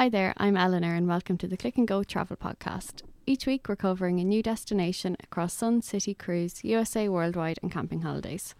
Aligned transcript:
Hi 0.00 0.08
there, 0.08 0.32
I'm 0.38 0.56
Eleanor, 0.56 0.94
and 0.94 1.06
welcome 1.06 1.36
to 1.36 1.46
the 1.46 1.58
Click 1.58 1.76
and 1.76 1.86
Go 1.86 2.02
Travel 2.02 2.38
Podcast. 2.38 3.02
Each 3.26 3.44
week, 3.44 3.68
we're 3.68 3.76
covering 3.76 4.18
a 4.18 4.24
new 4.24 4.42
destination 4.42 5.14
across 5.22 5.52
Sun 5.52 5.82
City 5.82 6.14
Cruise, 6.14 6.64
USA 6.64 7.06
Worldwide, 7.10 7.58
and 7.60 7.70
camping 7.70 8.00
holidays. 8.00 8.54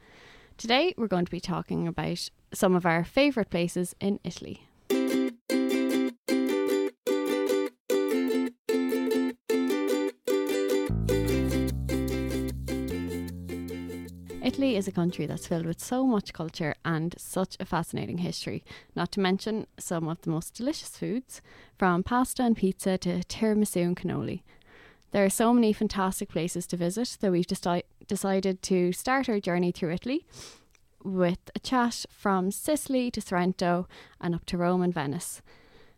Today, 0.59 0.93
we're 0.99 1.07
going 1.07 1.25
to 1.25 1.31
be 1.31 1.41
talking 1.41 1.89
about 1.89 2.29
some 2.53 2.75
of 2.75 2.85
our 2.85 3.05
favourite 3.05 3.49
places 3.49 3.97
in 4.01 4.21
Italy. 4.23 4.69
Is 14.71 14.87
a 14.87 14.93
country 14.93 15.27
that's 15.27 15.49
filled 15.49 15.67
with 15.67 15.81
so 15.81 16.07
much 16.07 16.33
culture 16.33 16.77
and 16.85 17.15
such 17.19 17.57
a 17.59 17.65
fascinating 17.65 18.19
history, 18.19 18.63
not 18.95 19.11
to 19.13 19.21
mention 19.21 19.67
some 19.79 20.09
of 20.09 20.23
the 20.23 20.31
most 20.31 20.55
delicious 20.55 20.97
foods, 20.97 21.43
from 21.77 22.05
pasta 22.05 22.45
and 22.45 22.57
pizza 22.57 22.97
to 22.99 23.19
tiramisu 23.25 23.83
and 23.83 23.97
cannoli. 23.97 24.43
There 25.11 25.25
are 25.25 25.31
so 25.31 25.53
many 25.53 25.73
fantastic 25.73 26.29
places 26.29 26.69
to 26.69 26.77
visit 26.77 27.19
that 27.21 27.33
we've 27.33 27.49
deci- 27.49 27.83
decided 28.07 28.63
to 28.63 28.93
start 28.93 29.29
our 29.29 29.41
journey 29.41 29.73
through 29.73 29.93
Italy 29.93 30.25
with 31.03 31.51
a 31.55 31.59
chat 31.59 32.07
from 32.09 32.53
Sicily 32.53 33.11
to 33.11 33.21
Sorrento 33.21 33.89
and 34.21 34.37
up 34.37 34.47
to 34.47 34.57
Rome 34.57 34.83
and 34.83 34.95
Venice. 34.95 35.43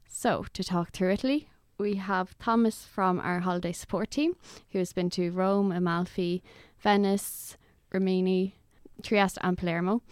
So, 0.09 0.47
to 0.55 0.65
talk 0.65 0.93
through 0.93 1.13
Italy, 1.13 1.51
we 1.77 1.97
have 1.97 2.39
Thomas 2.39 2.85
from 2.85 3.21
our 3.21 3.41
holiday 3.41 3.73
support 3.73 4.11
team, 4.11 4.35
who 4.71 4.79
has 4.79 4.95
been 4.95 5.11
to 5.11 5.31
Rome, 5.31 5.71
Amalfi, 5.71 6.43
Venice, 6.79 7.59
Rimini, 7.93 8.57
Trieste, 9.03 9.39
and 9.43 9.57
Palermo. 9.59 10.03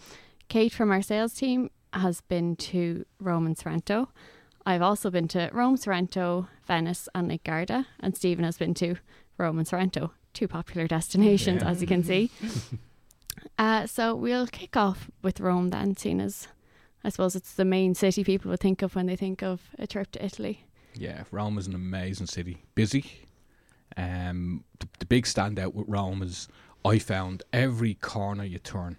Kate 0.49 0.73
from 0.73 0.91
our 0.91 1.01
sales 1.01 1.33
team 1.33 1.69
has 1.93 2.21
been 2.21 2.55
to 2.55 3.05
Rome 3.19 3.45
and 3.45 3.57
Sorrento. 3.57 4.09
I've 4.65 4.81
also 4.81 5.09
been 5.09 5.27
to 5.29 5.49
Rome, 5.53 5.77
Sorrento, 5.77 6.47
Venice, 6.67 7.09
and 7.15 7.27
Lake 7.27 7.43
Garda, 7.43 7.87
and 7.99 8.15
Stephen 8.15 8.45
has 8.45 8.57
been 8.57 8.73
to 8.75 8.95
Rome 9.37 9.57
and 9.57 9.67
Sorrento, 9.67 10.11
two 10.33 10.47
popular 10.47 10.87
destinations, 10.87 11.61
Yeah. 11.63 11.69
as 11.69 11.81
you 11.81 11.87
can 11.87 12.03
see. 12.03 12.29
uh, 13.57 13.87
so 13.87 14.15
we'll 14.15 14.47
kick 14.47 14.75
off 14.77 15.09
with 15.21 15.39
Rome 15.39 15.69
then, 15.69 15.95
seeing 15.95 16.21
as 16.21 16.47
I 17.03 17.09
suppose 17.09 17.35
it's 17.35 17.53
the 17.55 17.65
main 17.65 17.95
city 17.95 18.23
people 18.23 18.51
would 18.51 18.59
think 18.59 18.81
of 18.83 18.95
when 18.95 19.07
they 19.07 19.15
think 19.15 19.41
of 19.41 19.61
a 19.79 19.87
trip 19.87 20.11
to 20.11 20.23
Italy. 20.23 20.65
Yeah, 20.93 21.23
Rome 21.31 21.57
is 21.57 21.65
an 21.65 21.73
amazing 21.73 22.27
city. 22.27 22.63
Busy. 22.75 23.05
Um, 23.97 24.63
the, 24.79 24.87
the 24.99 25.05
big 25.05 25.25
standout 25.25 25.73
with 25.73 25.87
Rome 25.87 26.21
is 26.21 26.47
I 26.83 26.99
found 26.99 27.43
every 27.53 27.93
corner 27.95 28.43
you 28.43 28.59
turn, 28.59 28.97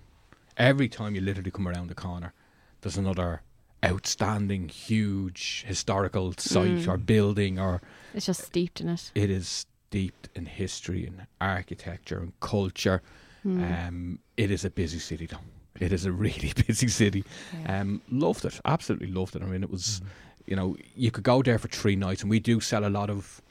every 0.56 0.88
time 0.88 1.14
you 1.14 1.20
literally 1.20 1.50
come 1.50 1.66
around 1.68 1.88
the 1.88 1.94
corner, 1.94 2.32
there's 2.80 2.96
another 2.96 3.42
outstanding, 3.84 4.68
huge 4.68 5.64
historical 5.66 6.32
site 6.38 6.78
Mm. 6.84 6.88
or 6.88 6.96
building, 6.96 7.58
or 7.58 7.80
It's 8.14 8.26
just 8.26 8.44
steeped 8.44 8.80
in 8.80 8.88
it. 8.88 9.10
it 9.14 9.30
is 9.30 9.66
steeped 9.88 10.28
in 10.34 10.46
history 10.46 11.06
and 11.06 11.26
architecture 11.40 12.18
and 12.20 12.32
culture. 12.40 13.02
Mm. 13.44 13.88
Um, 13.88 14.18
it 14.36 14.50
is 14.50 14.64
a 14.64 14.70
busy 14.70 15.00
city, 15.00 15.26
though. 15.26 15.38
It 15.80 15.92
is 15.92 16.04
a 16.04 16.12
really 16.12 16.52
busy 16.66 16.86
city. 16.88 17.24
Um, 17.66 18.00
loved 18.10 18.44
it, 18.44 18.60
absolutely 18.64 19.08
loved 19.08 19.34
it. 19.34 19.42
I 19.42 19.46
mean, 19.46 19.64
it 19.64 19.70
was, 19.70 20.00
you 20.46 20.54
know, 20.54 20.76
you 20.94 21.10
could 21.10 21.24
go 21.24 21.42
there 21.42 21.58
for 21.58 21.68
three 21.68 21.96
nights, 21.96 22.22
and 22.22 22.30
we 22.30 22.38
do 22.38 22.60
sell 22.60 22.84
a 22.86 22.90
lot 22.90 23.10
of 23.10 23.42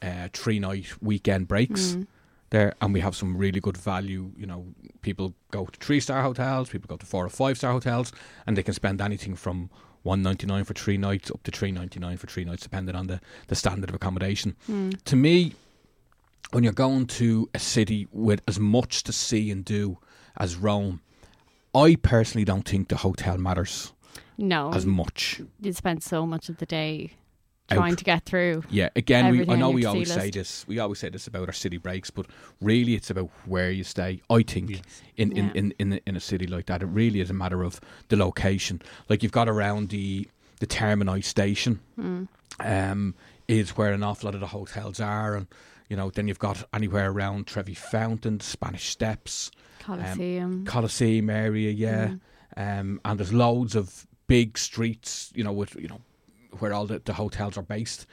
uh, 0.00 0.28
three 0.32 0.58
night 0.58 0.86
weekend 1.02 1.46
breaks 1.48 1.92
Mm. 1.92 2.06
There, 2.54 2.72
and 2.80 2.94
we 2.94 3.00
have 3.00 3.14
some 3.16 3.36
really 3.36 3.60
good 3.60 3.76
value. 3.76 4.30
You 4.36 4.46
know, 4.46 4.66
people 5.02 5.34
go 5.50 5.66
to 5.66 5.78
three 5.80 6.00
star 6.00 6.22
hotels, 6.22 6.70
people 6.70 6.88
go 6.88 6.96
to 6.96 7.06
four 7.06 7.24
or 7.24 7.28
five 7.28 7.56
star 7.58 7.72
hotels, 7.72 8.12
and 8.46 8.56
they 8.56 8.62
can 8.62 8.74
spend 8.74 9.00
anything 9.00 9.34
from 9.34 9.70
one 10.02 10.22
ninety 10.22 10.46
nine 10.46 10.64
for 10.64 10.74
three 10.74 10.96
nights 10.96 11.30
up 11.30 11.42
to 11.42 11.50
three 11.50 11.72
ninety 11.72 11.98
nine 11.98 12.16
for 12.16 12.28
three 12.28 12.44
nights, 12.44 12.62
depending 12.62 12.94
on 12.94 13.06
the 13.08 13.20
the 13.48 13.56
standard 13.56 13.90
of 13.90 13.96
accommodation. 13.96 14.54
Mm. 14.70 15.02
To 15.04 15.16
me, 15.16 15.54
when 16.52 16.62
you're 16.64 16.72
going 16.72 17.06
to 17.06 17.48
a 17.54 17.58
city 17.58 18.06
with 18.12 18.40
as 18.46 18.60
much 18.60 19.02
to 19.04 19.12
see 19.12 19.50
and 19.50 19.64
do 19.64 19.98
as 20.36 20.56
Rome, 20.56 21.00
I 21.74 21.96
personally 21.96 22.44
don't 22.44 22.68
think 22.68 22.88
the 22.88 22.96
hotel 22.98 23.36
matters 23.38 23.92
No, 24.38 24.72
as 24.72 24.86
much. 24.86 25.40
you 25.60 25.72
spend 25.72 26.02
so 26.02 26.24
much 26.26 26.48
of 26.48 26.58
the 26.58 26.66
day 26.66 27.14
Out. 27.70 27.76
trying 27.78 27.96
to 27.96 28.04
get 28.04 28.24
through. 28.26 28.62
Yeah, 28.68 28.90
again, 28.94 29.30
we, 29.30 29.48
I 29.48 29.56
know 29.56 29.70
we 29.70 29.86
always 29.86 30.08
to-do 30.10 30.20
say 30.20 30.30
this. 30.30 30.66
We 30.68 30.78
always 30.80 30.98
say 30.98 31.08
this 31.08 31.26
about 31.26 31.48
our 31.48 31.52
city 31.54 31.78
breaks, 31.78 32.10
but 32.10 32.26
really, 32.60 32.94
it's 32.94 33.08
about 33.08 33.30
where 33.46 33.70
you 33.70 33.84
stay. 33.84 34.20
I 34.28 34.42
think 34.42 34.70
Yes. 34.70 34.82
in, 35.16 35.32
in, 35.32 35.44
Yeah. 35.46 35.52
in, 35.54 35.74
in, 35.78 35.92
a- 35.94 36.00
in 36.06 36.16
a 36.16 36.20
city 36.20 36.46
like 36.46 36.66
that, 36.66 36.82
it 36.82 36.86
really 36.86 37.20
is 37.20 37.30
a 37.30 37.34
matter 37.34 37.62
of 37.62 37.80
the 38.08 38.16
location. 38.16 38.82
Like 39.08 39.22
you've 39.22 39.32
got 39.32 39.48
around 39.48 39.88
the 39.88 40.28
the 40.60 40.66
Termini 40.66 41.22
station, 41.24 41.80
Mm. 41.98 42.28
um, 42.60 43.14
is 43.48 43.70
where 43.76 43.92
an 43.92 44.02
awful 44.02 44.26
lot 44.28 44.34
of 44.34 44.40
the 44.40 44.46
hotels 44.48 45.00
are, 45.00 45.34
and 45.34 45.46
you 45.88 45.96
know, 45.96 46.10
then 46.10 46.28
you've 46.28 46.38
got 46.38 46.64
anywhere 46.74 47.10
around 47.10 47.46
Trevi 47.46 47.74
Fountain, 47.74 48.40
Spanish 48.40 48.88
Steps, 48.90 49.50
Colosseum. 49.80 50.64
Colosseum 50.66 51.30
area, 51.30 51.70
yeah. 51.70 52.08
Mm. 52.58 52.80
Um, 52.80 53.00
and 53.04 53.18
there's 53.18 53.32
loads 53.32 53.74
of 53.74 54.06
big 54.26 54.56
streets, 54.58 55.32
you 55.34 55.44
know, 55.44 55.52
with 55.52 55.74
you 55.76 55.88
know 55.88 56.00
where 56.60 56.72
all 56.72 56.86
the, 56.86 57.00
the 57.04 57.14
hotels 57.14 57.56
are 57.56 57.62
based. 57.62 58.06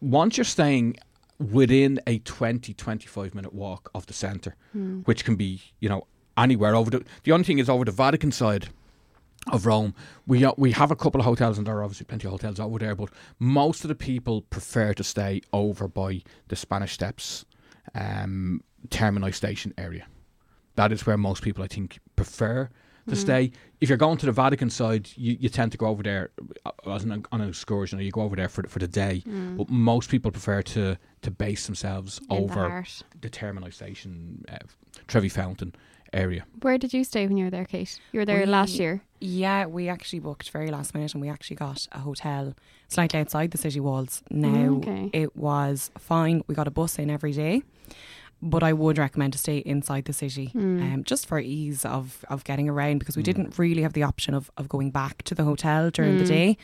Once 0.00 0.36
you're 0.36 0.44
staying 0.44 0.96
within 1.38 2.00
a 2.06 2.18
20, 2.20 2.74
25 2.74 3.34
minute 3.34 3.52
walk 3.52 3.90
of 3.94 4.06
the 4.06 4.12
centre, 4.12 4.56
Mm. 4.76 5.06
which 5.06 5.24
can 5.24 5.36
be, 5.36 5.60
you 5.80 5.88
know, 5.88 6.06
anywhere 6.36 6.74
over 6.74 6.90
the. 6.90 7.04
The 7.24 7.32
only 7.32 7.44
thing 7.44 7.58
is 7.58 7.68
over 7.68 7.84
the 7.84 7.90
Vatican 7.92 8.32
side 8.32 8.68
of 9.52 9.66
Rome. 9.66 9.94
We 10.26 10.44
uh, 10.44 10.52
we 10.56 10.72
have 10.72 10.90
a 10.90 10.96
couple 10.96 11.20
of 11.20 11.26
hotels, 11.26 11.58
and 11.58 11.66
there 11.66 11.76
are 11.76 11.82
obviously 11.84 12.06
plenty 12.06 12.26
of 12.26 12.32
hotels 12.32 12.58
over 12.60 12.78
there, 12.78 12.94
but 12.94 13.10
most 13.38 13.84
of 13.84 13.88
the 13.88 13.94
people 13.94 14.42
prefer 14.42 14.94
to 14.94 15.04
stay 15.04 15.40
over 15.52 15.88
by 15.88 16.22
the 16.48 16.56
Spanish 16.56 16.92
Steps, 16.92 17.44
um, 17.94 18.62
Termini 18.88 19.32
station 19.32 19.74
area. 19.76 20.06
That 20.76 20.90
is 20.92 21.04
where 21.06 21.18
most 21.18 21.42
people, 21.42 21.62
I 21.62 21.66
think, 21.68 21.98
prefer 22.16 22.70
to 23.08 23.14
Mm. 23.14 23.18
stay. 23.18 23.52
If 23.80 23.88
you're 23.88 23.98
going 23.98 24.18
to 24.18 24.26
the 24.26 24.32
Vatican 24.32 24.70
side, 24.70 25.08
you, 25.16 25.36
you 25.40 25.48
tend 25.48 25.72
to 25.72 25.78
go 25.78 25.86
over 25.86 26.02
there 26.02 26.30
uh, 26.64 26.70
as 26.90 27.04
an, 27.04 27.24
on 27.32 27.40
an 27.40 27.48
excursion, 27.48 27.98
or 27.98 28.02
you 28.02 28.12
go 28.12 28.22
over 28.22 28.36
there 28.36 28.48
for 28.48 28.62
the, 28.62 28.68
for 28.68 28.78
the 28.78 28.88
day. 28.88 29.22
Mm. 29.26 29.56
But 29.56 29.68
most 29.70 30.10
people 30.10 30.30
prefer 30.30 30.62
to 30.62 30.96
to 31.22 31.30
base 31.30 31.66
themselves 31.66 32.20
In 32.30 32.36
over 32.38 32.68
heart. 32.68 33.02
the 33.20 33.28
Termini 33.30 33.72
station, 33.72 34.44
uh, 34.48 34.56
Trevi 35.08 35.28
Fountain 35.28 35.74
area. 36.12 36.44
Where 36.60 36.76
did 36.78 36.92
you 36.92 37.04
stay 37.04 37.26
when 37.26 37.36
you 37.38 37.44
were 37.46 37.50
there, 37.50 37.64
Kate? 37.64 37.98
You 38.12 38.20
were 38.20 38.26
there 38.26 38.40
We- 38.40 38.46
last 38.46 38.78
year. 38.78 39.02
Yeah, 39.20 39.66
we 39.66 39.88
actually 39.88 40.18
booked 40.20 40.50
very 40.50 40.70
last 40.70 40.94
minute 40.94 41.14
and 41.14 41.20
we 41.22 41.28
actually 41.30 41.56
got 41.56 41.86
a 41.92 42.00
hotel 42.00 42.54
slightly 42.88 43.20
outside 43.20 43.50
the 43.52 43.58
city 43.58 43.78
walls. 43.80 44.22
Now, 44.30 44.74
Okay. 44.78 45.10
it 45.12 45.36
was 45.36 45.90
fine. 45.96 46.42
We 46.48 46.54
got 46.56 46.66
a 46.66 46.72
bus 46.72 46.98
in 46.98 47.08
every 47.08 47.32
day, 47.32 47.62
but 48.44 48.62
I 48.64 48.72
would 48.72 48.98
recommend 48.98 49.32
to 49.34 49.38
stay 49.38 49.58
inside 49.58 50.06
the 50.06 50.12
city 50.12 50.50
Mm. 50.54 50.82
um, 50.94 51.04
just 51.04 51.26
for 51.26 51.38
ease 51.38 51.84
of, 51.84 52.24
of 52.28 52.42
getting 52.42 52.68
around 52.68 52.98
because 52.98 53.16
we 53.16 53.22
Mm. 53.22 53.26
didn't 53.26 53.58
really 53.58 53.82
have 53.82 53.92
the 53.92 54.02
option 54.02 54.34
of, 54.34 54.50
of 54.56 54.68
going 54.68 54.90
back 54.90 55.22
to 55.22 55.34
the 55.34 55.44
hotel 55.44 55.90
during 55.90 56.18
the 56.18 56.24
Mm. 56.24 56.28
day, 56.28 56.56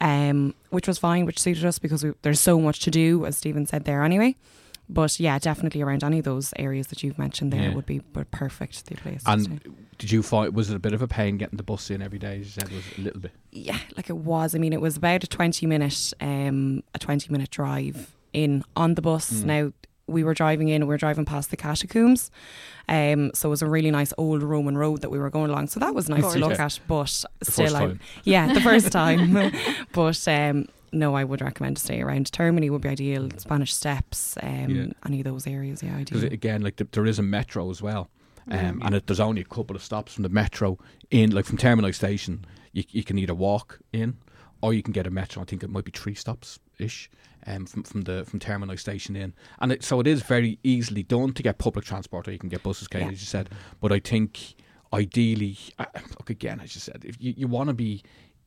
um, 0.00 0.54
which 0.70 0.86
was 0.86 0.98
fine, 0.98 1.24
which 1.24 1.40
suited 1.40 1.64
us 1.64 1.78
because 1.78 2.04
we, 2.04 2.12
there's 2.22 2.40
so 2.40 2.60
much 2.60 2.80
to 2.80 2.90
do, 2.90 3.24
as 3.26 3.36
Stephen 3.38 3.66
said 3.66 3.84
there 3.84 4.02
anyway. 4.04 4.36
But 4.86 5.18
yeah, 5.18 5.38
definitely 5.38 5.80
around 5.80 6.04
any 6.04 6.18
of 6.18 6.26
those 6.26 6.52
areas 6.56 6.88
that 6.88 7.02
you've 7.02 7.18
mentioned 7.18 7.50
there 7.52 7.62
Yeah. 7.70 7.74
would 7.74 7.86
be 7.86 8.00
perfect. 8.00 8.84
The 8.84 8.96
place. 8.96 9.22
And 9.24 9.60
did 9.96 10.10
you 10.12 10.22
find 10.22 10.54
was 10.54 10.68
it 10.68 10.76
a 10.76 10.78
bit 10.78 10.92
of 10.92 11.00
a 11.00 11.08
pain 11.08 11.38
getting 11.38 11.56
the 11.56 11.62
bus 11.62 11.88
in 11.90 12.02
every 12.02 12.18
day? 12.18 12.36
You 12.38 12.44
said 12.44 12.64
it 12.64 12.72
was 12.72 12.84
a 12.98 13.00
little 13.00 13.20
bit. 13.20 13.32
yeah, 13.50 13.78
like 13.96 14.10
it 14.10 14.16
was. 14.18 14.54
I 14.54 14.58
mean, 14.58 14.74
it 14.74 14.82
was 14.82 14.98
about 14.98 15.24
a 15.24 15.26
twenty 15.26 15.64
minute, 15.64 16.12
um, 16.20 16.82
a 16.94 16.98
twenty 16.98 17.32
minute 17.32 17.48
drive 17.50 18.14
in 18.34 18.62
on 18.76 18.94
the 18.94 19.00
bus. 19.00 19.32
Mm. 19.32 19.44
Now 19.44 19.72
we 20.06 20.22
were 20.24 20.34
driving 20.34 20.68
in, 20.68 20.82
we 20.82 20.88
were 20.88 20.98
driving 20.98 21.24
past 21.24 21.50
the 21.50 21.56
catacombs, 21.56 22.30
um, 22.88 23.30
so 23.34 23.48
it 23.48 23.50
was 23.50 23.62
a 23.62 23.66
really 23.66 23.90
nice 23.90 24.12
old 24.18 24.42
Roman 24.42 24.76
road 24.76 25.00
that 25.00 25.10
we 25.10 25.18
were 25.18 25.30
going 25.30 25.50
along. 25.50 25.68
So 25.68 25.80
that 25.80 25.94
was 25.94 26.08
nice 26.08 26.32
to 26.32 26.38
look 26.38 26.52
Yeah. 26.58 26.64
at. 26.66 26.78
But 26.86 27.24
The 27.38 27.44
still, 27.50 27.64
first 27.66 27.76
I, 27.76 27.80
time. 27.86 28.00
yeah, 28.24 28.52
the 28.52 28.60
first 28.60 28.92
time. 29.02 29.52
but 29.92 30.28
um, 30.28 30.66
no, 30.92 31.14
I 31.16 31.24
would 31.24 31.40
recommend 31.40 31.76
to 31.78 31.82
stay 31.82 32.00
around. 32.02 32.30
Termini 32.30 32.68
would 32.70 32.82
be 32.82 32.88
ideal. 32.90 33.28
Spanish 33.38 33.74
Steps, 33.74 34.36
um, 34.42 34.68
Yeah. 34.70 34.86
any 35.06 35.20
of 35.20 35.24
those 35.24 35.46
areas, 35.46 35.82
yeah, 35.82 35.96
Because 35.98 36.22
ideal. 36.24 36.34
again, 36.34 36.62
like 36.62 36.76
the, 36.76 36.86
there 36.92 37.06
is 37.06 37.18
a 37.18 37.22
metro 37.22 37.70
as 37.70 37.80
well, 37.80 38.10
um, 38.50 38.58
Mm. 38.80 38.86
and 38.86 38.94
it, 38.94 39.06
there's 39.06 39.20
only 39.20 39.40
a 39.40 39.44
couple 39.44 39.74
of 39.74 39.82
stops 39.82 40.12
from 40.14 40.22
the 40.22 40.28
metro 40.28 40.78
in, 41.10 41.30
like 41.30 41.46
from 41.46 41.56
Termini 41.56 41.92
Station. 41.94 42.44
You 42.72 42.84
you 42.90 43.04
can 43.04 43.18
either 43.18 43.34
walk 43.34 43.78
in, 43.92 44.18
or 44.64 44.72
you 44.72 44.82
can 44.82 44.92
get 44.92 45.06
a 45.06 45.10
metro. 45.10 45.42
I 45.42 45.44
think 45.44 45.62
it 45.62 45.68
might 45.70 45.84
be 45.84 45.90
three 45.92 46.14
stops 46.14 46.58
ish, 46.78 47.10
um, 47.46 47.66
from 47.66 47.82
from 47.82 48.00
the 48.02 48.24
from 48.24 48.38
Termini 48.40 48.78
Station 48.78 49.14
in, 49.14 49.34
and 49.60 49.70
it, 49.72 49.84
so 49.84 50.00
it 50.00 50.06
is 50.06 50.22
very 50.22 50.58
easily 50.62 51.02
done 51.02 51.32
to 51.34 51.42
get 51.42 51.58
public 51.58 51.84
transport, 51.84 52.26
or 52.26 52.32
you 52.32 52.38
can 52.38 52.48
get 52.48 52.62
buses, 52.62 52.88
Kate, 52.88 53.02
Yeah. 53.02 53.08
as 53.12 53.20
you 53.20 53.26
said. 53.26 53.50
But 53.80 53.92
I 53.92 53.98
think 54.00 54.54
ideally, 54.92 55.58
uh, 55.78 55.84
look 56.18 56.30
again, 56.30 56.60
as 56.60 56.74
you 56.74 56.80
said, 56.80 57.04
if 57.04 57.16
you, 57.20 57.34
you 57.36 57.46
want 57.46 57.68
to 57.68 57.74
be 57.74 58.02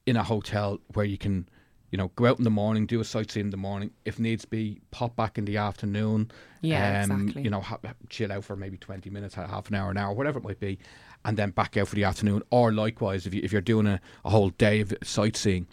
in 0.05 0.15
a 0.17 0.23
hotel 0.23 0.79
where 0.93 1.05
you 1.05 1.17
can. 1.19 1.47
You 1.89 1.97
know, 1.97 2.09
go 2.17 2.25
out 2.25 2.37
in 2.37 2.43
the 2.43 2.49
morning, 2.49 2.85
do 2.85 2.99
a 2.99 3.05
sightseeing 3.05 3.45
in 3.45 3.49
the 3.49 3.55
morning. 3.55 3.91
If 4.03 4.19
needs 4.19 4.43
be, 4.43 4.81
pop 4.91 5.15
back 5.15 5.37
in 5.37 5.45
the 5.45 5.55
afternoon, 5.55 6.29
yeah, 6.59 7.03
um, 7.03 7.21
exactly. 7.21 7.43
You 7.43 7.49
know, 7.49 7.61
ha- 7.61 7.79
chill 8.09 8.29
out 8.33 8.43
for 8.43 8.57
maybe 8.57 8.75
20 8.77 9.09
minutes, 9.09 9.35
half 9.35 9.69
an 9.69 9.75
hour, 9.75 9.89
an 9.91 9.95
hour, 9.97 10.13
whatever 10.13 10.37
it 10.39 10.43
might 10.43 10.59
be, 10.59 10.79
and 11.23 11.37
then 11.37 11.51
back 11.51 11.77
out 11.77 11.87
for 11.87 11.95
the 11.95 12.03
afternoon. 12.03 12.43
Or 12.49 12.73
likewise, 12.73 13.25
if, 13.25 13.33
you, 13.33 13.39
if 13.41 13.53
you're 13.53 13.61
doing 13.61 13.87
a, 13.87 14.01
a 14.25 14.29
whole 14.29 14.49
day 14.49 14.81
of 14.81 14.93
sightseeing, 15.01 15.65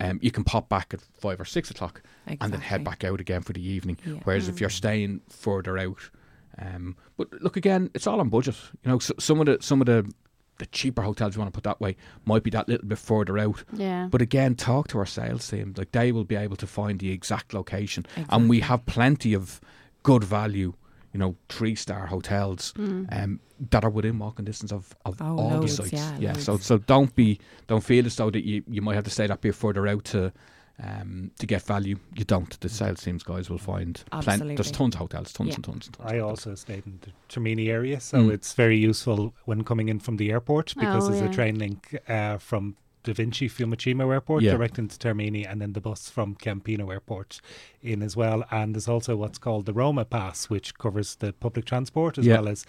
um, 0.00 0.18
you 0.22 0.30
can 0.30 0.44
pop 0.44 0.68
back 0.68 0.92
at 0.94 1.00
five 1.00 1.40
or 1.40 1.44
six 1.44 1.70
o'clock 1.70 2.02
and 2.26 2.52
then 2.52 2.60
head 2.60 2.84
back 2.84 3.04
out 3.04 3.20
again 3.20 3.42
for 3.42 3.52
the 3.52 3.66
evening. 3.66 3.98
Yeah. 4.04 4.20
Whereas 4.24 4.48
if 4.48 4.60
you're 4.60 4.70
staying 4.70 5.20
further 5.28 5.78
out, 5.78 6.10
um, 6.58 6.96
but 7.16 7.32
look 7.42 7.56
again, 7.56 7.90
it's 7.94 8.06
all 8.06 8.20
on 8.20 8.28
budget. 8.28 8.56
You 8.84 8.90
know, 8.90 8.98
so, 8.98 9.14
some 9.18 9.40
of 9.40 9.46
the 9.46 9.58
some 9.60 9.80
of 9.80 9.86
the 9.86 10.10
the 10.58 10.66
cheaper 10.66 11.02
hotels 11.02 11.34
you 11.34 11.40
want 11.40 11.52
to 11.52 11.56
put 11.56 11.64
that 11.64 11.80
way 11.80 11.96
might 12.24 12.42
be 12.42 12.50
that 12.50 12.68
little 12.68 12.86
bit 12.86 12.98
further 12.98 13.38
out. 13.38 13.62
Yeah. 13.72 14.08
But 14.10 14.22
again, 14.22 14.54
talk 14.54 14.88
to 14.88 14.98
our 14.98 15.06
sales 15.06 15.48
team. 15.48 15.74
Like 15.76 15.92
they 15.92 16.12
will 16.12 16.24
be 16.24 16.36
able 16.36 16.56
to 16.56 16.66
find 16.66 16.98
the 16.98 17.10
exact 17.12 17.52
location, 17.52 18.06
and 18.28 18.48
we 18.48 18.60
have 18.60 18.86
plenty 18.86 19.34
of 19.34 19.60
good 20.02 20.24
value. 20.24 20.74
You 21.16 21.20
know, 21.20 21.34
three 21.48 21.74
star 21.74 22.06
hotels 22.06 22.74
um, 22.76 23.40
that 23.70 23.84
are 23.84 23.90
within 23.90 24.18
walking 24.18 24.44
distance 24.44 24.70
of, 24.70 24.94
of 25.06 25.16
Oh, 25.22 25.38
all 25.38 25.50
loads, 25.60 25.78
the 25.78 25.88
sites. 25.88 26.12
yeah, 26.20 26.34
so 26.34 26.58
so 26.58 26.76
don't 26.76 27.14
be 27.14 27.40
don't 27.68 27.82
feel 27.82 28.04
as 28.04 28.16
though 28.16 28.28
that 28.30 28.44
you, 28.44 28.62
you 28.68 28.82
might 28.82 28.96
have 28.96 29.04
to 29.04 29.10
stay 29.10 29.26
that 29.26 29.40
bit 29.40 29.54
further 29.54 29.86
out 29.86 30.04
to 30.12 30.30
um, 30.78 31.30
to 31.38 31.46
get 31.46 31.62
value. 31.62 31.96
You 32.14 32.26
don't. 32.26 32.60
The 32.60 32.68
sales 32.68 33.00
teams 33.02 33.22
guys 33.22 33.48
will 33.48 33.56
find 33.56 33.98
plenty. 34.20 34.56
There's 34.56 34.70
tons 34.70 34.94
of 34.94 34.98
hotels, 35.00 35.32
tons 35.32 35.48
Yeah. 35.48 35.54
and 35.54 35.64
tons 35.64 35.86
and 35.86 35.94
tons. 35.96 36.12
I 36.12 36.18
also 36.18 36.54
stayed 36.54 36.84
in 36.86 36.98
the 37.00 37.12
Termini 37.30 37.68
area, 37.70 37.98
so 37.98 38.18
Mm. 38.18 38.32
it's 38.34 38.52
very 38.52 38.76
useful 38.76 39.32
when 39.46 39.64
coming 39.64 39.88
in 39.88 40.00
from 40.00 40.18
the 40.18 40.30
airport 40.30 40.74
because 40.78 41.04
Oh, 41.06 41.08
there's 41.12 41.22
yeah. 41.22 41.30
a 41.30 41.32
train 41.32 41.58
link 41.58 41.96
uh, 42.10 42.36
from 42.36 42.76
Da 43.06 43.12
Vinci 43.14 43.48
Fiumicino 43.48 44.12
Airport 44.12 44.42
Yeah. 44.42 44.52
direct 44.52 44.78
into 44.80 44.98
Termini, 44.98 45.44
and 45.48 45.60
then 45.62 45.72
the 45.74 45.80
bus 45.80 46.10
from 46.10 46.34
Ciampino 46.34 46.90
Airport 46.92 47.40
in 47.80 48.02
as 48.02 48.16
well. 48.16 48.44
And 48.50 48.74
there's 48.74 48.88
also 48.88 49.14
what's 49.16 49.38
called 49.38 49.64
the 49.66 49.72
Roma 49.72 50.04
Pass, 50.04 50.50
which 50.50 50.74
covers 50.76 51.14
the 51.16 51.32
public 51.32 51.64
transport 51.66 52.18
as 52.18 52.26
Yeah. 52.26 52.34
well 52.40 52.48
as. 52.48 52.66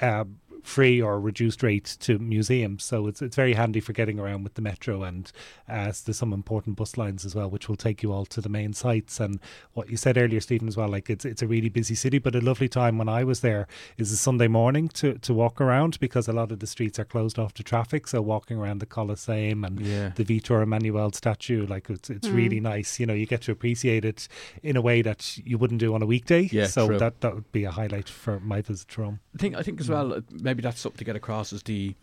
Uh, 0.00 0.24
free 0.62 1.00
or 1.00 1.20
reduced 1.20 1.62
rate 1.62 1.96
to 2.00 2.18
museums 2.18 2.82
so 2.84 3.06
it's 3.06 3.22
it's 3.22 3.36
very 3.36 3.54
handy 3.54 3.80
for 3.80 3.92
getting 3.92 4.18
around 4.18 4.42
with 4.44 4.54
the 4.54 4.62
metro 4.62 5.02
and 5.02 5.30
uh, 5.68 5.84
there's 6.04 6.16
some 6.18 6.32
important 6.32 6.76
bus 6.76 6.96
lines 6.96 7.24
as 7.24 7.34
well 7.34 7.48
which 7.48 7.68
will 7.68 7.76
take 7.76 8.02
you 8.02 8.12
all 8.12 8.26
to 8.26 8.40
the 8.40 8.48
main 8.48 8.72
sites 8.72 9.20
and 9.20 9.38
what 9.74 9.88
you 9.88 9.96
said 9.96 10.18
earlier 10.18 10.40
Stephen 10.40 10.68
as 10.68 10.76
well 10.76 10.88
like 10.88 11.08
it's 11.08 11.24
it's 11.24 11.42
a 11.42 11.46
really 11.46 11.68
busy 11.68 11.94
city 11.94 12.18
but 12.18 12.34
a 12.34 12.40
lovely 12.40 12.68
time 12.68 12.98
when 12.98 13.08
I 13.08 13.24
was 13.24 13.40
there 13.40 13.66
is 13.96 14.10
a 14.12 14.16
Sunday 14.16 14.48
morning 14.48 14.88
to 14.88 15.14
to 15.18 15.32
walk 15.32 15.60
around 15.60 15.98
because 16.00 16.28
a 16.28 16.32
lot 16.32 16.50
of 16.52 16.58
the 16.58 16.66
streets 16.66 16.98
are 16.98 17.04
closed 17.04 17.38
off 17.38 17.54
to 17.54 17.62
traffic 17.62 18.06
so 18.08 18.20
walking 18.20 18.58
around 18.58 18.78
the 18.78 18.86
Colosseum 18.86 19.64
and 19.64 19.80
Yeah. 19.80 20.12
the 20.16 20.24
Vitor 20.24 20.62
Emanuel 20.62 21.12
statue 21.12 21.66
like 21.66 21.88
it's 21.90 22.10
it's 22.10 22.28
Mm. 22.28 22.34
really 22.34 22.60
nice 22.60 22.98
you 23.00 23.06
know 23.06 23.14
you 23.14 23.26
get 23.26 23.42
to 23.42 23.52
appreciate 23.52 24.04
it 24.04 24.28
in 24.62 24.76
a 24.76 24.80
way 24.82 25.02
that 25.02 25.38
you 25.38 25.56
wouldn't 25.56 25.80
do 25.80 25.94
on 25.94 26.02
a 26.02 26.06
weekday 26.06 26.48
Yeah, 26.52 26.66
so 26.66 26.86
true. 26.88 26.98
that 26.98 27.20
that 27.20 27.34
would 27.34 27.50
be 27.52 27.64
a 27.64 27.70
highlight 27.70 28.08
for 28.08 28.40
my 28.40 28.60
visit 28.60 28.88
to 28.88 29.00
Rome 29.02 29.20
I 29.34 29.38
think 29.38 29.56
I 29.56 29.62
think 29.62 29.80
as 29.80 29.88
well. 29.88 30.12
uh, 30.14 30.20
Maybe 30.48 30.62
that's 30.62 30.80
something 30.80 30.96
to 30.98 31.04
get 31.04 31.14
across 31.14 31.52
is 31.52 31.62
the 31.64 31.94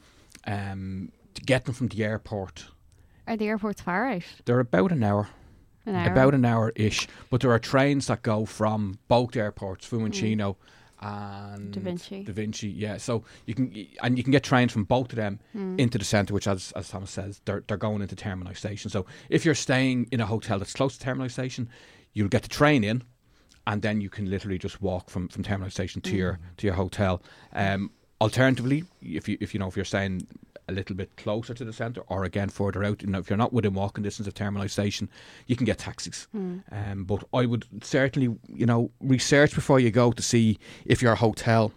um, 0.45 1.11
to 1.33 1.41
get 1.41 1.65
them 1.65 1.73
from 1.73 1.87
the 1.87 2.03
airport. 2.03 2.65
Are 3.27 3.35
the 3.35 3.47
airports 3.47 3.81
far 3.81 4.05
out? 4.05 4.21
They're 4.45 4.59
about 4.59 4.91
an 4.91 5.03
hour. 5.03 5.27
An 5.87 5.95
hour? 5.95 6.11
About 6.11 6.33
an 6.35 6.45
hour 6.45 6.71
ish. 6.75 7.07
But 7.31 7.41
there 7.41 7.51
are 7.51 7.57
trains 7.59 8.05
that 8.07 8.21
go 8.21 8.45
from 8.45 8.99
both 9.07 9.35
airports, 9.35 9.89
Fiumicino 9.89 10.57
and 11.01 11.73
Da 11.73 11.79
Vinci. 11.81 12.23
Da 12.23 12.31
Vinci, 12.33 12.67
yeah. 12.69 12.97
So 12.97 13.23
you 13.47 13.55
can 13.55 13.73
and 14.03 14.15
you 14.17 14.23
can 14.23 14.31
get 14.31 14.43
trains 14.43 14.71
from 14.71 14.83
both 14.83 15.09
of 15.11 15.15
them 15.15 15.39
Mm. 15.55 15.79
into 15.79 15.97
the 15.97 16.05
centre, 16.05 16.33
which, 16.35 16.47
as 16.47 16.71
as 16.75 16.89
Thomas 16.89 17.09
says, 17.11 17.41
they're 17.45 17.63
they're 17.67 17.77
going 17.77 18.01
into 18.03 18.15
Terminal 18.15 18.53
Station. 18.53 18.91
So 18.91 19.05
if 19.29 19.43
you're 19.43 19.55
staying 19.55 20.07
in 20.11 20.21
a 20.21 20.25
hotel 20.27 20.59
that's 20.59 20.73
close 20.73 20.97
to 20.97 21.03
Terminal 21.03 21.29
Station, 21.29 21.67
you'll 22.13 22.29
get 22.29 22.43
the 22.43 22.49
train 22.49 22.83
in, 22.83 23.01
and 23.65 23.81
then 23.81 24.01
you 24.01 24.09
can 24.09 24.29
literally 24.29 24.59
just 24.59 24.81
walk 24.81 25.09
from 25.09 25.27
from 25.29 25.43
Terminal 25.43 25.71
Station 25.71 26.01
to 26.01 26.15
your 26.15 26.39
to 26.57 26.67
your 26.67 26.75
hotel. 26.75 27.21
Um, 27.53 27.89
alternatively, 28.21 28.85
if 29.01 29.27
you 29.27 29.37
if 29.41 29.53
you 29.53 29.59
know 29.59 29.67
if 29.67 29.75
you're 29.75 29.85
staying 29.85 30.27
a 30.67 30.71
little 30.71 30.95
bit 30.95 31.15
closer 31.15 31.53
to 31.53 31.63
the 31.63 31.73
centre 31.73 32.01
or 32.07 32.23
again 32.23 32.49
further 32.49 32.83
out, 32.83 33.01
you 33.01 33.07
know, 33.07 33.19
if 33.19 33.29
you're 33.29 33.37
not 33.37 33.53
within 33.53 33.73
walking 33.73 34.03
distance 34.03 34.27
of 34.27 34.33
Terminal 34.33 34.67
Station, 34.67 35.09
you 35.45 35.55
can 35.55 35.65
get 35.65 35.77
taxis. 35.77 36.27
Mm. 36.35 36.63
Um, 36.71 37.03
but 37.03 37.23
I 37.33 37.45
would 37.45 37.65
certainly, 37.83 38.35
you 38.47 38.65
know, 38.65 38.89
research 38.99 39.53
before 39.53 39.79
you 39.79 39.91
go 39.91 40.11
to 40.11 40.23
see 40.23 40.57
if 40.85 41.01
your 41.01 41.15
hotel 41.15 41.71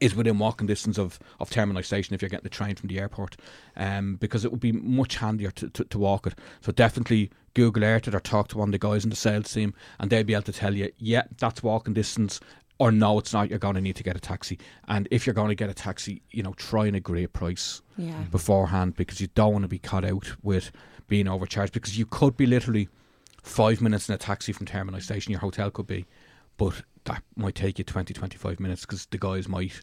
is 0.00 0.14
within 0.14 0.38
walking 0.38 0.66
distance 0.66 0.98
of, 0.98 1.18
of 1.40 1.50
Terminal 1.50 1.82
Station 1.82 2.14
if 2.14 2.22
you're 2.22 2.28
getting 2.28 2.44
the 2.44 2.50
train 2.50 2.74
from 2.74 2.88
the 2.88 2.98
airport, 2.98 3.36
um, 3.76 4.16
because 4.16 4.44
it 4.44 4.50
would 4.50 4.60
be 4.60 4.72
much 4.72 5.16
handier 5.16 5.50
to, 5.52 5.68
to, 5.70 5.84
to 5.84 5.98
walk 5.98 6.26
it. 6.26 6.34
So 6.60 6.72
definitely 6.72 7.30
Google 7.54 7.84
Earth 7.84 8.08
it 8.08 8.14
or 8.14 8.20
talk 8.20 8.48
to 8.48 8.58
one 8.58 8.68
of 8.68 8.72
the 8.72 8.78
guys 8.78 9.04
in 9.04 9.10
the 9.10 9.16
sales 9.16 9.52
team, 9.52 9.74
and 9.98 10.10
they'll 10.10 10.24
be 10.24 10.34
able 10.34 10.42
to 10.42 10.52
tell 10.52 10.74
you, 10.74 10.90
yeah, 10.98 11.22
that's 11.38 11.62
walking 11.62 11.94
distance, 11.94 12.40
or 12.78 12.92
no, 12.92 13.18
it's 13.18 13.32
not. 13.32 13.50
You're 13.50 13.58
going 13.58 13.74
to 13.74 13.80
need 13.80 13.96
to 13.96 14.02
get 14.04 14.16
a 14.16 14.20
taxi, 14.20 14.58
and 14.86 15.08
if 15.10 15.26
you're 15.26 15.34
going 15.34 15.48
to 15.48 15.54
get 15.54 15.68
a 15.70 15.74
taxi, 15.74 16.22
you 16.30 16.42
know, 16.42 16.52
try 16.54 16.86
and 16.86 16.94
agree 16.96 17.24
a 17.24 17.28
price 17.28 17.82
Yeah. 17.96 18.24
beforehand 18.30 18.94
because 18.96 19.20
you 19.20 19.28
don't 19.34 19.52
want 19.52 19.62
to 19.64 19.68
be 19.68 19.78
caught 19.78 20.04
out 20.04 20.36
with 20.42 20.70
being 21.08 21.26
overcharged 21.28 21.72
because 21.72 21.98
you 21.98 22.06
could 22.06 22.36
be 22.36 22.46
literally 22.46 22.88
five 23.42 23.80
minutes 23.80 24.08
in 24.08 24.14
a 24.14 24.18
taxi 24.18 24.52
from 24.52 24.66
Terminal 24.66 25.00
Station, 25.00 25.32
your 25.32 25.40
hotel 25.40 25.70
could 25.70 25.86
be, 25.86 26.06
but 26.56 26.82
that 27.04 27.22
might 27.36 27.54
take 27.54 27.78
you 27.78 27.84
20, 27.84 28.12
25 28.12 28.60
minutes 28.60 28.82
because 28.82 29.06
the 29.06 29.18
guys 29.18 29.48
might 29.48 29.80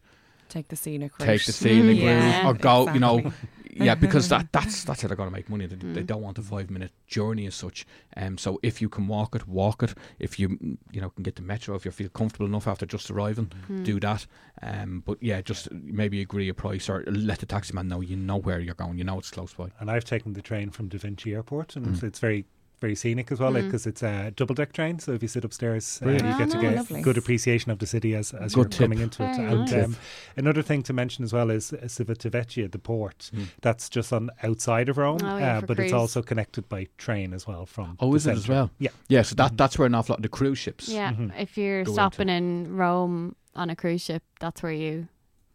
Take 0.48 0.68
the 0.68 0.76
scenic 0.76 1.18
route. 1.20 1.26
take 1.26 1.46
the 1.46 1.52
scenic 1.52 1.98
mm, 1.98 2.02
Yeah, 2.04 2.44
route 2.44 2.50
or 2.52 2.54
go, 2.54 2.94
you 2.94 3.00
know, 3.00 3.18
exactly. 3.18 3.65
Yeah, 3.76 3.96
because 3.96 4.30
that 4.30 4.50
that's 4.52 4.84
that's 4.84 5.02
how 5.02 5.08
they're 5.08 5.18
going 5.18 5.30
to 5.30 5.36
make 5.36 5.50
money. 5.50 5.66
They, 5.68 5.76
they 5.76 6.02
Mm. 6.02 6.08
don't 6.08 6.22
want 6.22 6.38
a 6.38 6.42
five 6.42 6.70
minute 6.70 6.92
journey 7.08 7.46
as 7.48 7.56
such. 7.56 7.86
Um, 8.18 8.38
so 8.38 8.60
if 8.64 8.82
you 8.82 8.90
can 8.90 9.08
walk 9.08 9.36
it, 9.36 9.48
walk 9.48 9.84
it. 9.84 9.94
If 10.20 10.40
you 10.40 10.58
you 10.92 11.02
know 11.02 11.10
can 11.10 11.24
get 11.24 11.36
the 11.36 11.42
metro, 11.42 11.76
if 11.76 11.86
you 11.86 11.92
feel 11.92 12.10
comfortable 12.10 12.46
enough 12.46 12.68
after 12.68 12.86
just 12.86 13.12
arriving, 13.12 13.52
Mm. 13.70 13.84
do 13.84 14.00
that. 14.00 14.26
Um, 14.62 15.04
but 15.06 15.22
yeah, 15.22 15.42
just 15.42 15.72
maybe 15.72 16.22
agree 16.22 16.50
a 16.50 16.54
price 16.54 16.90
or 16.90 17.04
let 17.08 17.40
the 17.40 17.46
taxi 17.46 17.74
man 17.74 17.88
know 17.88 18.02
you 18.02 18.16
know 18.16 18.38
where 18.38 18.60
you're 18.60 18.74
going. 18.76 18.98
You 18.98 19.04
know 19.04 19.20
it's 19.20 19.32
close 19.32 19.54
by. 19.54 19.70
and 19.80 19.92
I've 19.92 20.06
taken 20.06 20.34
the 20.34 20.42
train 20.42 20.70
from 20.70 20.88
Da 20.88 20.98
Vinci 20.98 21.34
Airport, 21.34 21.76
and 21.76 21.86
Mm. 21.88 22.04
it's 22.04 22.20
very 22.20 22.46
very 22.80 22.96
scenic 22.96 23.32
as 23.32 23.40
well, 23.40 23.52
Mm. 23.54 23.66
because 23.66 23.86
it's 23.88 24.04
a 24.04 24.32
double 24.36 24.56
deck 24.56 24.74
train. 24.74 25.00
So 25.00 25.14
if 25.14 25.22
you 25.22 25.28
sit 25.28 25.44
upstairs, 25.46 26.00
uh, 26.04 26.10
you 26.10 26.18
Brilliant. 26.18 26.38
get 26.40 26.48
Oh, 26.50 26.52
to 26.52 26.62
get 26.62 26.76
lovely. 26.76 27.02
good 27.02 27.18
appreciation 27.18 27.72
of 27.72 27.80
the 27.80 27.86
city 27.88 28.16
as, 28.16 28.34
as 28.34 28.54
Good 28.54 28.58
you're 28.62 28.70
tip. 28.70 28.80
coming 28.82 29.00
into 29.00 29.24
it. 29.24 29.36
Very 29.36 29.48
And 29.52 29.60
nice. 29.72 29.86
um, 29.86 29.98
another 30.38 30.62
thing 30.62 30.84
to 30.84 30.94
mention 30.94 31.24
as 31.24 31.34
well 31.34 31.50
is 31.50 31.74
uh, 31.74 31.78
Civitavecchia, 31.88 32.72
the 32.72 32.80
port. 32.80 33.32
Mm. 33.34 33.48
That's 33.62 33.90
just 33.90 34.12
on 34.14 34.30
outside 34.44 34.90
of 34.90 34.98
Rome, 34.98 35.20
Oh, 35.24 35.38
yeah, 35.38 35.58
uh, 35.58 35.62
but 35.62 35.78
cruise. 35.78 35.86
it's 35.92 35.94
also 35.94 36.22
connected 36.22 36.68
by 36.70 36.88
train 36.98 37.34
as 37.34 37.48
well 37.48 37.66
from. 37.66 37.98
Oh, 38.00 38.12
the 38.12 38.16
is 38.18 38.28
it 38.28 38.36
as 38.38 38.48
well? 38.48 38.72
Yeah. 38.80 38.90
Yeah, 39.08 39.22
so 39.24 39.36
that 39.36 39.54
Mhm. 39.54 39.58
that's 39.58 39.78
where 39.80 39.86
an 39.86 39.96
awful 39.96 40.14
lot 40.14 40.20
of 40.20 40.24
the 40.24 40.30
cruise 40.30 40.58
ships. 40.60 40.90
Yeah, 40.90 41.14
Mhm. 41.14 41.32
if 41.40 41.58
you're 41.58 41.84
Go 41.84 41.94
stopping 41.94 42.30
in 42.30 42.76
Rome 42.76 43.36
on 43.56 43.70
a 43.70 43.76
cruise 43.76 44.02
ship, 44.02 44.24
that's 44.40 44.62
where 44.62 44.72
you 44.72 45.08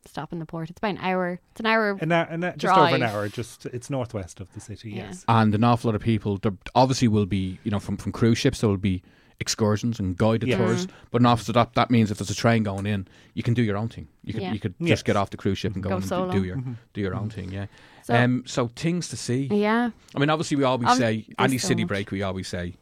stop 0.06 0.32
in 0.32 0.38
the 0.38 0.46
port. 0.46 0.70
It's 0.70 0.78
about 0.78 0.90
an 0.92 0.98
hour. 0.98 1.40
It's 1.52 1.60
an 1.60 1.66
hour. 1.66 1.90
An 2.00 2.12
hour, 2.12 2.24
an 2.30 2.44
hour- 2.44 2.54
just 2.56 2.78
over 2.78 2.94
an 2.96 3.02
hour. 3.02 3.28
Just 3.28 3.66
it's 3.66 3.90
northwest 3.90 4.40
of 4.40 4.52
the 4.54 4.60
city. 4.60 4.90
Yeah. 4.90 5.06
Yes. 5.08 5.24
and 5.28 5.54
an 5.54 5.64
awful 5.64 5.88
lot 5.90 5.94
of 5.94 6.02
people. 6.02 6.38
There 6.38 6.52
obviously 6.74 7.08
will 7.08 7.26
be, 7.26 7.58
you 7.64 7.70
know, 7.70 7.78
from 7.80 7.96
from 7.96 8.12
cruise 8.12 8.38
ships 8.38 8.60
there 8.60 8.70
will 8.70 8.76
be 8.76 9.02
excursions 9.40 9.98
and 9.98 10.16
guided 10.18 10.48
Yeah. 10.50 10.58
tours. 10.58 10.86
Mm. 10.86 10.90
But 11.10 11.22
not 11.22 11.38
so 11.40 11.52
that 11.52 11.74
that 11.74 11.90
means 11.90 12.10
if 12.10 12.18
there's 12.18 12.30
a 12.30 12.34
train 12.34 12.62
going 12.62 12.86
in, 12.86 13.08
you 13.34 13.42
can 13.42 13.54
do 13.54 13.62
your 13.62 13.76
own 13.76 13.88
thing. 13.88 14.08
You 14.24 14.32
could 14.34 14.42
Yeah. 14.42 14.52
you 14.52 14.58
could 14.60 14.74
Yes. 14.78 14.88
just 14.90 15.04
get 15.04 15.16
off 15.16 15.30
the 15.30 15.36
cruise 15.36 15.58
ship 15.58 15.74
and 15.74 15.82
go, 15.82 15.90
Go 15.90 15.96
and 15.96 16.04
solo. 16.04 16.32
do, 16.32 16.40
do 16.40 16.46
your 16.46 16.56
Mhm. 16.56 16.76
do 16.94 17.00
your 17.00 17.14
own 17.14 17.28
Mhm. 17.28 17.32
thing. 17.32 17.52
Yeah. 17.52 17.66
So, 18.04 18.14
um. 18.14 18.42
So 18.46 18.68
things 18.68 19.08
to 19.08 19.16
see. 19.16 19.48
yeah, 19.50 19.90
I 20.14 20.18
mean, 20.18 20.30
obviously 20.30 20.56
we 20.56 20.64
always 20.64 20.88
Um, 20.88 20.98
say 20.98 21.26
any 21.38 21.58
so 21.58 21.68
city 21.68 21.82
much. 21.84 21.88
break. 21.88 22.10
We 22.10 22.22
always 22.22 22.48
say 22.48 22.74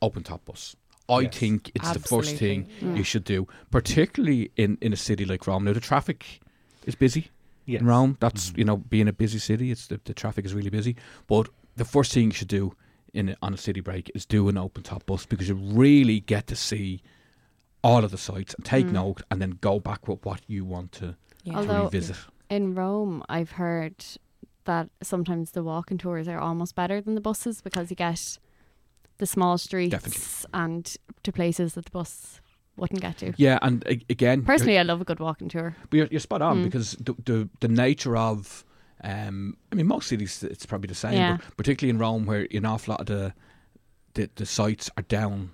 open 0.00 0.22
top 0.22 0.44
bus. 0.44 0.74
I 1.08 1.20
Yes. 1.20 1.36
think 1.36 1.70
it's 1.74 1.92
the 1.92 1.98
first 1.98 2.36
thing 2.36 2.66
Yeah. 2.80 2.94
you 2.94 3.04
should 3.04 3.24
do, 3.24 3.46
particularly 3.70 4.50
in 4.56 4.78
in 4.80 4.92
a 4.92 4.96
city 4.96 5.24
like 5.24 5.46
Rome. 5.46 5.64
Now 5.64 5.72
the 5.72 5.80
traffic 5.80 6.40
is 6.86 6.94
busy 6.94 7.30
Yes. 7.66 7.80
in 7.80 7.86
Rome. 7.86 8.16
That's 8.20 8.50
Mhm. 8.50 8.58
you 8.58 8.64
know 8.64 8.76
being 8.76 9.08
a 9.08 9.12
busy 9.12 9.38
city. 9.38 9.70
It's 9.70 9.86
the, 9.86 10.00
the 10.04 10.14
traffic 10.14 10.44
is 10.44 10.54
really 10.54 10.70
busy. 10.70 10.96
But 11.26 11.48
the 11.76 11.84
first 11.84 12.12
thing 12.12 12.24
you 12.26 12.32
should 12.32 12.48
do 12.48 12.74
in 13.14 13.36
on 13.42 13.54
a 13.54 13.56
city 13.56 13.80
break 13.80 14.10
is 14.14 14.24
do 14.26 14.48
an 14.48 14.56
open 14.56 14.82
top 14.82 15.06
bus 15.06 15.26
because 15.26 15.48
you 15.48 15.54
really 15.54 16.20
get 16.20 16.46
to 16.48 16.56
see 16.56 17.02
all 17.84 18.04
of 18.04 18.10
the 18.10 18.18
sites 18.18 18.54
and 18.54 18.64
take 18.64 18.86
Mm. 18.86 18.92
note 18.92 19.22
and 19.30 19.40
then 19.42 19.58
go 19.60 19.80
back 19.80 20.06
with 20.08 20.24
what 20.24 20.40
you 20.46 20.64
want 20.64 20.92
to, 20.92 21.16
Yeah. 21.44 21.52
to 21.54 21.58
Although- 21.58 21.84
revisit. 21.84 22.16
in 22.48 22.74
Rome, 22.74 23.22
I've 23.28 23.52
heard 23.52 23.96
that 24.64 24.88
sometimes 25.02 25.50
the 25.52 25.62
walking 25.64 25.98
tours 25.98 26.28
are 26.28 26.38
almost 26.38 26.74
better 26.74 27.00
than 27.00 27.14
the 27.16 27.20
buses 27.20 27.60
because 27.60 27.90
you 27.90 27.96
get 27.96 28.38
the 29.18 29.26
small 29.26 29.58
streets 29.58 29.90
Definitely. 29.90 30.50
and 30.54 30.96
to 31.24 31.32
places 31.32 31.74
that 31.74 31.84
the 31.86 31.90
bus 31.90 32.40
wouldn't 32.76 33.00
get 33.00 33.18
to. 33.18 33.32
Yeah, 33.36 33.58
and 33.62 33.82
a- 33.86 34.04
again, 34.10 34.42
Personally, 34.44 34.78
I 34.78 34.82
love 34.82 35.00
a 35.00 35.04
good 35.04 35.20
walking 35.20 35.48
tour. 35.48 35.76
But 35.90 35.96
you're, 35.96 36.06
you're 36.10 36.20
spot 36.20 36.42
on 36.42 36.60
Mm. 36.60 36.64
because 36.64 36.92
the, 36.92 37.14
the 37.24 37.48
the 37.60 37.68
nature 37.68 38.16
of, 38.16 38.64
um, 39.04 39.56
I 39.70 39.74
mean, 39.74 39.86
most 39.86 40.08
cities 40.08 40.42
it's 40.42 40.66
probably 40.66 40.88
the 40.88 40.94
same, 40.94 41.14
Yeah. 41.14 41.36
but 41.38 41.56
particularly 41.56 41.90
in 41.90 41.98
Rome, 41.98 42.26
where 42.26 42.46
an 42.52 42.64
awful 42.66 42.92
lot 42.92 43.00
of 43.00 43.06
the 43.06 43.34
the, 44.14 44.28
the 44.36 44.46
sites 44.46 44.90
are 44.96 45.02
down 45.04 45.50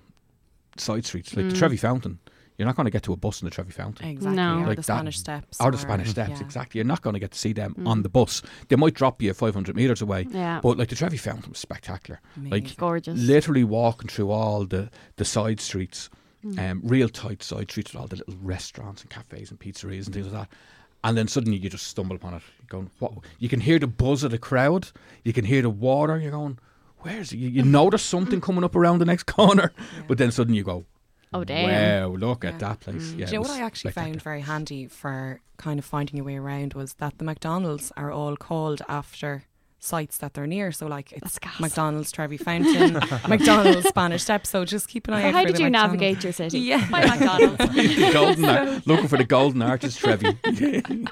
side 0.77 1.05
streets, 1.05 1.35
like 1.35 1.47
the 1.49 1.53
Mm. 1.55 1.59
Trevi 1.59 1.77
Fountain. 1.77 2.19
You're 2.57 2.65
not 2.65 2.75
going 2.75 2.85
to 2.87 2.91
get 2.91 3.03
to 3.03 3.13
a 3.13 3.15
bus 3.15 3.41
in 3.41 3.45
the 3.45 3.51
Trevi 3.51 3.71
Fountain. 3.71 4.05
Exactly. 4.09 4.35
No. 4.35 4.55
Or 4.59 4.67
Like 4.67 4.75
the 4.75 4.75
that- 4.81 4.83
Spanish 4.83 5.17
Steps. 5.17 5.61
Or 5.61 5.71
the 5.71 5.77
Spanish 5.77 6.09
Steps, 6.09 6.31
yeah. 6.41 6.45
exactly. 6.45 6.79
You're 6.79 6.85
not 6.85 7.01
going 7.01 7.13
to 7.13 7.19
get 7.19 7.31
to 7.31 7.39
see 7.39 7.53
them 7.53 7.73
Mm. 7.79 7.87
on 7.87 8.01
the 8.03 8.09
bus. 8.09 8.41
They 8.67 8.75
might 8.75 8.95
drop 8.95 9.21
you 9.21 9.33
500 9.33 9.77
metres 9.77 10.01
away, 10.01 10.27
Yeah, 10.29 10.59
but 10.61 10.77
like 10.77 10.89
the 10.89 10.95
Trevi 10.97 11.15
Fountain 11.15 11.51
was 11.51 11.59
spectacular. 11.59 12.19
Like, 12.35 12.75
gorgeous. 12.75 13.17
Literally 13.17 13.63
walking 13.63 14.09
through 14.09 14.29
all 14.31 14.65
the, 14.65 14.89
the 15.15 15.23
side 15.23 15.61
streets, 15.61 16.09
Mm. 16.45 16.71
um, 16.71 16.81
real 16.85 17.09
tight 17.09 17.43
side 17.43 17.69
streets 17.69 17.91
with 17.93 17.99
all 18.01 18.07
the 18.07 18.15
little 18.15 18.35
restaurants 18.41 19.01
and 19.01 19.09
cafes 19.09 19.51
and 19.51 19.59
pizzerias 19.59 20.05
and 20.05 20.13
things 20.13 20.27
like 20.27 20.47
that. 20.49 20.57
And 21.03 21.17
then 21.17 21.27
suddenly 21.27 21.57
you 21.57 21.69
just 21.69 21.87
stumble 21.87 22.15
upon 22.15 22.33
it. 22.33 22.41
You're 22.59 22.67
going, 22.69 22.89
what? 22.99 23.11
You 23.39 23.49
can 23.49 23.59
hear 23.59 23.77
the 23.79 23.87
buzz 23.87 24.23
of 24.23 24.31
the 24.31 24.37
crowd. 24.37 24.89
You 25.25 25.33
can 25.33 25.43
hear 25.45 25.61
the 25.61 25.69
water. 25.69 26.17
You're 26.17 26.31
going, 26.31 26.57
where's 26.99 27.33
it? 27.33 27.37
You, 27.37 27.49
you 27.49 27.63
notice 27.79 28.03
something 28.03 28.39
coming 28.41 28.63
up 28.63 28.75
around 28.75 28.99
the 28.99 29.05
next 29.05 29.23
corner, 29.23 29.73
Yeah. 29.77 30.03
but 30.07 30.17
then 30.17 30.31
suddenly 30.31 30.57
you 30.59 30.63
go, 30.63 30.85
Oh 31.33 31.43
damn! 31.43 31.69
wow, 32.11 32.15
look 32.15 32.43
Yeah. 32.43 32.51
at 32.51 32.59
that 32.59 32.79
place. 32.79 33.11
Mm. 33.11 33.19
Yeah, 33.19 33.25
Do 33.25 33.31
you 33.33 33.37
know 33.37 33.41
what 33.41 33.51
I 33.51 33.61
actually 33.61 33.91
found 33.91 34.21
very 34.21 34.41
handy 34.41 34.87
for 34.87 35.41
kind 35.57 35.77
of 35.77 35.85
finding 35.85 36.15
your 36.15 36.25
way 36.25 36.37
around 36.37 36.73
was 36.73 36.93
that 36.95 37.17
the 37.17 37.23
McDonald's 37.25 37.91
are 37.97 38.11
all 38.11 38.35
called 38.37 38.81
after 38.87 39.43
sites 39.81 40.17
that 40.17 40.33
they're 40.33 40.45
near. 40.47 40.71
So 40.71 40.87
like 40.87 41.11
it's 41.13 41.39
McDonald's 41.59 42.11
Trevi 42.11 42.37
Fountain, 42.37 42.93
McDonald's 43.29 43.87
Spanish 43.87 44.23
Steps. 44.23 44.49
So 44.49 44.65
just 44.65 44.87
keep 44.87 45.07
an 45.07 45.13
eye 45.13 45.21
So 45.21 45.27
out. 45.29 45.33
how 45.33 45.41
for 45.41 45.47
did 45.47 45.55
the 45.55 45.59
you 45.59 45.65
McDonald's. 45.69 45.93
navigate 46.01 46.23
your 46.23 46.33
city? 46.33 46.59
Yeah. 46.59 46.89
By 46.89 47.05
McDonald's. 47.05 47.57
golden 48.13 48.45
ar- 48.49 48.81
looking 48.85 49.07
for 49.07 49.17
the 49.17 49.23
golden 49.23 49.61
arches, 49.61 49.95
Trevi. 49.95 50.37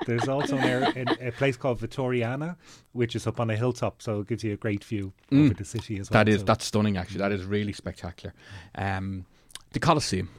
There's 0.05 0.27
also 0.27 0.57
an 0.57 0.63
area, 0.63 0.93
a, 1.21 1.27
a 1.27 1.31
place 1.31 1.55
called 1.57 1.79
Vittoriana, 1.79 2.55
which 2.93 3.15
is 3.15 3.25
up 3.27 3.39
on 3.39 3.49
a 3.49 3.55
hilltop, 3.55 4.01
so 4.01 4.19
it 4.21 4.27
gives 4.27 4.43
you 4.43 4.53
a 4.53 4.57
great 4.57 4.83
view 4.83 5.13
Mm. 5.31 5.45
over 5.45 5.53
the 5.55 5.65
city 5.65 5.99
as 5.99 6.09
well. 6.09 6.19
That 6.23 6.29
is 6.29 6.39
so- 6.39 6.45
that's 6.45 6.65
stunning. 6.65 6.97
Actually, 6.97 7.19
that 7.19 7.31
is 7.31 7.43
really 7.45 7.73
spectacular. 7.73 8.33
Um, 8.75 9.25
the 9.73 9.79
Colosseum. 9.79 10.29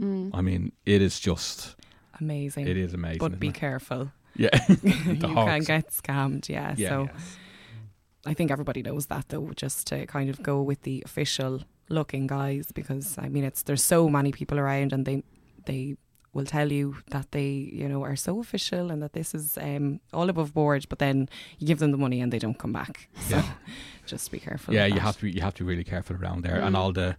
Mm. 0.00 0.30
I 0.32 0.40
mean, 0.40 0.72
it 0.86 1.02
is 1.02 1.20
just 1.20 1.76
Amazing. 2.20 2.66
it 2.68 2.76
is 2.76 2.94
amazing. 2.94 3.18
But 3.18 3.38
be 3.38 3.48
it? 3.48 3.54
careful. 3.54 4.12
Yeah, 4.36 4.48
you 4.68 5.16
The 5.16 5.28
can 5.28 5.62
get 5.64 5.90
scammed. 5.90 6.48
Yeah. 6.48 6.74
Yeah. 6.78 6.88
So 6.88 7.08
I 8.26 8.34
think 8.34 8.50
everybody 8.50 8.82
knows 8.82 9.06
that 9.06 9.28
though, 9.28 9.50
just 9.56 9.86
to 9.88 10.06
kind 10.06 10.28
of 10.30 10.42
go 10.42 10.62
with 10.62 10.82
the 10.82 11.02
official 11.04 11.62
looking 11.88 12.26
guys 12.26 12.70
because 12.72 13.16
I 13.18 13.28
mean 13.28 13.44
it's 13.44 13.62
there's 13.62 13.82
so 13.82 14.08
many 14.08 14.30
people 14.32 14.58
around 14.58 14.92
and 14.92 15.04
they 15.06 15.22
they 15.66 15.96
will 16.32 16.44
tell 16.46 16.70
you 16.70 16.94
that 17.10 17.32
they, 17.32 17.48
you 17.72 17.88
know, 17.88 18.04
are 18.04 18.14
so 18.14 18.38
official 18.38 18.90
and 18.92 19.02
that 19.02 19.12
this 19.14 19.34
is 19.34 19.58
um, 19.58 19.98
all 20.12 20.30
above 20.30 20.54
board, 20.54 20.86
but 20.88 21.00
then 21.00 21.28
you 21.58 21.66
give 21.66 21.80
them 21.80 21.90
the 21.90 21.96
money 21.98 22.20
and 22.20 22.32
they 22.32 22.38
don't 22.38 22.56
come 22.58 22.72
back. 22.72 23.08
So 23.28 23.36
Yeah. 23.36 23.44
just 24.06 24.30
be 24.30 24.38
careful. 24.38 24.72
yeah. 24.72 24.86
You 24.86 24.94
that. 24.94 25.00
have 25.00 25.16
to 25.16 25.22
be, 25.22 25.32
you 25.32 25.40
have 25.40 25.54
to 25.54 25.64
be 25.64 25.70
really 25.70 25.82
careful 25.84 26.14
around 26.16 26.42
there, 26.44 26.60
and 26.60 26.74
Mm. 26.76 26.78
all 26.78 26.92
the 26.92 27.16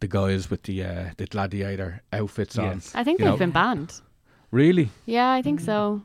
the 0.00 0.08
guys 0.08 0.50
with 0.50 0.62
the 0.64 0.84
uh, 0.84 1.04
the 1.16 1.26
gladiator 1.26 2.02
outfits 2.12 2.58
on. 2.58 2.82
I 2.94 3.02
think 3.04 3.18
they've 3.18 3.28
know- 3.28 3.36
been 3.38 3.50
banned. 3.52 4.00
Really? 4.50 4.90
Yeah, 5.06 5.30
I 5.38 5.42
think 5.42 5.60
so. 5.60 6.02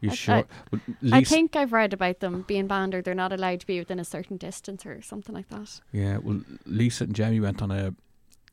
You 0.00 0.10
I- 0.10 0.14
sure? 0.14 0.44
I- 0.72 1.18
I 1.18 1.24
think 1.24 1.56
I've 1.56 1.72
read 1.72 1.92
about 1.92 2.20
them 2.20 2.42
being 2.46 2.66
banned 2.66 2.94
or 2.94 3.02
they're 3.02 3.14
not 3.14 3.32
allowed 3.32 3.60
to 3.60 3.66
be 3.66 3.78
within 3.78 3.98
a 3.98 4.04
certain 4.04 4.36
distance 4.36 4.84
or 4.84 5.00
something 5.02 5.34
like 5.34 5.48
that. 5.48 5.80
Yeah. 5.92 6.18
Well, 6.18 6.42
Lisa 6.66 7.04
and 7.04 7.14
Jamie 7.14 7.40
went 7.40 7.62
on 7.62 7.70
a. 7.70 7.94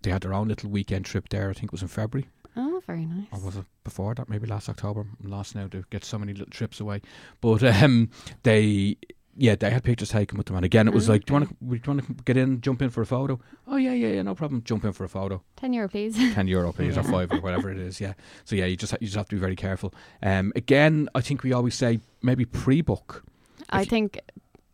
They 0.01 0.11
had 0.11 0.21
their 0.21 0.33
own 0.33 0.47
little 0.49 0.69
weekend 0.69 1.05
trip 1.05 1.29
there. 1.29 1.49
I 1.49 1.53
think 1.53 1.65
it 1.65 1.71
was 1.71 1.81
in 1.81 1.87
February. 1.87 2.29
Oh, 2.55 2.81
very 2.85 3.05
nice. 3.05 3.27
or 3.31 3.39
was 3.39 3.55
it 3.57 3.65
before 3.83 4.13
that? 4.15 4.29
Maybe 4.29 4.45
last 4.47 4.69
October. 4.69 5.01
I'm 5.23 5.29
lost 5.29 5.55
now 5.55 5.67
to 5.67 5.83
get 5.89 6.03
so 6.05 6.19
many 6.19 6.33
little 6.33 6.51
trips 6.51 6.79
away. 6.79 7.01
But 7.41 7.63
um, 7.83 8.09
they, 8.43 8.97
yeah, 9.37 9.55
they 9.55 9.69
had 9.71 9.83
pictures 9.83 10.09
taken 10.09 10.37
with 10.37 10.47
them, 10.47 10.55
and 10.55 10.65
again, 10.65 10.87
it 10.87 10.93
was 10.93 11.05
Mm, 11.05 11.09
like, 11.09 11.25
do 11.25 11.33
you 11.33 11.37
okay. 11.39 11.45
want 11.47 11.59
to, 11.59 11.65
do 11.65 11.91
you 11.91 11.97
want 11.97 12.17
to 12.17 12.23
get 12.23 12.37
in, 12.37 12.61
jump 12.61 12.81
in 12.81 12.89
for 12.89 13.01
a 13.01 13.05
photo? 13.05 13.39
Oh 13.67 13.77
yeah, 13.77 13.93
yeah, 13.93 14.09
yeah, 14.09 14.21
no 14.21 14.35
problem. 14.35 14.61
Jump 14.63 14.85
in 14.85 14.93
for 14.93 15.03
a 15.05 15.09
photo. 15.09 15.41
10 15.57 15.73
euro, 15.73 15.87
please. 15.89 16.15
Ten 16.33 16.47
euro, 16.47 16.71
please, 16.71 16.97
or 16.97 17.03
five, 17.03 17.31
or 17.31 17.39
whatever 17.41 17.71
it 17.71 17.77
is. 17.77 17.99
Yeah. 17.99 18.13
So 18.45 18.55
yeah, 18.55 18.65
you 18.65 18.75
just 18.75 18.91
ha- 18.91 18.97
you 19.01 19.07
just 19.07 19.17
have 19.17 19.27
to 19.29 19.35
be 19.35 19.39
very 19.39 19.55
careful. 19.55 19.93
Um, 20.21 20.53
again, 20.55 21.09
I 21.15 21.21
think 21.21 21.43
we 21.43 21.51
always 21.53 21.75
say 21.75 21.99
maybe 22.21 22.45
pre-book. 22.45 23.23
I 23.69 23.79
you- 23.81 23.85
think 23.85 24.19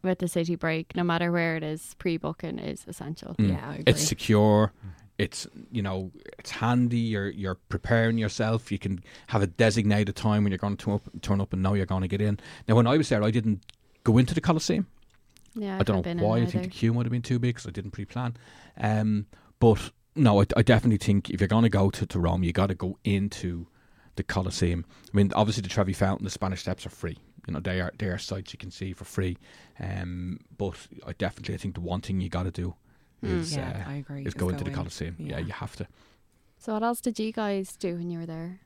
with 0.02 0.20
the 0.20 0.28
city 0.28 0.56
break, 0.56 0.96
no 0.96 1.04
matter 1.04 1.32
where 1.32 1.56
it 1.58 1.64
is, 1.64 1.94
pre 1.98 2.18
booking 2.18 2.60
is 2.60 2.86
essential. 2.88 3.36
Mm. 3.36 3.50
Yeah, 3.50 3.70
I 3.70 3.72
agree. 3.76 3.84
It's 3.88 4.04
secure. 4.04 4.72
It's 5.18 5.46
you 5.72 5.82
know 5.82 6.12
it's 6.38 6.52
handy. 6.52 6.98
You're 6.98 7.30
you're 7.30 7.56
preparing 7.68 8.18
yourself. 8.18 8.72
You 8.72 8.80
can 8.80 9.02
have 9.28 9.42
a 9.42 9.48
designated 9.48 10.16
time 10.16 10.44
when 10.44 10.52
you're 10.52 10.58
going 10.58 10.78
to 10.78 10.86
turn 10.86 10.94
up, 10.96 11.10
turn 11.22 11.42
up 11.42 11.52
and 11.54 11.62
know 11.62 11.74
you're 11.74 11.86
going 11.86 12.04
to 12.04 12.08
get 12.08 12.22
in. 12.22 12.40
Now, 12.68 12.76
when 12.76 12.88
I 12.88 12.96
was 12.98 13.10
there, 13.10 13.22
I 13.22 13.30
didn't 13.32 13.62
go 14.12 14.18
into 14.18 14.34
the 14.34 14.42
Colosseum. 14.42 14.88
Yeah, 15.56 15.78
I 15.80 15.84
don't 15.84 15.98
know 15.98 16.02
been 16.04 16.20
why. 16.20 16.38
I 16.38 16.42
either. 16.42 16.52
think 16.52 16.64
the 16.66 16.70
queue 16.70 16.94
might 16.94 17.06
have 17.06 17.12
been 17.12 17.22
too 17.22 17.40
big 17.40 17.56
because 17.56 17.68
I 17.68 17.72
didn't 17.72 17.92
pre-plan. 17.92 18.36
Um, 18.80 19.26
but 19.60 19.92
no, 20.16 20.42
I, 20.42 20.46
I 20.56 20.62
definitely 20.62 20.98
think 20.98 21.30
if 21.30 21.42
you're 21.42 21.48
going 21.48 21.64
to 21.64 21.70
go 21.70 21.90
to, 21.90 22.06
to 22.06 22.20
Rome, 22.20 22.44
you 22.44 22.52
got 22.54 22.68
to 22.68 22.76
go 22.76 22.98
into 23.04 23.68
the 24.16 24.24
Colosseum. 24.24 24.86
I 25.12 25.18
mean, 25.18 25.32
obviously 25.36 25.62
the 25.62 25.70
Trevi 25.70 25.94
Fountain, 25.94 26.24
the 26.26 26.30
Spanish 26.30 26.62
Steps 26.62 26.86
are 26.86 26.90
free. 26.92 27.18
You 27.48 27.54
know, 27.54 27.60
they 27.62 27.82
are 27.82 27.92
they 27.98 28.06
are 28.08 28.18
sites 28.20 28.54
you 28.54 28.60
can 28.60 28.70
see 28.70 28.94
for 28.94 29.06
free. 29.06 29.38
Um, 29.80 30.40
but 30.58 30.76
I 31.08 31.14
definitely 31.14 31.56
I 31.56 31.58
think 31.58 31.74
the 31.74 31.82
one 31.82 32.02
thing 32.02 32.22
you 32.22 32.30
got 32.30 32.44
to 32.44 32.52
do 32.52 32.76
Mm. 33.22 33.40
is 33.42 33.54
yeah, 33.58 33.84
uh, 33.86 33.90
I 33.90 33.96
agree. 33.96 34.20
is 34.20 34.26
Just 34.28 34.38
go 34.38 34.48
into 34.48 34.64
the. 34.64 34.72
Colosseum. 34.72 35.16
Yeah. 35.20 35.40
Yeah. 35.40 35.46
you 35.48 35.52
have 35.52 35.76
to 35.76 35.88
So, 36.58 36.72
what 36.74 36.84
else 36.84 37.02
did 37.02 37.20
you 37.20 37.34
guys 37.34 37.76
do 37.76 37.96
when 37.96 38.10
you 38.10 38.20
were 38.20 38.26
there? 38.26 38.62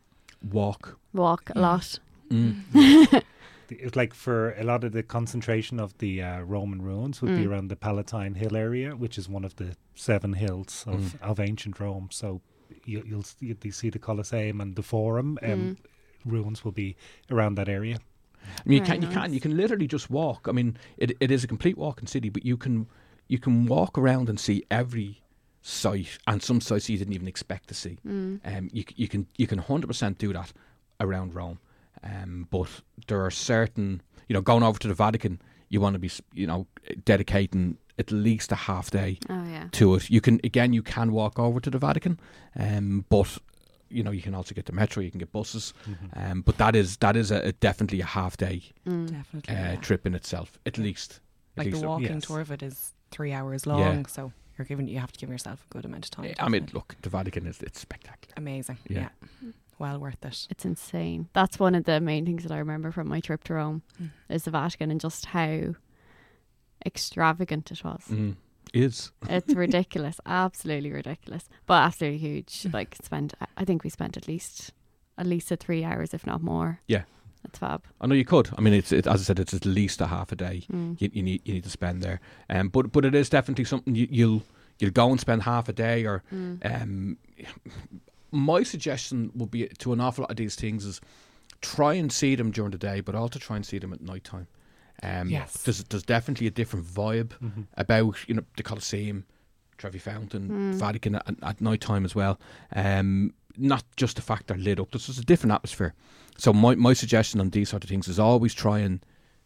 walk. 0.52 1.00
Walk 1.12 1.50
a 1.50 1.54
Yeah. 1.56 1.62
lot. 1.62 2.00
Mm. 2.30 3.24
It's 3.80 3.96
like 3.96 4.14
for 4.14 4.52
a 4.54 4.64
lot 4.64 4.84
of 4.84 4.92
the 4.92 5.04
concentration 5.04 5.80
of 5.80 5.98
the 5.98 6.22
uh, 6.22 6.42
Roman 6.42 6.82
ruins 6.82 7.22
would 7.22 7.36
be 7.36 7.44
Mm. 7.46 7.50
around 7.50 7.68
the 7.70 7.76
Palatine 7.76 8.36
Hill 8.36 8.56
area, 8.56 8.96
which 8.96 9.18
is 9.18 9.28
one 9.30 9.44
of 9.46 9.56
the 9.56 9.76
seven 9.96 10.34
hills 10.34 10.84
of, 10.88 11.00
Mm. 11.00 11.22
of 11.22 11.40
ancient 11.40 11.80
Rome. 11.80 12.08
So 12.12 12.42
you, 12.86 13.04
you'll 13.06 13.20
s- 13.22 13.36
you, 13.40 13.56
you 13.64 13.72
see 13.72 13.90
the 13.90 14.00
Colosseum 14.00 14.62
and 14.62 14.76
the 14.76 14.84
Forum 14.84 15.38
um, 15.42 15.50
Mm. 15.50 15.78
ruins 16.26 16.64
will 16.64 16.72
be 16.74 16.96
around 17.32 17.56
that 17.56 17.70
area. 17.70 17.98
I 18.44 18.62
mean, 18.66 18.80
you 18.80 18.86
Very 18.86 19.00
can 19.00 19.02
you 19.10 19.14
can 19.16 19.34
you 19.34 19.40
can 19.40 19.56
literally 19.58 19.88
just 19.88 20.10
walk. 20.10 20.48
I 20.48 20.52
mean, 20.52 20.78
it 20.98 21.12
it 21.20 21.32
is 21.32 21.44
a 21.44 21.48
complete 21.48 21.78
walking 21.78 22.08
city, 22.08 22.30
but 22.30 22.46
you 22.46 22.58
can 22.58 22.88
you 23.30 23.40
can 23.40 23.66
walk 23.68 23.98
around 23.98 24.30
and 24.30 24.40
see 24.40 24.64
every 24.70 25.22
site 25.62 26.18
and 26.28 26.44
some 26.44 26.60
sites 26.60 26.90
you 26.90 26.98
didn't 26.98 27.14
even 27.14 27.28
expect 27.28 27.68
to 27.70 27.74
see. 27.74 27.98
Mm. 28.06 28.40
Um, 28.44 28.70
you 28.74 28.84
you 28.96 29.08
can 29.08 29.28
you 29.38 29.48
can 29.48 29.60
hundred 29.60 29.88
percent 29.88 30.18
do 30.18 30.34
that 30.34 30.52
around 31.00 31.34
Rome. 31.36 31.60
Um, 32.04 32.48
but 32.52 32.70
there 33.08 33.24
are 33.26 33.32
certain 33.32 34.02
you 34.28 34.34
know 34.34 34.42
going 34.42 34.64
over 34.64 34.80
to 34.80 34.88
the 34.88 34.94
Vatican, 34.94 35.42
you 35.70 35.82
want 35.82 35.94
to 35.94 36.00
be 36.00 36.12
you 36.34 36.48
know 36.48 36.68
dedicating 37.06 37.78
at 38.00 38.12
least 38.12 38.52
a 38.52 38.56
half 38.56 38.90
day 38.92 39.20
Oh, 39.30 39.44
yeah. 39.46 39.68
to 39.72 39.96
it. 39.96 40.10
You 40.10 40.20
can 40.22 40.40
again, 40.44 40.74
you 40.74 40.82
can 40.84 41.12
walk 41.12 41.38
over 41.40 41.60
to 41.60 41.70
the 41.70 41.78
Vatican, 41.78 42.20
um, 42.60 43.06
but 43.10 43.38
you 43.90 44.04
know 44.04 44.12
you 44.12 44.22
can 44.22 44.34
also 44.36 44.56
get 44.56 44.66
the 44.66 44.74
metro, 44.74 45.04
you 45.04 45.12
can 45.12 45.20
get 45.20 45.32
buses, 45.32 45.74
um, 46.16 46.42
but 46.42 46.58
that 46.58 46.76
is 46.76 46.98
that 46.98 47.16
is 47.16 47.32
a, 47.32 47.38
a 47.48 47.52
definitely 47.54 48.02
a 48.02 48.06
half 48.06 48.38
day 48.38 48.64
Mm. 48.88 49.10
Definitely. 49.12 49.56
uh, 49.56 49.60
yeah. 49.60 49.76
trip 49.76 50.06
in 50.06 50.16
itself, 50.16 50.58
at 50.66 50.78
least. 50.78 51.20
At 51.56 51.60
Like 51.60 51.66
least 51.68 51.82
the 51.82 51.88
walking 51.88 52.14
yes. 52.16 52.26
tour 52.26 52.40
of 52.42 52.52
it 52.52 52.64
is 52.64 52.94
three 53.12 53.32
hours 53.32 53.66
Yeah. 53.68 53.74
long, 53.76 54.06
so 54.08 54.32
you're 54.58 54.66
giving 54.66 54.88
you 54.88 55.00
have 55.00 55.12
to 55.12 55.20
give 55.20 55.30
yourself 55.30 55.64
a 55.70 55.74
good 55.74 55.86
amount 55.86 56.06
of 56.06 56.12
time. 56.12 56.26
I 56.26 56.50
mean, 56.50 56.62
definitely. 56.64 56.74
look, 56.74 56.96
the 57.04 57.10
Vatican 57.10 57.46
is 57.48 57.62
it's 57.62 57.80
spectacular. 57.80 58.34
amazing. 58.38 58.78
Yeah. 58.90 59.10
Yeah. 59.42 59.52
Well 59.80 60.00
worth 60.00 60.24
it. 60.26 60.48
It's 60.50 60.66
insane. 60.66 61.30
That's 61.34 61.60
one 61.60 61.76
of 61.76 61.84
the 61.86 62.00
main 62.00 62.26
things 62.26 62.44
that 62.44 62.52
I 62.52 62.58
remember 62.60 62.92
from 62.92 63.08
my 63.08 63.20
trip 63.20 63.44
to 63.46 63.54
Rome 63.56 63.82
Mm. 64.02 64.12
is 64.30 64.44
the 64.44 64.52
Vatican 64.52 64.92
and 64.92 65.00
just 65.02 65.26
how 65.28 65.76
extravagant 66.86 67.72
it 67.72 67.84
was. 67.84 68.04
Mm. 68.10 68.36
Is 68.74 69.12
It's 69.30 69.54
ridiculous, 69.54 70.20
absolutely 70.26 70.92
ridiculous, 70.92 71.48
but 71.66 71.76
absolutely 71.84 72.20
huge. 72.20 72.68
Like 72.74 72.96
spent, 73.04 73.34
I 73.58 73.66
think 73.66 73.84
we 73.84 73.90
spent 73.90 74.18
at 74.18 74.28
least 74.28 74.72
at 75.18 75.28
least 75.28 75.52
a 75.52 75.56
three 75.56 75.84
hours, 75.84 76.14
if 76.14 76.26
not 76.26 76.42
more. 76.42 76.80
Yeah. 76.88 77.04
that's 77.44 77.60
fab. 77.60 77.84
I 78.02 78.08
know 78.08 78.16
you 78.16 78.26
could. 78.26 78.50
I 78.58 78.62
mean, 78.62 78.74
it's 78.74 78.92
it, 78.92 79.06
as 79.06 79.22
I 79.22 79.24
said, 79.26 79.40
it's 79.40 79.54
at 79.54 79.66
least 79.66 80.02
a 80.02 80.08
half 80.08 80.32
a 80.32 80.36
day 80.36 80.64
Mm. 80.72 81.00
you, 81.00 81.10
you 81.14 81.24
need 81.24 81.42
you 81.46 81.54
need 81.54 81.64
to 81.66 81.70
spend 81.70 82.02
there. 82.02 82.20
Um, 82.50 82.70
but 82.70 82.92
but 82.92 83.06
it 83.06 83.14
is 83.16 83.30
definitely 83.30 83.66
something 83.66 83.94
you, 83.96 84.08
you'll 84.10 84.44
you'll 84.80 84.92
go 84.92 85.12
and 85.12 85.20
spend 85.20 85.44
half 85.44 85.70
a 85.70 85.74
day 85.74 86.06
or 86.06 86.24
Mm. 86.34 86.82
Um, 86.82 87.18
my 88.34 88.64
suggestion 88.64 89.32
would 89.36 89.52
be 89.52 89.68
to 89.68 89.94
an 89.94 90.02
awful 90.02 90.24
lot 90.24 90.32
of 90.32 90.38
these 90.38 90.56
things 90.56 90.86
is 90.86 91.00
try 91.62 91.94
and 91.94 92.12
see 92.12 92.36
them 92.36 92.52
during 92.52 92.72
the 92.72 92.78
day, 92.78 93.00
but 93.00 93.16
also 93.16 93.40
try 93.40 93.56
and 93.56 93.66
see 93.66 93.80
them 93.80 93.94
at 93.94 94.02
night 94.02 94.24
time. 94.26 94.48
Um, 95.02 95.30
Yes. 95.30 95.64
there's 95.64 95.84
there's 95.86 96.04
definitely 96.04 96.48
a 96.48 96.52
different 96.52 96.86
vibe 96.86 97.30
Mhm. 97.42 97.68
about 97.78 98.16
you 98.28 98.36
know 98.36 98.44
the 98.58 98.64
Colosseum, 98.64 99.26
Trevi 99.78 100.00
Fountain, 100.00 100.50
Mm. 100.50 100.76
Vatican 100.76 101.16
at, 101.16 101.36
at 101.42 101.62
night 101.62 101.82
time 101.82 102.06
as 102.06 102.16
well. 102.16 102.40
Um, 102.76 103.34
not 103.58 103.84
just 103.96 104.16
the 104.16 104.22
fact 104.22 104.48
they're 104.48 104.58
lit 104.58 104.80
up. 104.80 104.92
There's 104.92 105.06
just 105.08 105.20
a 105.20 105.26
different 105.26 105.54
atmosphere. 105.54 105.94
So 106.38 106.54
my 106.54 106.76
my 106.76 106.94
suggestion 106.94 107.40
on 107.40 107.50
these 107.52 107.70
sort 107.70 107.84
of 107.84 107.90
things 107.90 108.08
is 108.08 108.20
always 108.20 108.54
try 108.54 108.80
and 108.80 109.00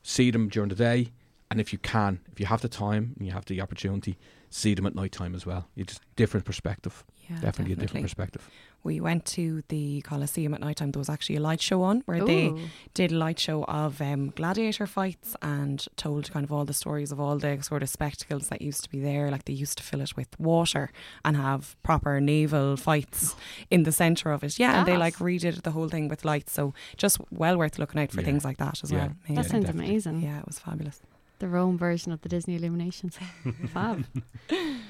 see 0.03 0.31
them 0.31 0.47
during 0.49 0.69
the 0.69 0.75
day, 0.75 1.11
and 1.49 1.59
if 1.61 1.71
you 1.73 1.79
can, 1.79 2.19
if 2.31 2.39
you 2.39 2.45
have 2.45 2.61
the 2.61 2.69
time 2.69 3.13
and 3.17 3.25
you 3.25 3.33
have 3.33 3.45
the 3.45 3.61
opportunity, 3.61 4.17
see 4.49 4.73
them 4.73 4.85
at 4.85 4.95
night 4.95 5.11
time 5.11 5.35
as 5.35 5.45
well. 5.45 5.67
It's 5.75 5.93
just 5.93 6.01
different 6.15 6.45
perspective 6.45 7.03
Yeah, 7.29 7.39
definitely, 7.41 7.73
a 7.73 7.77
different 7.77 8.05
perspective. 8.05 8.49
We 8.83 9.01
went 9.01 9.25
to 9.37 9.63
the 9.67 10.01
Colosseum 10.01 10.53
at 10.53 10.61
night 10.61 10.77
time. 10.77 10.91
There 10.91 10.99
was 10.99 11.09
actually 11.09 11.35
a 11.35 11.41
light 11.41 11.59
show 11.61 11.81
on 11.83 12.03
where 12.05 12.23
they 12.23 12.53
did 12.93 13.11
a 13.11 13.15
light 13.17 13.37
show 13.39 13.63
of 13.65 13.99
um, 14.01 14.29
gladiator 14.29 14.87
fights 14.87 15.35
and 15.41 15.85
told 15.97 16.31
kind 16.31 16.45
of 16.45 16.51
all 16.53 16.63
the 16.63 16.73
stories 16.73 17.11
of 17.11 17.19
all 17.19 17.37
the 17.37 17.61
sort 17.61 17.83
of 17.83 17.89
spectacles 17.89 18.47
that 18.47 18.61
used 18.61 18.83
to 18.85 18.89
be 18.89 19.01
there. 19.01 19.29
Like 19.29 19.43
they 19.43 19.51
used 19.53 19.77
to 19.79 19.83
fill 19.83 19.99
it 19.99 20.15
with 20.15 20.29
water 20.39 20.91
and 21.25 21.35
have 21.35 21.75
proper 21.83 22.21
naval 22.21 22.77
fights 22.77 23.35
in 23.69 23.83
the 23.83 23.91
centre 23.91 24.31
of 24.31 24.43
it. 24.43 24.57
Yeah, 24.57 24.79
and 24.79 24.87
they 24.87 24.95
like 24.95 25.15
redid 25.15 25.63
the 25.63 25.71
whole 25.71 25.89
thing 25.89 26.07
with 26.07 26.23
lights. 26.23 26.53
So 26.53 26.73
just 26.95 27.17
well 27.29 27.57
worth 27.57 27.77
looking 27.79 27.99
out 27.99 28.11
for 28.11 28.21
Yeah. 28.21 28.25
things 28.27 28.45
like 28.45 28.57
that 28.57 28.81
as 28.83 28.91
Yeah. 28.91 28.97
well. 28.97 29.09
that 29.35 29.45
sounds 29.47 29.65
definitely. 29.65 29.85
amazing. 29.89 30.21
yeah, 30.21 30.39
it 30.39 30.45
was 30.47 30.59
fabulous. 30.59 31.01
The 31.39 31.47
Rome 31.47 31.77
version 31.77 32.11
of 32.11 32.21
the 32.21 32.29
Disney 32.29 32.55
Illuminations. 32.55 33.17
Fab. 33.73 34.05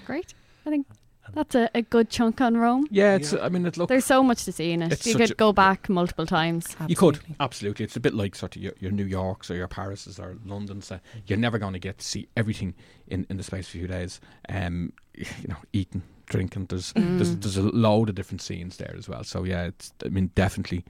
Great. 0.05 0.33
I 0.65 0.69
think 0.69 0.87
That's 1.33 1.55
a, 1.55 1.69
a 1.75 1.81
good 1.81 2.09
chunk 2.09 2.39
on 2.41 2.55
Rome. 2.57 2.87
Yeah, 2.89 3.15
it's. 3.15 3.33
Yeah. 3.33 3.43
I 3.45 3.49
mean, 3.49 3.65
it 3.65 3.77
look. 3.77 3.89
There's 3.89 4.05
so 4.05 4.23
much 4.23 4.45
to 4.45 4.51
see 4.51 4.71
in 4.71 4.81
it. 4.81 4.93
It's 4.93 5.05
You 5.05 5.13
such 5.13 5.29
could 5.29 5.37
go 5.37 5.51
back 5.53 5.89
multiple 5.89 6.25
times. 6.25 6.75
You 6.87 6.95
could 6.95 7.15
Absolutely. 7.15 7.35
absolutely. 7.39 7.85
It's 7.85 7.95
a 7.95 7.99
bit 7.99 8.13
like 8.13 8.35
sort 8.35 8.55
of 8.55 8.61
your, 8.61 8.73
your 8.79 8.91
New 8.91 9.05
Yorks 9.05 9.51
or 9.51 9.55
your 9.55 9.67
Parises 9.67 10.19
or 10.19 10.37
Londons. 10.45 10.91
Uh, 10.91 10.99
you're 11.25 11.37
never 11.37 11.57
going 11.57 11.73
to 11.73 11.79
get 11.79 11.97
to 11.97 12.05
see 12.05 12.27
everything 12.37 12.73
in, 13.07 13.25
in 13.29 13.37
the 13.37 13.43
space 13.43 13.67
of 13.67 13.75
a 13.75 13.77
few 13.79 13.87
days. 13.87 14.21
Um, 14.49 14.93
you 15.15 15.47
know, 15.49 15.57
eating, 15.73 16.01
drinking. 16.27 16.67
There's 16.67 16.93
there's 16.93 17.35
Mm. 17.35 17.41
there's 17.41 17.57
a 17.57 17.63
load 17.63 18.09
of 18.09 18.15
different 18.15 18.41
scenes 18.41 18.77
there 18.77 18.95
as 18.97 19.09
well. 19.09 19.23
So 19.25 19.43
yeah, 19.43 19.65
it's. 19.65 19.91
I 20.05 20.09
mean, 20.09 20.31
definitely. 20.35 20.85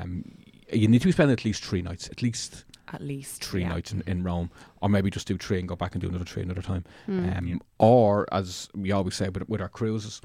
Um, 0.00 0.24
you 0.72 0.88
need 0.88 1.00
to 1.02 1.06
be 1.08 1.12
spending 1.12 1.32
at 1.34 1.44
least 1.44 1.62
three 1.64 1.82
nights, 1.82 2.08
at 2.08 2.22
least 2.22 2.64
At 2.92 3.00
least 3.00 3.42
three 3.42 3.62
yeah. 3.62 3.70
nights 3.70 3.92
in, 3.92 4.02
in 4.06 4.22
Rome, 4.22 4.50
or 4.80 4.88
maybe 4.88 5.10
just 5.10 5.26
do 5.26 5.38
three 5.38 5.58
and 5.58 5.68
go 5.68 5.74
back 5.76 5.94
and 5.94 6.02
do 6.02 6.08
another 6.08 6.24
three 6.24 6.42
another 6.42 6.62
time. 6.62 6.84
Mm. 7.08 7.38
Um, 7.38 7.62
Or, 7.78 8.26
as 8.32 8.68
we 8.74 8.92
always 8.92 9.14
say 9.14 9.28
with, 9.30 9.48
with 9.48 9.60
our 9.60 9.68
cruises, 9.68 10.20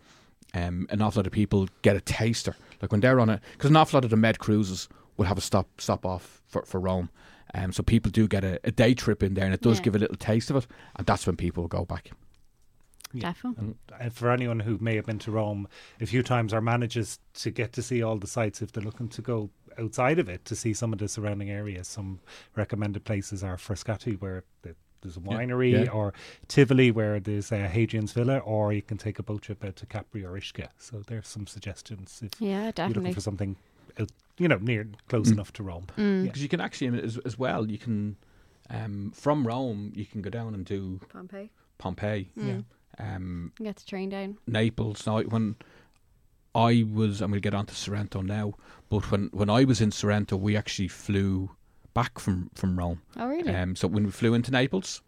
um, 0.54 0.88
an 0.90 1.02
awful 1.02 1.20
lot 1.22 1.28
of 1.28 1.32
people 1.34 1.68
get 1.84 1.96
a 1.96 2.02
taster. 2.02 2.56
Like 2.82 2.92
when 2.92 3.02
they're 3.02 3.20
on 3.20 3.30
it, 3.30 3.42
because 3.54 3.70
an 3.70 3.76
awful 3.78 3.98
lot 3.98 4.04
of 4.04 4.10
the 4.10 4.18
Med 4.18 4.40
cruises 4.40 4.90
will 5.18 5.26
have 5.26 5.38
a 5.38 5.42
stop 5.42 5.68
stop 5.80 6.06
off 6.06 6.42
for, 6.48 6.64
for 6.64 6.80
Rome. 6.80 7.10
Um, 7.54 7.72
so 7.72 7.82
people 7.82 8.12
do 8.12 8.28
get 8.28 8.44
a, 8.44 8.60
a 8.64 8.72
day 8.72 8.94
trip 8.94 9.24
in 9.24 9.34
there, 9.34 9.46
and 9.46 9.54
it 9.54 9.62
does 9.62 9.80
Yeah. 9.80 9.84
give 9.84 9.96
a 9.96 10.00
little 10.00 10.16
taste 10.18 10.50
of 10.52 10.58
it, 10.58 10.68
and 10.96 11.08
that's 11.08 11.26
when 11.26 11.36
people 11.36 11.68
go 11.68 11.86
back. 11.86 12.12
Yeah. 13.12 13.34
Defo. 13.34 13.58
And 13.58 13.76
uh, 14.00 14.10
for 14.10 14.30
anyone 14.30 14.60
who 14.60 14.78
may 14.80 14.96
have 14.96 15.08
been 15.08 15.18
to 15.20 15.32
Rome 15.32 15.68
a 16.00 16.06
few 16.06 16.22
times 16.22 16.54
or 16.54 16.62
manages 16.62 17.20
to 17.36 17.50
get 17.50 17.74
to 17.74 17.82
see 17.82 18.04
all 18.04 18.18
the 18.18 18.28
sites, 18.28 18.62
if 18.62 18.72
they're 18.72 18.84
looking 18.84 19.10
to 19.10 19.22
go 19.24 19.50
outside 19.80 20.20
of 20.20 20.30
it 20.30 20.46
to 20.46 20.56
see 20.56 20.74
some 20.74 20.94
of 20.94 21.00
the 21.00 21.08
surrounding 21.08 21.50
areas, 21.50 21.88
some 21.88 22.20
recommended 22.56 23.04
places 23.06 23.44
are 23.44 23.58
Frascati, 23.58 24.20
where 24.22 24.44
the, 24.62 24.76
there's 25.02 25.18
a 25.18 25.22
winery, 25.22 25.86
yeah. 25.86 25.92
or 25.92 26.14
Tivoli, 26.48 26.92
where 26.92 27.20
there's 27.20 27.52
uh, 27.52 27.70
Hadrian's 27.72 28.12
Villa, 28.12 28.40
or 28.40 28.74
you 28.74 28.82
can 28.82 28.98
take 28.98 29.18
a 29.20 29.24
boat 29.24 29.42
trip 29.44 29.64
out 29.64 29.76
to 29.78 29.86
Capri 29.86 30.26
or 30.26 30.34
Ischia. 30.34 30.68
So 30.78 31.02
there's 31.08 31.28
some 31.28 31.48
suggestions 31.48 32.22
if 32.24 32.32
Yeah, 32.40 32.48
you're 32.50 32.58
looking 32.66 32.72
definitely. 32.74 33.14
for 33.14 33.22
something, 33.22 33.56
out, 34.00 34.10
you 34.38 34.48
know, 34.48 34.58
near 34.58 34.88
close 35.08 35.30
Mm. 35.30 35.34
enough 35.34 35.54
to 35.54 35.64
Rome. 35.64 35.88
Mm. 35.98 36.24
Because 36.24 36.42
you 36.44 36.50
can 36.50 36.60
actually, 36.62 37.02
as, 37.02 37.18
as 37.20 37.38
well, 37.40 37.70
you 37.72 37.78
can, 37.78 38.18
um, 38.70 39.12
from 39.16 39.48
Rome, 39.48 39.92
you 39.96 40.06
can 40.06 40.22
go 40.22 40.30
down 40.30 40.54
and 40.54 40.66
do 40.66 41.00
Pompeii. 41.10 41.50
Pompeii, 41.78 42.30
Mm. 42.38 42.66
um, 43.00 43.54
Get 43.64 43.78
the 43.78 43.86
train 43.86 44.10
down. 44.10 44.38
Naples. 44.48 45.08
Now, 45.08 45.22
when 45.22 45.56
I 46.56 46.86
was, 46.92 47.20
going 47.20 47.34
to 47.34 47.40
get 47.40 47.54
on 47.54 47.66
to 47.68 47.76
Sorrento 47.76 48.22
now, 48.22 48.54
but 48.90 49.12
when, 49.12 49.30
when 49.32 49.50
I 49.50 49.64
was 49.64 49.82
in 49.82 49.92
Sorrento, 49.92 50.36
we 50.36 50.58
actually 50.58 50.88
flew 50.88 51.52
back 51.94 52.20
from, 52.20 52.50
from 52.56 52.78
Rome. 52.78 53.02
Oh, 53.18 53.28
really? 53.28 53.54
Um, 53.54 53.76
so 53.76 53.88
when 53.88 54.06
we 54.06 54.12
flew 54.12 54.34
into 54.34 54.52
Naples, 54.52 55.02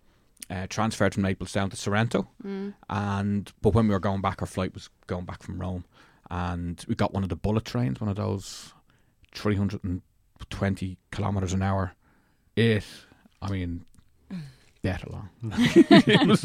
uh, 0.50 0.68
transferred 0.70 1.14
from 1.14 1.24
Naples 1.24 1.52
down 1.52 1.70
to 1.70 1.76
Sorrento, 1.76 2.28
mm. 2.44 2.74
and 2.90 3.52
but 3.62 3.74
when 3.74 3.88
we 3.88 3.94
were 3.94 4.00
going 4.00 4.22
back, 4.22 4.42
our 4.42 4.48
flight 4.48 4.74
was 4.74 4.90
going 5.08 5.26
back 5.26 5.42
from 5.42 5.60
Rome, 5.60 5.86
and 6.30 6.84
we 6.88 6.96
got 6.96 7.14
one 7.14 7.24
of 7.24 7.30
the 7.30 7.36
bullet 7.36 7.66
trains, 7.66 8.02
one 8.02 8.10
of 8.10 8.18
those 8.18 8.74
320 9.34 10.98
kilometers 11.12 11.54
an 11.54 11.62
hour. 11.62 11.96
It, 12.56 12.84
I 13.42 13.50
mean, 13.50 13.86
dead 14.84 15.04
along. 15.08 15.30
It 15.44 16.28
was 16.28 16.44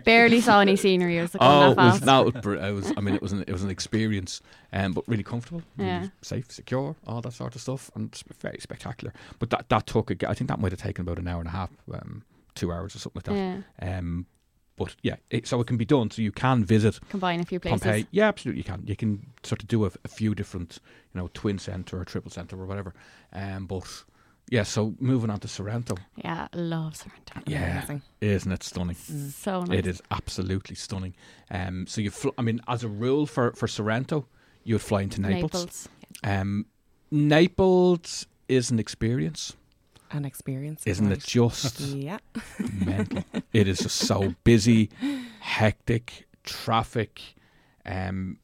Barely 0.04 0.40
saw 0.40 0.60
any 0.60 0.76
scenery. 0.76 1.18
It 1.18 1.22
was 1.22 1.34
like 1.34 1.42
Oh, 1.42 1.70
it 1.72 1.76
was, 1.76 2.02
no, 2.02 2.26
it 2.28 2.34
was, 2.34 2.42
br- 2.42 2.54
it 2.56 2.72
was. 2.74 2.92
I 2.96 3.00
mean, 3.00 3.14
it 3.14 3.22
was 3.22 3.32
an 3.32 3.42
it 3.42 3.52
was 3.52 3.62
an 3.62 3.70
experience, 3.70 4.40
um, 4.72 4.92
but 4.92 5.06
really 5.08 5.22
comfortable, 5.22 5.62
really 5.76 5.90
Yeah. 5.90 6.08
safe, 6.22 6.50
secure, 6.52 6.94
all 7.06 7.20
that 7.22 7.32
sort 7.32 7.54
of 7.54 7.60
stuff, 7.60 7.90
and 7.94 8.08
it's 8.10 8.22
very 8.40 8.58
spectacular. 8.60 9.12
But 9.38 9.50
that 9.50 9.68
that 9.70 9.86
took, 9.86 10.10
a, 10.10 10.28
I 10.30 10.34
think 10.34 10.48
that 10.48 10.60
might 10.60 10.72
have 10.72 10.80
taken 10.82 11.02
about 11.02 11.18
an 11.18 11.28
hour 11.28 11.38
and 11.40 11.48
a 11.48 11.52
half, 11.52 11.70
um, 11.92 12.22
two 12.54 12.70
hours 12.72 12.94
or 12.94 12.98
something 12.98 13.22
like 13.24 13.36
that. 13.36 13.64
Yeah. 13.82 13.98
Um, 13.98 14.26
but 14.76 14.96
yeah, 15.02 15.16
it, 15.30 15.46
so 15.46 15.60
it 15.60 15.66
can 15.66 15.76
be 15.76 15.84
done. 15.84 16.10
So 16.10 16.22
you 16.22 16.32
can 16.32 16.64
visit 16.64 16.98
Combine 17.10 17.40
a 17.40 17.44
few 17.44 17.60
places. 17.60 17.82
Pompeii. 17.82 18.06
Yeah, 18.12 18.28
absolutely, 18.28 18.60
you 18.60 18.64
can. 18.64 18.82
You 18.86 18.96
can 18.96 19.26
sort 19.42 19.62
of 19.62 19.68
do 19.68 19.84
a, 19.84 19.90
a 20.04 20.08
few 20.08 20.34
different, 20.34 20.78
you 21.14 21.20
know, 21.20 21.28
twin 21.34 21.58
center 21.58 21.98
or 22.00 22.04
triple 22.06 22.30
center 22.30 22.58
or 22.60 22.64
whatever. 22.66 22.94
Um, 23.32 23.66
but 23.66 24.04
yeah, 24.50 24.64
so 24.64 24.94
moving 25.00 25.30
on 25.30 25.38
to 25.40 25.48
Sorrento, 25.48 25.96
Yeah, 26.16 26.48
I 26.52 26.56
love 26.56 26.94
Sorrento. 26.96 27.40
Yeah. 27.46 27.78
Amazing. 27.78 28.02
isn't 28.20 28.52
it 28.52 28.62
stunning? 28.62 28.96
So 28.96 29.62
nice. 29.62 29.78
It 29.78 29.86
is 29.86 30.02
absolutely 30.10 30.76
stunning. 30.76 31.14
Um, 31.50 31.86
so 31.86 32.00
you, 32.02 32.10
fl- 32.10 32.34
I 32.36 32.42
mean, 32.42 32.60
as 32.68 32.84
a 32.84 32.88
rule 32.88 33.26
for 33.26 33.52
for 33.54 33.66
Sorrento, 33.68 34.26
you 34.64 34.74
would 34.74 34.82
fly 34.82 35.02
into 35.02 35.20
Naples. 35.20 35.52
Naples. 35.52 35.88
Um, 36.24 36.66
Naples 37.10 38.26
is 38.48 38.70
an 38.70 38.78
experience, 38.78 39.54
An 40.10 40.24
experience, 40.24 40.82
isn't 40.86 41.08
right. 41.08 41.18
it? 41.18 41.24
Just 41.24 41.80
Yeah. 41.80 42.18
mental. 42.84 43.24
It 43.52 43.66
is 43.68 43.78
just 43.78 43.96
so 43.96 44.34
busy, 44.44 44.90
hectic, 45.40 46.26
traffic. 46.44 47.20
Um, 47.84 48.38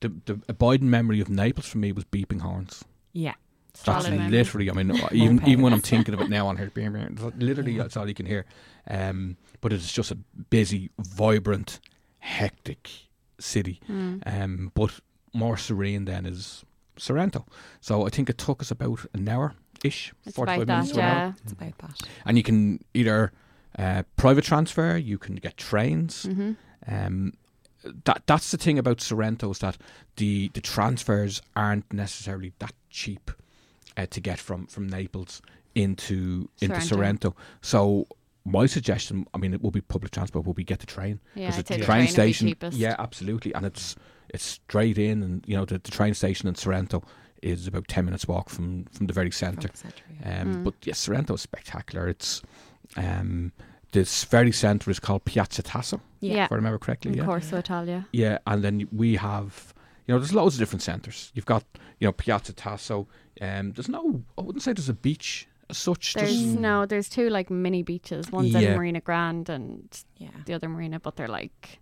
the 0.00 0.08
the 0.24 0.40
abiding 0.48 0.90
memory 0.90 1.20
of 1.20 1.28
Naples 1.28 1.66
for 1.66 1.78
me 1.78 1.92
was 1.92 2.04
beeping 2.04 2.40
horns. 2.40 2.84
Yeah. 3.12 3.34
That's 3.84 4.04
Solid 4.04 4.18
memory. 4.18 4.30
literally. 4.30 4.70
I 4.70 4.72
mean, 4.74 4.92
even 5.12 5.46
even 5.46 5.62
when 5.62 5.72
I'm 5.72 5.80
thinking 5.80 6.14
of 6.14 6.20
it 6.20 6.28
now 6.30 6.46
on 6.46 6.56
here, 6.56 6.70
being 6.74 6.92
literally 7.38 7.76
that's 7.78 7.96
all 7.96 8.08
you 8.08 8.14
can 8.14 8.26
hear. 8.26 8.44
Um, 8.88 9.36
but 9.60 9.72
it's 9.72 9.92
just 9.92 10.10
a 10.10 10.16
busy, 10.50 10.90
vibrant, 10.98 11.80
hectic 12.18 12.88
city. 13.38 13.80
Mm. 13.88 14.22
Um, 14.26 14.72
but 14.74 15.00
more 15.32 15.56
serene 15.56 16.04
than 16.06 16.26
is 16.26 16.64
Sorrento. 16.96 17.44
So 17.80 18.06
I 18.06 18.10
think 18.10 18.30
it 18.30 18.38
took 18.38 18.62
us 18.62 18.70
about 18.70 19.04
an 19.12 19.28
hour 19.28 19.54
ish, 19.84 20.12
It's 20.24 20.34
forty 20.36 20.58
that, 20.58 20.66
minutes 20.66 20.92
hour. 20.92 20.98
yeah. 20.98 21.32
It's 21.42 21.52
about 21.52 21.78
that. 21.78 22.00
And 22.24 22.36
you 22.36 22.42
can 22.42 22.82
either 22.94 23.32
uh, 23.78 24.04
private 24.16 24.44
transfer, 24.44 24.96
you 24.96 25.18
can 25.18 25.36
get 25.36 25.56
trains. 25.56 26.24
hmm 26.24 26.52
Um, 26.88 27.32
that 28.04 28.22
that's 28.26 28.50
the 28.50 28.56
thing 28.56 28.78
about 28.78 29.00
Sorrento 29.00 29.50
is 29.50 29.58
that 29.58 29.76
the 30.16 30.48
the 30.54 30.60
transfers 30.60 31.42
aren't 31.54 31.92
necessarily 31.92 32.52
that 32.58 32.72
cheap 32.90 33.30
uh, 33.96 34.06
to 34.06 34.20
get 34.20 34.38
from 34.38 34.66
from 34.66 34.86
Naples 34.88 35.42
into 35.74 36.48
into 36.60 36.80
Sorrento. 36.80 37.30
Sorrento. 37.30 37.36
So 37.60 38.06
my 38.44 38.66
suggestion, 38.66 39.26
I 39.34 39.38
mean, 39.38 39.52
it 39.54 39.62
will 39.62 39.70
be 39.72 39.80
public 39.80 40.12
transport. 40.12 40.46
Will 40.46 40.54
be 40.54 40.64
get 40.64 40.78
the 40.80 40.86
train 40.86 41.20
Yeah, 41.34 41.50
the 41.50 41.62
train 41.62 41.82
train 41.82 42.08
station. 42.08 42.54
Yeah, 42.72 42.94
absolutely, 42.98 43.52
and 43.54 43.66
it's 43.66 43.96
it's 44.28 44.44
straight 44.44 44.98
in, 44.98 45.22
and 45.22 45.44
you 45.46 45.56
know 45.56 45.64
the, 45.64 45.78
the 45.78 45.90
train 45.90 46.14
station 46.14 46.48
in 46.48 46.54
Sorrento 46.54 47.02
is 47.42 47.66
about 47.66 47.86
ten 47.88 48.04
minutes 48.04 48.26
walk 48.28 48.48
from 48.50 48.84
from 48.92 49.06
the 49.06 49.12
very 49.12 49.30
centre. 49.30 49.70
Centre, 49.74 50.02
yeah. 50.20 50.40
Um, 50.42 50.54
Mm. 50.54 50.64
But 50.64 50.74
yes, 50.84 50.98
Sorrento 50.98 51.34
is 51.34 51.40
spectacular. 51.42 52.08
It's 52.08 52.42
um, 52.96 53.52
this 53.92 54.24
very 54.24 54.52
centre 54.52 54.90
is 54.90 55.00
called 55.00 55.24
Piazza 55.24 55.62
Tasso, 55.62 56.00
Yeah. 56.20 56.44
if 56.46 56.52
I 56.52 56.54
remember 56.56 56.78
correctly. 56.78 57.12
In 57.12 57.18
Yeah, 57.18 57.24
Corso 57.24 57.56
Italia. 57.58 58.06
yeah, 58.12 58.38
and 58.46 58.62
then 58.62 58.88
we 58.92 59.16
have, 59.16 59.72
you 60.06 60.14
know, 60.14 60.18
there's 60.18 60.32
loads 60.34 60.54
of 60.54 60.58
different 60.60 60.82
centres. 60.82 61.30
You've 61.34 61.46
got, 61.46 61.64
you 61.98 62.06
know, 62.06 62.12
Piazza 62.12 62.52
Tasso. 62.52 63.08
Um, 63.40 63.72
there's 63.72 63.88
no, 63.88 64.22
I 64.38 64.42
wouldn't 64.42 64.62
say 64.62 64.72
there's 64.72 64.88
a 64.88 64.94
beach 64.94 65.48
as 65.68 65.78
such. 65.78 66.14
There's 66.14 66.30
There's- 66.42 66.58
no, 66.58 66.86
there's 66.86 67.08
two 67.08 67.28
like 67.28 67.50
mini 67.50 67.82
beaches. 67.82 68.30
One's 68.30 68.52
Yeah. 68.52 68.60
in 68.72 68.76
Marina 68.76 69.00
Grande 69.00 69.48
and 69.50 70.02
Yeah. 70.16 70.28
the 70.44 70.54
other 70.54 70.68
marina, 70.68 71.00
but 71.00 71.16
they're 71.16 71.28
like 71.28 71.80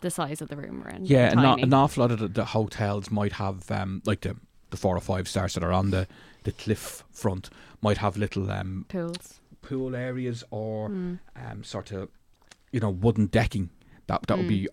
the 0.00 0.10
size 0.10 0.42
of 0.42 0.48
the 0.48 0.56
room 0.56 0.82
we're 0.84 0.90
in. 0.90 1.06
yeah, 1.06 1.30
an, 1.30 1.36
tiny. 1.38 1.62
an 1.62 1.72
awful 1.72 2.02
lot 2.02 2.10
of 2.10 2.18
the, 2.18 2.28
the 2.28 2.44
hotels 2.46 3.10
might 3.10 3.32
have, 3.34 3.70
um, 3.70 4.02
like 4.04 4.22
the 4.22 4.36
the 4.70 4.76
four 4.76 4.96
or 4.96 5.00
five 5.00 5.28
stars 5.28 5.54
that 5.54 5.62
are 5.62 5.72
on 5.72 5.90
the 5.90 6.08
the 6.42 6.50
cliff 6.50 7.04
front 7.12 7.48
might 7.80 7.98
have 7.98 8.16
little 8.16 8.50
um 8.50 8.84
pools. 8.88 9.38
pool 9.62 9.94
areas 9.94 10.42
or 10.50 10.88
Mm. 10.90 11.20
um 11.36 11.62
sort 11.62 11.92
of, 11.92 12.08
you 12.72 12.80
know, 12.80 12.90
wooden 12.90 13.26
decking 13.26 13.70
that 14.08 14.26
that 14.26 14.36
would 14.36 14.46
Mm. 14.46 14.48
be 14.48 14.68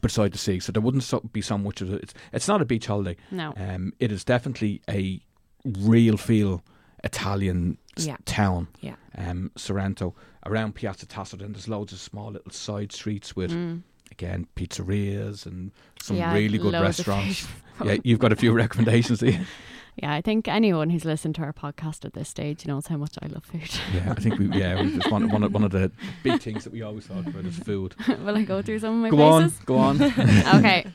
beside 0.00 0.32
the 0.32 0.38
sea. 0.38 0.60
So 0.60 0.72
there 0.72 0.82
wouldn't 0.82 1.02
so, 1.04 1.20
be 1.32 1.40
so 1.42 1.58
much 1.58 1.80
of 1.80 1.92
it. 1.92 2.02
It's, 2.02 2.14
it's 2.32 2.48
not 2.48 2.62
a 2.62 2.64
beach 2.64 2.86
holiday. 2.86 3.16
No. 3.30 3.52
Um, 3.56 3.92
it 3.98 4.10
is 4.12 4.24
definitely 4.24 4.80
a 4.88 5.20
real 5.64 6.16
feel 6.16 6.62
Italian 7.04 7.78
Yeah. 7.96 8.16
town. 8.24 8.68
Yeah. 8.80 8.96
Um, 9.16 9.50
Sorrento 9.56 10.14
around 10.44 10.74
Piazza 10.74 11.06
Tasso. 11.06 11.36
Then 11.36 11.52
there's 11.52 11.68
loads 11.68 11.92
of 11.92 11.98
small 11.98 12.30
little 12.32 12.52
side 12.52 12.92
streets 12.92 13.34
with 13.36 13.50
Mm. 13.50 13.82
again 14.10 14.46
pizzerias 14.56 15.46
and 15.46 15.72
some 16.02 16.16
Yeah, 16.16 16.32
really 16.32 16.58
good 16.58 16.72
restaurants. 16.74 17.46
yeah, 17.84 17.96
you've 18.04 18.18
got 18.20 18.32
a 18.32 18.36
few 18.36 18.52
recommendations. 18.62 19.22
you? 19.22 19.38
Yeah, 19.96 20.12
I 20.12 20.20
think 20.20 20.46
anyone 20.46 20.90
who's 20.90 21.06
listened 21.06 21.36
to 21.36 21.42
our 21.42 21.54
podcast 21.54 22.04
at 22.04 22.12
this 22.12 22.28
stage 22.28 22.66
knows 22.66 22.86
how 22.88 22.98
much 22.98 23.16
I 23.22 23.28
love 23.28 23.44
food. 23.44 23.70
yeah, 23.94 24.12
I 24.12 24.20
think 24.20 24.38
we 24.38 24.48
yeah 24.48 24.82
we 24.82 24.94
just 24.96 25.10
one 25.10 25.30
one 25.30 25.42
of, 25.42 25.52
one 25.54 25.64
of 25.64 25.70
the 25.70 25.90
big 26.22 26.40
things 26.42 26.64
that 26.64 26.72
we 26.72 26.82
always 26.82 27.06
talk 27.06 27.26
about 27.26 27.44
is 27.46 27.58
food. 27.58 27.94
Will 28.08 28.36
I 28.36 28.42
go 28.42 28.60
through 28.60 28.80
some 28.80 28.94
of 28.96 29.00
my 29.00 29.10
Go 29.10 29.16
places? 29.16 29.58
on, 29.58 29.64
go 29.64 29.76
on. 29.78 30.02
okay. 30.56 30.86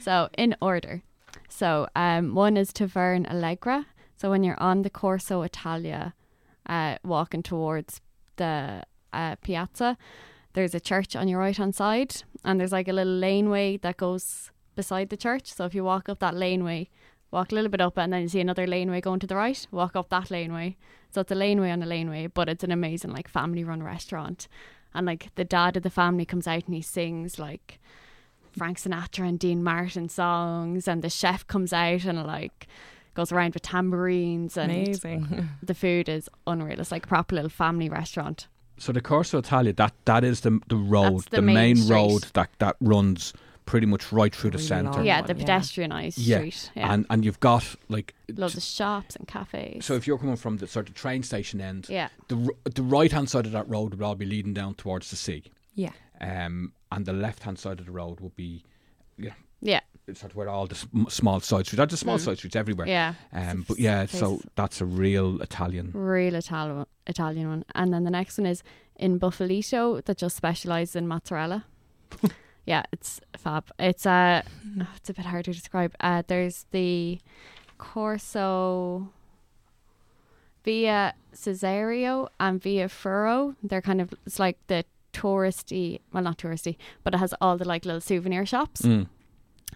So 0.00 0.28
in 0.36 0.54
order. 0.60 1.02
So 1.48 1.88
um, 1.96 2.34
one 2.34 2.56
is 2.58 2.72
Tavern 2.72 3.26
Allegra. 3.26 3.86
So 4.16 4.28
when 4.30 4.44
you're 4.44 4.60
on 4.60 4.82
the 4.82 4.90
Corso 4.90 5.40
Italia, 5.42 6.14
uh, 6.66 6.96
walking 7.02 7.42
towards 7.42 8.02
the 8.36 8.82
uh, 9.14 9.36
piazza, 9.36 9.96
there's 10.52 10.74
a 10.74 10.80
church 10.80 11.16
on 11.16 11.28
your 11.28 11.38
right 11.40 11.56
hand 11.56 11.74
side, 11.74 12.22
and 12.44 12.60
there's 12.60 12.72
like 12.72 12.88
a 12.88 12.92
little 12.92 13.14
laneway 13.14 13.78
that 13.78 13.96
goes 13.96 14.50
beside 14.76 15.08
the 15.08 15.16
church. 15.16 15.52
So 15.52 15.64
if 15.64 15.74
you 15.74 15.82
walk 15.84 16.08
up 16.10 16.18
that 16.18 16.34
laneway, 16.34 16.88
walk 17.30 17.52
a 17.52 17.54
little 17.54 17.70
bit 17.70 17.80
up, 17.80 17.98
and 17.98 18.12
then 18.12 18.22
you 18.22 18.28
see 18.28 18.40
another 18.40 18.66
laneway 18.66 19.00
going 19.00 19.20
to 19.20 19.26
the 19.26 19.36
right, 19.36 19.66
walk 19.70 19.96
up 19.96 20.08
that 20.10 20.30
laneway. 20.30 20.76
So 21.12 21.20
it's 21.20 21.32
a 21.32 21.36
laneway 21.36 21.70
on 21.70 21.82
a 21.82 21.86
laneway, 21.86 22.28
but 22.28 22.48
it's 22.48 22.64
an 22.64 22.70
amazing 22.70 23.12
like 23.12 23.28
family 23.28 23.64
run 23.64 23.82
restaurant. 23.82 24.48
And 24.94 25.06
like 25.06 25.34
the 25.34 25.44
dad 25.44 25.76
of 25.76 25.82
the 25.82 25.90
family 25.90 26.24
comes 26.24 26.46
out 26.46 26.66
and 26.66 26.74
he 26.74 26.82
sings 26.82 27.38
like 27.38 27.80
Frank 28.56 28.78
Sinatra 28.78 29.28
and 29.28 29.38
Dean 29.38 29.62
Martin 29.62 30.08
songs, 30.08 30.88
and 30.88 31.02
the 31.02 31.10
chef 31.10 31.46
comes 31.46 31.72
out 31.72 32.04
and 32.04 32.22
like 32.24 32.66
goes 33.14 33.32
around 33.32 33.54
with 33.54 33.62
tambourines, 33.62 34.56
and 34.56 34.70
Amazing. 34.70 35.48
the 35.62 35.74
food 35.74 36.08
is 36.08 36.28
unreal. 36.46 36.80
It's 36.80 36.92
like 36.92 37.04
a 37.04 37.08
proper 37.08 37.34
little 37.34 37.50
family 37.50 37.88
restaurant. 37.88 38.46
So 38.78 38.92
the 38.92 39.00
Corso 39.00 39.38
Italia, 39.38 39.72
that 39.74 39.92
that 40.06 40.24
is 40.24 40.40
the 40.40 40.58
the 40.68 40.76
road, 40.76 41.24
the 41.30 41.36
the, 41.36 41.42
main 41.42 41.78
main, 41.78 41.88
road 41.88 42.24
that 42.34 42.50
that 42.58 42.76
runs 42.80 43.32
pretty 43.70 43.86
much 43.86 44.10
right 44.10 44.34
through 44.34 44.50
the 44.50 44.58
Really 44.58 44.66
centre. 44.66 45.04
yeah, 45.04 45.22
the 45.22 45.34
pedestrianised 45.34 46.14
Yeah, 46.16 46.38
street. 46.38 46.70
Yeah, 46.74 46.92
And 46.92 47.06
and 47.08 47.24
you've 47.24 47.38
got 47.40 47.64
like 47.88 48.14
loads 48.34 48.56
of 48.56 48.62
shops 48.64 49.14
and 49.16 49.28
cafes. 49.28 49.84
so 49.84 49.94
if 49.94 50.06
you're 50.08 50.18
coming 50.18 50.34
from 50.36 50.56
the 50.56 50.66
sort 50.66 50.88
of 50.88 50.94
train 50.96 51.22
station 51.22 51.60
end, 51.60 51.86
yeah, 51.88 52.08
the 52.28 52.36
r- 52.36 52.70
the 52.74 52.82
right 52.82 53.12
hand 53.12 53.30
side 53.30 53.46
of 53.46 53.52
that 53.52 53.68
road 53.68 53.94
would 53.94 54.02
all 54.02 54.16
be 54.16 54.26
leading 54.26 54.52
down 54.54 54.74
towards 54.74 55.10
the 55.10 55.16
sea, 55.16 55.44
yeah. 55.74 55.92
um, 56.20 56.72
and 56.90 57.06
the 57.06 57.12
left 57.12 57.44
hand 57.44 57.58
side 57.60 57.78
of 57.78 57.86
the 57.86 57.92
road 57.92 58.18
would 58.20 58.34
be, 58.34 58.64
yeah, 59.16 59.34
yeah, 59.60 59.80
sort 60.14 60.32
of 60.32 60.36
where 60.36 60.48
all 60.48 60.66
the 60.66 60.74
sm- 60.74 61.06
small 61.08 61.38
side 61.38 61.64
streets. 61.66 61.80
Are. 61.80 61.86
There's 61.86 62.00
small 62.00 62.18
Mm. 62.18 62.24
side 62.24 62.38
streets 62.38 62.56
everywhere. 62.56 62.88
yeah. 62.88 63.14
Um, 63.32 63.64
but 63.68 63.78
yeah, 63.78 64.06
place- 64.06 64.18
so 64.18 64.40
that's 64.56 64.80
a 64.80 64.84
real 64.84 65.40
Italian. 65.42 65.92
real 65.94 66.34
Italian 66.34 66.86
Italian 67.06 67.48
one. 67.48 67.64
And 67.76 67.92
then 67.94 68.02
the 68.02 68.10
next 68.10 68.36
one 68.36 68.46
is 68.46 68.64
Inn 68.98 69.20
Bufalito 69.20 70.04
that 70.06 70.16
just 70.18 70.36
specialises 70.36 70.96
in 70.96 71.06
mozzarella. 71.06 71.66
yeah, 72.70 72.82
it's 72.92 73.20
fab. 73.36 73.64
It's 73.78 74.06
uh 74.06 74.42
it's 74.96 75.10
a 75.10 75.14
bit 75.14 75.26
hard 75.26 75.44
to 75.46 75.52
describe. 75.52 75.92
Uh 76.00 76.22
there's 76.30 76.66
the 76.70 77.18
Corso 77.78 79.08
Via 80.64 81.14
Cesario 81.34 82.28
and 82.38 82.62
Via 82.62 82.88
Fuoro. 82.88 83.56
They're 83.62 83.80
kind 83.90 84.00
of 84.00 84.14
it's 84.26 84.38
like 84.38 84.58
the 84.68 84.84
touristy 85.12 86.00
well 86.12 86.22
not 86.22 86.38
touristy, 86.38 86.76
but 87.02 87.14
it 87.14 87.18
has 87.18 87.34
all 87.40 87.56
the 87.56 87.64
like 87.66 87.84
little 87.84 88.00
souvenir 88.00 88.46
shops 88.46 88.82
Mm. 88.82 89.06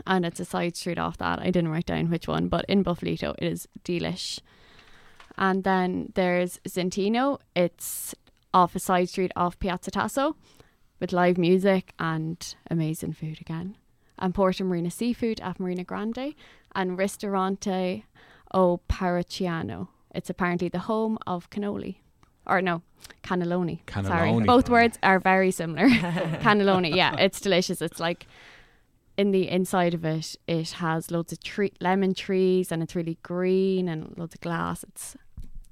and 0.07 0.25
it's 0.25 0.41
a 0.41 0.45
side 0.45 0.77
street 0.77 0.99
off 0.99 1.17
that. 1.19 1.39
I 1.41 1.51
didn't 1.51 1.73
write 1.73 1.87
down 1.87 2.11
which 2.11 2.29
one, 2.29 2.49
but 2.49 2.65
Inn 2.69 2.85
Bufalito 2.85 3.35
it 3.39 3.47
is 3.55 3.67
delish. 3.85 4.39
And 5.37 5.65
then 5.65 6.13
there's 6.15 6.61
Zentino. 6.69 7.39
It's 7.57 8.15
off 8.53 8.77
a 8.77 8.79
side 8.79 9.09
street 9.09 9.33
off 9.35 9.59
Piazza 9.59 9.91
Tasso 9.91 10.37
with 11.05 11.13
live 11.13 11.37
music 11.37 11.93
and 11.99 12.55
amazing 12.71 13.13
food 13.13 13.39
again. 13.39 13.77
And 14.19 14.35
Porta 14.35 14.65
Marina 14.65 14.91
Seafood 14.91 15.39
at 15.41 15.61
Marina 15.61 15.85
Grande 15.85 16.35
and 16.75 16.97
Ristorante 16.97 18.07
O 18.55 18.81
Parrucchiano. 18.89 19.89
It's 20.15 20.31
apparently 20.31 20.71
the 20.71 20.79
home 20.79 21.19
of 21.27 21.51
cannoli. 21.51 21.97
Or 22.47 22.63
no, 22.63 22.81
cannelloni. 23.23 23.81
Sorry. 24.07 24.47
Both 24.47 24.71
words 24.71 24.99
are 25.03 25.19
very 25.19 25.51
similar. 25.51 25.89
cannelloni, 25.91 26.97
yeah, 26.97 27.15
it's 27.19 27.39
delicious. 27.39 27.83
It's 27.83 28.01
like 28.01 28.27
in 29.19 29.31
the 29.31 29.51
inside 29.51 29.93
of 29.93 30.07
it, 30.07 30.37
it 30.47 30.71
has 30.71 31.11
loads 31.11 31.35
of 31.35 31.43
tree, 31.43 31.73
lemon 31.83 32.15
trees 32.15 32.73
and 32.73 32.83
it's 32.83 32.97
really 32.97 33.19
green 33.23 33.89
and 33.91 34.17
loads 34.17 34.35
of 34.37 34.41
glass. 34.41 34.85
It's 34.85 35.19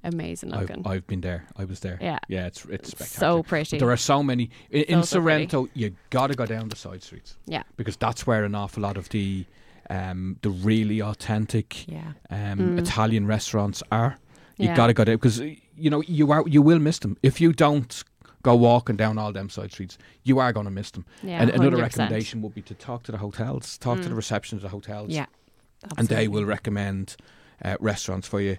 amazing 0.04 0.52
I've. 0.52 0.70
I've 0.86 1.06
been 1.06 1.20
there. 1.20 1.46
I 1.56 1.64
was 1.64 1.80
there. 1.80 1.98
yeah, 2.00 2.18
Yeah, 2.28 2.46
it's 2.46 2.64
it's 2.66 2.90
spectacular. 2.90 3.20
so 3.38 3.42
pretty. 3.42 3.78
There 3.78 3.90
are 3.90 3.96
so 3.96 4.22
many 4.22 4.50
in, 4.70 4.82
in 4.84 5.02
So, 5.02 5.04
so. 5.04 5.16
Sorrento. 5.20 5.68
You 5.74 5.94
got 6.10 6.28
to 6.28 6.34
go 6.34 6.46
down 6.46 6.68
the 6.68 6.76
side 6.76 7.02
streets. 7.02 7.36
Yeah. 7.46 7.62
because 7.76 7.96
that's 7.96 8.26
where 8.26 8.44
an 8.44 8.54
awful 8.54 8.82
lot 8.82 8.96
of 8.96 9.08
the 9.10 9.44
um, 9.90 10.36
the 10.42 10.50
really 10.50 11.00
authentic 11.02 11.86
Yeah. 11.88 12.12
um, 12.30 12.58
Mm. 12.58 12.78
Italian 12.78 13.26
restaurants 13.26 13.82
are. 13.90 14.16
You 14.56 14.66
Yeah. 14.68 14.76
got 14.76 14.86
to 14.88 14.92
go 14.94 15.04
there 15.04 15.16
because 15.18 15.40
you 15.40 15.90
know 15.90 16.02
you 16.02 16.30
are 16.32 16.44
you 16.48 16.62
will 16.62 16.78
miss 16.78 16.98
them 17.00 17.16
if 17.22 17.40
you 17.40 17.52
don't 17.52 18.04
go 18.42 18.54
walking 18.56 18.96
down 18.96 19.18
all 19.18 19.32
them 19.32 19.48
side 19.48 19.70
streets. 19.72 19.98
You 20.24 20.38
are 20.40 20.52
going 20.52 20.64
to 20.66 20.70
miss 20.72 20.90
them. 20.90 21.04
yeah, 21.22 21.40
and 21.42 21.50
another 21.50 21.76
100%. 21.76 21.80
recommendation 21.82 22.42
would 22.42 22.54
be 22.54 22.62
to 22.62 22.74
talk 22.74 23.02
to 23.04 23.12
the 23.12 23.18
hotels, 23.18 23.78
talk 23.78 23.98
to 23.98 24.04
Mm. 24.04 24.08
the 24.08 24.14
reception 24.16 24.56
of 24.58 24.62
the 24.62 24.68
hotels, 24.68 25.10
Yeah. 25.10 25.26
and 25.96 26.08
they 26.08 26.26
will 26.28 26.44
recommend 26.44 27.16
uh, 27.64 27.76
restaurants 27.80 28.26
for 28.28 28.40
you. 28.40 28.56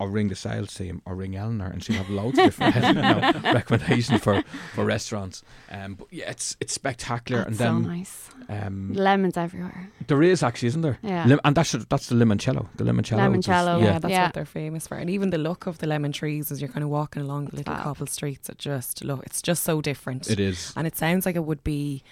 Or 0.00 0.08
ring 0.08 0.28
the 0.28 0.36
sales 0.36 0.72
team, 0.74 1.02
or 1.06 1.16
ring 1.16 1.34
Eleanor, 1.34 1.66
and 1.66 1.82
she'll 1.82 1.96
have 1.96 2.08
loads 2.08 2.38
of 2.38 2.44
different 2.44 2.76
you 2.84 2.92
know, 2.92 3.32
recommendations 3.52 4.20
for, 4.22 4.44
for 4.76 4.84
restaurants. 4.84 5.42
Um, 5.72 5.94
but 5.96 6.06
yeah, 6.12 6.30
it's 6.30 6.56
it's 6.60 6.72
spectacular. 6.72 7.40
That's 7.40 7.48
and 7.48 7.56
so 7.58 7.64
then 7.64 7.82
nice. 7.82 8.28
um, 8.48 8.92
Lemons 8.92 9.36
everywhere. 9.36 9.90
there 10.06 10.22
is 10.22 10.44
actually, 10.44 10.68
isn't 10.68 10.82
there? 10.82 10.98
Yeah. 11.02 11.24
Lim- 11.26 11.40
and 11.44 11.56
that's 11.56 11.72
that's 11.72 12.06
the 12.06 12.14
limoncello. 12.14 12.68
The 12.76 12.84
limoncello. 12.84 13.28
which 13.32 13.38
is- 13.40 13.46
Limoncello, 13.48 13.80
Yeah, 13.80 13.84
yeah. 13.86 13.98
that's 13.98 14.12
Yeah. 14.12 14.24
what 14.26 14.34
they're 14.34 14.44
famous 14.44 14.86
for. 14.86 14.96
And 14.96 15.10
even 15.10 15.30
the 15.30 15.38
look 15.38 15.66
of 15.66 15.78
the 15.78 15.88
lemon 15.88 16.12
trees 16.12 16.52
as 16.52 16.60
you're 16.62 16.70
kind 16.70 16.84
of 16.84 16.90
walking 16.90 17.20
along 17.22 17.46
the 17.46 17.56
little 17.56 17.74
Fab. 17.74 17.82
cobble 17.82 18.06
streets, 18.06 18.48
it 18.48 18.58
just 18.58 19.02
look 19.04 19.24
it's 19.26 19.42
just 19.42 19.64
so 19.64 19.80
different. 19.80 20.30
It 20.30 20.38
is. 20.38 20.72
And 20.76 20.86
it 20.86 20.96
sounds 20.96 21.26
like 21.26 21.34
it 21.34 21.44
would 21.44 21.64
be 21.64 22.04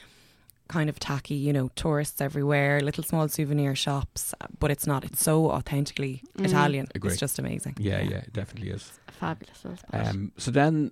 kind 0.68 0.88
of 0.88 0.98
tacky, 0.98 1.34
you 1.34 1.52
know, 1.52 1.70
tourists 1.76 2.20
everywhere, 2.20 2.80
little 2.80 3.04
small 3.04 3.28
souvenir 3.28 3.74
shops, 3.74 4.34
but 4.58 4.70
it's 4.70 4.86
not. 4.86 5.04
It's 5.04 5.22
so 5.22 5.50
authentically 5.50 6.22
Mhm. 6.38 6.46
Italian. 6.46 6.88
Agree. 6.94 7.10
It's 7.10 7.20
just 7.20 7.38
amazing. 7.38 7.76
Yeah, 7.78 8.00
yeah, 8.02 8.18
it 8.18 8.32
definitely 8.32 8.70
is. 8.70 8.92
Fabulous. 9.08 9.64
Um, 9.92 10.32
so 10.36 10.50
then, 10.50 10.90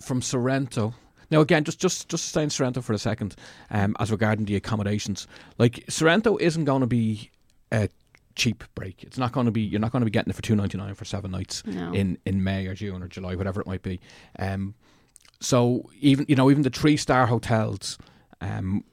from 0.00 0.22
Sorrento. 0.22 0.94
Now 1.30 1.40
again, 1.40 1.64
just 1.64 1.78
just 1.78 2.08
just 2.08 2.26
stay 2.26 2.42
in 2.42 2.50
Sorrento 2.50 2.80
for 2.80 2.92
a 2.94 2.98
second. 2.98 3.36
Um, 3.70 3.94
as 4.00 4.10
regarding 4.10 4.46
the 4.46 4.56
accommodations, 4.56 5.26
like 5.58 5.84
Sorrento 5.88 6.38
isn't 6.38 6.64
going 6.64 6.80
to 6.80 6.86
be 6.86 7.30
a 7.70 7.88
cheap 8.34 8.64
break. 8.74 9.02
It's 9.02 9.18
not 9.18 9.32
going 9.32 9.44
to 9.46 9.52
be. 9.52 9.60
You're 9.60 9.80
not 9.80 9.92
going 9.92 10.00
to 10.00 10.06
be 10.06 10.10
getting 10.10 10.30
it 10.30 10.36
for 10.36 10.42
two 10.42 10.56
ninety 10.56 10.78
nine 10.78 10.94
for 10.94 11.04
seven 11.04 11.30
nights 11.30 11.62
no. 11.66 11.92
in 11.92 12.16
in 12.24 12.42
May 12.42 12.66
or 12.66 12.74
June 12.74 13.02
or 13.02 13.08
July, 13.08 13.34
whatever 13.34 13.60
it 13.60 13.66
might 13.66 13.82
be. 13.82 14.00
Um, 14.38 14.74
so 15.40 15.90
even 16.00 16.24
you 16.28 16.34
know 16.34 16.50
even 16.50 16.62
the 16.62 16.70
three 16.70 16.96
star 16.96 17.26
hotels 17.26 17.98
um, 18.40 18.84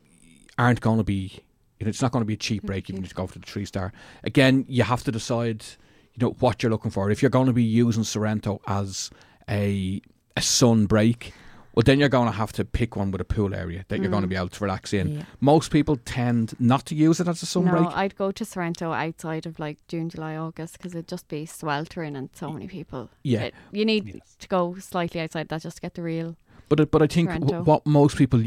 aren't 0.58 0.81
going 0.81 0.97
to 0.97 1.03
be. 1.03 1.41
You 1.79 1.86
know, 1.86 1.89
it's 1.89 2.01
not 2.01 2.12
going 2.13 2.21
to 2.21 2.25
be 2.27 2.36
a 2.36 2.38
cheap 2.38 2.63
break 2.63 2.89
even 2.89 3.03
if 3.03 3.10
you 3.12 3.15
go 3.15 3.27
for 3.27 3.38
the 3.39 3.45
three 3.45 3.65
star. 3.65 3.91
Again, 4.23 4.65
you 4.67 4.84
have 4.84 5.03
to 5.03 5.12
decide. 5.12 5.65
You 6.13 6.27
know 6.27 6.36
what 6.39 6.63
you're 6.63 6.69
looking 6.71 6.91
for. 6.91 7.12
If 7.12 7.21
you're 7.21 7.29
going 7.29 7.47
to 7.47 7.53
be 7.53 7.63
using 7.63 8.05
Sorrento 8.05 8.62
as 8.67 9.10
a 9.49 10.01
a 10.38 10.41
sun 10.41 10.86
break, 10.86 11.34
well 11.73 11.84
then 11.86 11.99
you're 11.99 12.08
going 12.08 12.27
to 12.27 12.31
have 12.38 12.53
to 12.53 12.63
pick 12.63 12.95
one 12.95 13.12
with 13.12 13.19
a 13.19 13.25
pool 13.25 13.53
area 13.53 13.84
that 13.89 13.99
you're 14.01 14.10
going 14.10 14.21
to 14.21 14.27
Mm. 14.27 14.29
be 14.29 14.36
able 14.38 14.47
to 14.47 14.63
relax 14.63 14.93
in. 14.93 15.15
Yeah. 15.17 15.23
Most 15.41 15.71
people 15.71 15.97
tend 16.05 16.53
not 16.58 16.86
to 16.86 16.95
use 16.95 17.19
it 17.19 17.27
as 17.27 17.43
a 17.43 17.45
sun 17.45 17.65
no, 17.65 17.71
break. 17.71 17.88
I'd 17.97 18.15
go 18.15 18.31
to 18.31 18.45
Sorrento 18.45 18.93
outside 18.93 19.45
of 19.45 19.60
like 19.60 19.77
June, 19.89 20.08
July, 20.10 20.38
August 20.38 20.77
because 20.77 20.93
it'd 20.93 21.10
just 21.10 21.27
be 21.27 21.45
sweltering 21.45 22.15
and 22.15 22.29
so 22.34 22.49
many 22.49 22.67
people. 22.69 23.10
yeah, 23.23 23.43
It- 23.43 23.53
you 23.73 23.84
need 23.84 24.08
Yes. 24.08 24.36
to 24.39 24.47
go 24.47 24.75
slightly 24.79 25.19
outside 25.19 25.49
that 25.49 25.63
just 25.63 25.75
to 25.77 25.81
get 25.81 25.95
the 25.95 26.01
real. 26.01 26.38
But 26.69 26.89
but 26.91 27.01
I 27.01 27.08
think 27.08 27.29
w- 27.29 27.62
what 27.63 27.86
most 27.86 28.15
people 28.17 28.41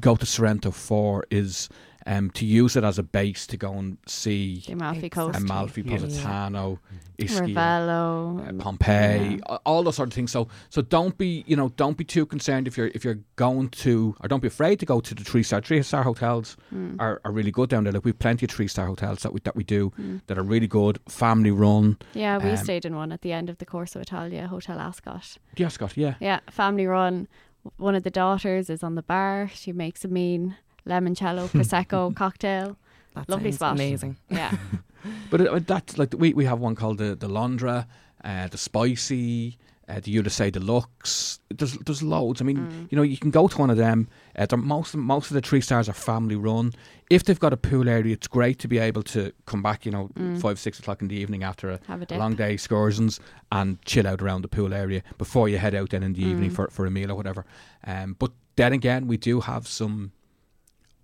go 0.00 0.16
to 0.16 0.26
Sorrento 0.26 0.70
for 0.70 1.24
is 1.30 1.68
um, 2.06 2.30
to 2.30 2.46
use 2.46 2.76
it 2.76 2.82
as 2.84 2.98
a 2.98 3.02
base 3.02 3.46
to 3.46 3.56
go 3.58 3.74
and 3.74 3.98
see 4.06 4.62
The 4.66 4.72
Amalfi 4.72 5.06
Exactly. 5.06 5.10
Coast, 5.10 5.38
Amalfi, 5.38 5.82
Yeah. 5.82 5.98
Positano, 5.98 6.78
Ischia, 7.18 7.54
Ravello, 7.54 8.48
uh, 8.48 8.52
Pompeii, 8.62 9.38
Yeah. 9.38 9.56
all 9.66 9.82
those 9.82 9.96
sort 9.96 10.08
of 10.08 10.14
things. 10.14 10.32
So 10.32 10.48
so 10.70 10.80
don't 10.80 11.18
be 11.18 11.44
you 11.46 11.56
know 11.56 11.68
don't 11.76 11.98
be 11.98 12.04
too 12.04 12.24
concerned 12.24 12.66
if 12.66 12.78
you're 12.78 12.90
if 12.94 13.04
you're 13.04 13.18
going 13.36 13.68
to 13.84 14.16
or 14.20 14.28
don't 14.28 14.40
be 14.40 14.48
afraid 14.48 14.80
to 14.80 14.86
go 14.86 15.00
to 15.00 15.14
the 15.14 15.22
three 15.24 15.42
star 15.42 15.60
three 15.60 15.82
star 15.82 16.02
hotels 16.02 16.56
Mm. 16.74 16.96
are, 16.98 17.20
are 17.24 17.32
really 17.32 17.50
good 17.50 17.68
down 17.68 17.84
there. 17.84 17.92
Like 17.92 18.04
we've 18.06 18.18
plenty 18.18 18.46
of 18.46 18.50
three 18.50 18.68
star 18.68 18.86
hotels 18.86 19.20
that 19.22 19.32
we 19.34 19.40
that 19.44 19.54
we 19.54 19.62
do 19.64 19.90
Mm. 20.00 20.22
that 20.26 20.38
are 20.38 20.42
really 20.42 20.68
good, 20.68 20.98
family 21.06 21.50
run. 21.50 21.98
Yeah, 22.14 22.38
we 22.38 22.50
Um, 22.50 22.56
stayed 22.56 22.86
in 22.86 22.96
one 22.96 23.12
at 23.12 23.20
the 23.20 23.32
end 23.32 23.50
of 23.50 23.58
the 23.58 23.66
Corso 23.66 24.00
Italia, 24.00 24.46
Hotel 24.48 24.78
Ascot. 24.80 25.36
Yeah, 25.56 25.68
Scott. 25.68 25.96
Yeah. 25.98 26.14
Yeah, 26.20 26.40
family 26.50 26.86
run. 26.86 27.28
One 27.76 27.94
of 27.94 28.02
the 28.02 28.10
daughters 28.10 28.70
is 28.70 28.82
on 28.82 28.94
the 28.94 29.02
bar. 29.02 29.50
She 29.54 29.72
makes 29.72 30.04
a 30.04 30.08
mean 30.08 30.56
limoncello 30.86 31.48
prosecco 31.52 32.14
cocktail. 32.14 32.76
That 33.14 33.28
Lovely 33.28 33.52
spot. 33.52 33.74
Amazing. 33.74 34.16
Yeah, 34.28 34.56
But 35.30 35.40
it, 35.40 35.66
that's 35.66 35.98
like 35.98 36.14
we 36.16 36.34
we 36.34 36.44
have 36.44 36.60
one 36.60 36.74
called 36.74 36.98
the 36.98 37.14
the 37.14 37.28
Londra, 37.28 37.86
uh, 38.24 38.48
the 38.48 38.58
Spicy, 38.58 39.58
uh, 39.90 40.00
the 40.00 40.10
Ulysses 40.12 40.52
Deluxe. 40.52 41.40
There's 41.58 41.74
there's 41.78 42.02
loads. 42.02 42.40
I 42.40 42.44
mean, 42.44 42.58
Mm. 42.58 42.86
you 42.90 42.96
know, 42.96 43.02
you 43.02 43.16
can 43.18 43.30
go 43.30 43.48
to 43.48 43.58
one 43.58 43.70
of 43.70 43.76
them. 43.76 44.08
Uh, 44.36 44.46
they're 44.46 44.56
most 44.58 44.94
most 44.96 45.30
of 45.30 45.34
the 45.34 45.40
three 45.40 45.60
stars 45.60 45.88
are 45.88 45.92
family 45.94 46.36
run. 46.36 46.72
If 47.10 47.24
they've 47.24 47.40
got 47.40 47.52
a 47.52 47.56
pool 47.56 47.88
area, 47.88 48.12
it's 48.14 48.28
great 48.28 48.58
to 48.60 48.68
be 48.68 48.78
able 48.78 49.02
to 49.02 49.32
come 49.46 49.62
back. 49.62 49.84
You 49.86 49.92
know, 49.92 50.08
Mm. 50.14 50.40
five 50.40 50.58
six 50.58 50.78
o'clock 50.78 51.02
in 51.02 51.08
the 51.08 51.16
evening 51.16 51.42
after 51.42 51.70
a, 51.70 51.80
have 51.88 52.02
a 52.02 52.14
a 52.14 52.18
long 52.18 52.36
day 52.36 52.52
excursions 52.52 53.20
and 53.50 53.78
chill 53.84 54.06
out 54.06 54.22
around 54.22 54.42
the 54.42 54.48
pool 54.48 54.72
area 54.72 55.02
before 55.18 55.48
you 55.48 55.58
head 55.58 55.74
out 55.74 55.90
then 55.90 56.02
in 56.02 56.12
the 56.14 56.22
evening 56.24 56.50
Mm. 56.50 56.54
for, 56.54 56.68
for 56.70 56.86
a 56.86 56.90
meal 56.90 57.10
or 57.10 57.16
whatever. 57.16 57.44
Um, 57.86 58.14
but 58.18 58.30
then 58.56 58.72
again, 58.72 59.06
we 59.08 59.16
do 59.16 59.40
have 59.40 59.66
some 59.66 60.12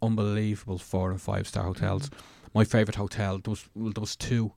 unbelievable 0.03 0.79
four 0.79 1.11
and 1.11 1.21
five 1.21 1.47
star 1.47 1.65
hotels. 1.65 2.11
My 2.55 2.65
favourite 2.65 2.97
hotel 2.97 3.39
there 3.39 3.51
was 3.51 3.69
well, 3.75 3.93
there 3.93 4.01
was 4.01 4.17
two, 4.17 4.53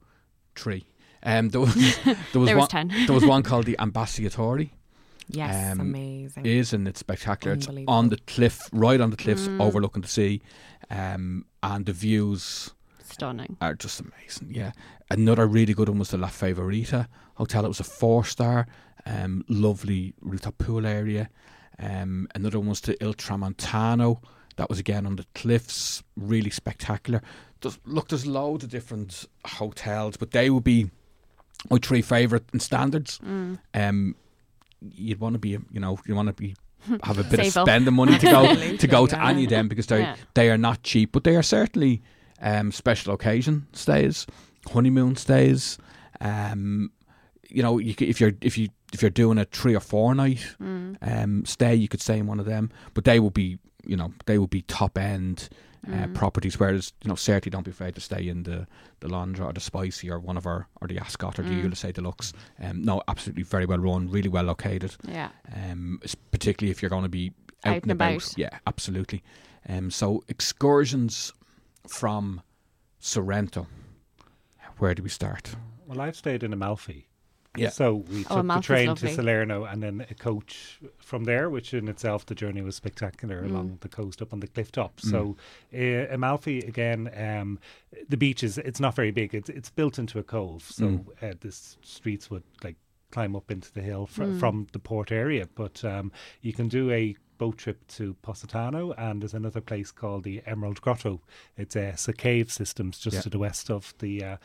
three. 0.56 0.86
Um, 1.24 1.50
there 1.54 1.62
was 1.62 1.76
there 1.76 2.16
was 2.36 2.48
there 2.48 2.56
one 2.56 2.64
was 2.64 2.68
ten. 2.70 2.88
there 3.06 3.14
was 3.14 3.26
one 3.26 3.44
called 3.44 3.66
the 3.66 3.76
Ambasciatori. 3.80 4.70
Yes, 5.32 5.74
Um, 5.74 5.80
amazing. 5.82 6.46
Is 6.46 6.74
and 6.74 6.88
it's 6.88 7.00
spectacular. 7.02 7.56
It's 7.56 7.68
on 7.88 8.10
the 8.10 8.18
cliff, 8.26 8.68
right 8.74 9.00
on 9.00 9.12
the 9.12 9.18
cliffs, 9.18 9.48
Mm. 9.48 9.62
overlooking 9.62 10.02
the 10.02 10.08
sea, 10.08 10.42
um, 10.90 11.46
and 11.62 11.86
the 11.86 11.94
views 11.94 12.72
Stunning. 13.04 13.56
are 13.62 13.76
just 13.76 14.00
amazing. 14.00 14.50
Yeah. 14.56 14.72
Another 15.12 15.46
really 15.46 15.74
good 15.76 15.88
one 15.90 16.00
was 16.00 16.10
the 16.10 16.18
La 16.18 16.30
Favorita 16.30 17.08
Hotel. 17.36 17.64
It 17.66 17.68
was 17.68 17.80
a 17.80 17.84
four 17.84 18.26
star, 18.26 18.66
um, 19.06 19.44
lovely 19.48 20.14
rooftop 20.22 20.58
pool 20.58 20.86
area. 20.88 21.30
Um, 21.78 22.28
another 22.34 22.58
one 22.60 22.70
was 22.70 22.82
the 22.82 22.96
Il 23.04 23.14
Tramontano. 23.14 24.22
That 24.56 24.68
was 24.70 24.80
again 24.80 25.06
on 25.06 25.16
the 25.16 25.26
cliffs, 25.36 26.02
really 26.16 26.50
spectacular. 26.50 27.22
There's, 27.62 27.78
look, 27.86 28.08
there's 28.10 28.26
loads 28.26 28.64
of 28.64 28.72
different 28.72 29.26
hotels, 29.46 30.18
but 30.18 30.32
they 30.32 30.50
would 30.50 30.64
be 30.64 30.90
my 31.70 31.78
three 31.82 32.02
favourite 32.02 32.44
in 32.54 32.60
standards. 32.60 33.20
Mm. 33.20 33.60
Um, 33.74 34.16
you'd 34.82 35.20
want 35.20 35.34
to 35.34 35.40
be, 35.40 35.50
you 35.50 35.80
know, 35.80 36.00
you 36.06 36.16
want 36.16 36.28
to 36.28 36.34
be 36.34 36.56
have 37.04 37.20
a 37.20 37.24
bit 37.24 37.40
of 37.40 37.46
Save 37.48 37.58
up. 37.58 37.68
spending 37.68 37.94
money 37.94 38.18
to 38.18 38.26
go 38.26 38.56
to 38.78 38.88
go 38.88 39.06
to 39.08 39.22
any 39.26 39.44
of 39.44 39.50
them 39.50 39.68
because 39.68 39.88
they 39.88 40.00
Yeah. 40.02 40.16
they 40.34 40.50
are 40.50 40.58
not 40.58 40.84
cheap, 40.84 41.12
but 41.12 41.24
they 41.24 41.36
are 41.36 41.44
certainly 41.44 42.02
um, 42.42 42.72
special 42.72 43.14
occasion 43.14 43.68
stays, 43.74 44.26
honeymoon 44.72 45.16
stays. 45.18 45.78
Um, 46.22 46.92
you 47.50 47.62
know, 47.64 47.78
you, 47.80 47.94
if 48.00 48.22
you're 48.22 48.34
if 48.42 48.58
you 48.58 48.70
if 48.94 49.02
you're 49.02 49.10
doing 49.12 49.38
a 49.38 49.46
three 49.46 49.76
or 49.76 49.80
four 49.82 50.16
night 50.16 50.56
Mm. 50.62 50.98
um, 51.02 51.46
stay, 51.46 51.76
you 51.76 51.88
could 51.88 52.02
stay 52.02 52.18
in 52.20 52.28
one 52.28 52.40
of 52.40 52.46
them, 52.46 52.72
but 52.94 53.04
they 53.04 53.20
will 53.20 53.30
be 53.32 53.58
you 53.86 53.98
know 53.98 54.14
they 54.26 54.38
will 54.38 54.48
be 54.48 54.62
top 54.64 54.98
end. 54.98 55.50
Uh, 55.88 55.92
Mm. 56.08 56.14
properties, 56.14 56.60
whereas 56.60 56.92
you 57.04 57.08
know, 57.08 57.16
certainly 57.16 57.52
don't 57.52 57.64
be 57.64 57.72
afraid 57.72 57.96
to 57.96 58.02
stay 58.02 58.28
in 58.28 58.44
the 58.44 58.68
the 59.00 59.08
Londra 59.08 59.46
or 59.46 59.54
the 59.54 59.62
Spicy 59.62 60.10
or 60.12 60.20
one 60.20 60.36
of 60.36 60.46
our 60.46 60.68
or 60.82 60.88
the 60.90 61.00
Ascot 61.00 61.40
or 61.40 61.44
the 61.44 61.52
Mm. 61.52 61.64
Ulysses 61.64 61.94
Deluxe. 61.94 62.34
Um, 62.60 62.82
no, 62.82 63.02
absolutely 63.08 63.44
very 63.44 63.66
well 63.66 63.80
run, 63.80 64.10
really 64.10 64.28
well 64.30 64.44
located 64.44 64.98
Yeah. 65.08 65.30
um, 65.56 66.02
particularly 66.32 66.72
if 66.72 66.82
you're 66.82 66.90
going 66.90 67.04
to 67.04 67.10
be 67.10 67.32
out, 67.64 67.70
Out 67.70 67.74
and 67.76 67.84
and 67.84 67.92
about. 67.94 68.12
about. 68.12 68.38
Yeah, 68.38 68.60
absolutely. 68.68 69.24
Um, 69.70 69.90
so 69.90 70.22
excursions 70.28 71.32
from 71.88 72.42
Sorrento. 73.00 73.68
Where 74.80 74.94
do 74.94 75.02
we 75.04 75.10
start? 75.10 75.56
Well, 75.86 76.02
I've 76.02 76.16
stayed 76.18 76.44
in 76.44 76.52
Amalfi. 76.54 77.08
Yeah. 77.62 77.70
So 77.70 77.96
we 77.96 78.24
took 78.24 78.48
the 78.48 78.60
train 78.62 78.96
to 78.96 79.10
Salerno 79.14 79.66
and 79.66 79.82
then 79.84 80.06
a 80.10 80.14
coach 80.14 80.80
from 80.98 81.24
there, 81.26 81.50
which 81.50 81.74
in 81.74 81.88
itself 81.88 82.26
the 82.26 82.36
journey 82.36 82.62
was 82.62 82.76
spectacular 82.76 83.42
Mm. 83.44 83.50
along 83.52 83.78
the 83.82 83.90
coast 83.90 84.22
up 84.22 84.34
on 84.34 84.40
the 84.40 84.48
cliff 84.48 84.72
top. 84.72 84.98
Mm. 85.02 85.10
So 85.12 85.38
uh, 85.74 86.14
Amalfi 86.14 86.60
again, 86.60 87.10
um, 87.16 87.60
the 88.08 88.18
beach 88.18 88.44
is 88.44 88.58
it's 88.58 88.80
not 88.80 88.96
very 88.96 89.12
big. 89.12 89.34
It's 89.34 89.50
it's 89.50 89.70
built 89.70 90.00
into 90.00 90.20
a 90.20 90.24
cove, 90.24 90.64
so 90.64 90.86
Mm. 90.86 91.06
uh, 91.24 91.34
the 91.40 91.52
streets 91.52 92.30
would 92.30 92.44
like 92.64 92.76
climb 93.12 93.36
up 93.36 93.50
into 93.50 93.74
the 93.74 93.82
hill 93.82 94.06
fr- 94.06 94.24
Mm. 94.24 94.40
from 94.40 94.68
the 94.72 94.80
port 94.80 95.12
area. 95.12 95.48
But 95.56 95.84
um, 95.84 96.12
you 96.42 96.54
can 96.54 96.68
do 96.68 96.92
a 96.92 97.16
boat 97.40 97.58
trip 97.58 97.88
to 97.88 98.14
Positano, 98.22 98.92
and 98.98 99.22
there's 99.22 99.34
another 99.34 99.62
place 99.62 99.92
called 99.92 100.26
the 100.26 100.42
Emerald 100.46 100.82
Grotto. 100.82 101.22
It's 101.58 101.76
uh, 101.76 101.92
it's 101.94 102.08
a 102.08 102.14
cave 102.14 102.52
systems 102.52 103.00
just 103.00 103.16
Yeah. 103.16 103.22
to 103.22 103.30
the 103.30 103.40
west 103.40 103.70
of 103.72 103.94
the. 104.00 104.24
Uh, 104.24 104.38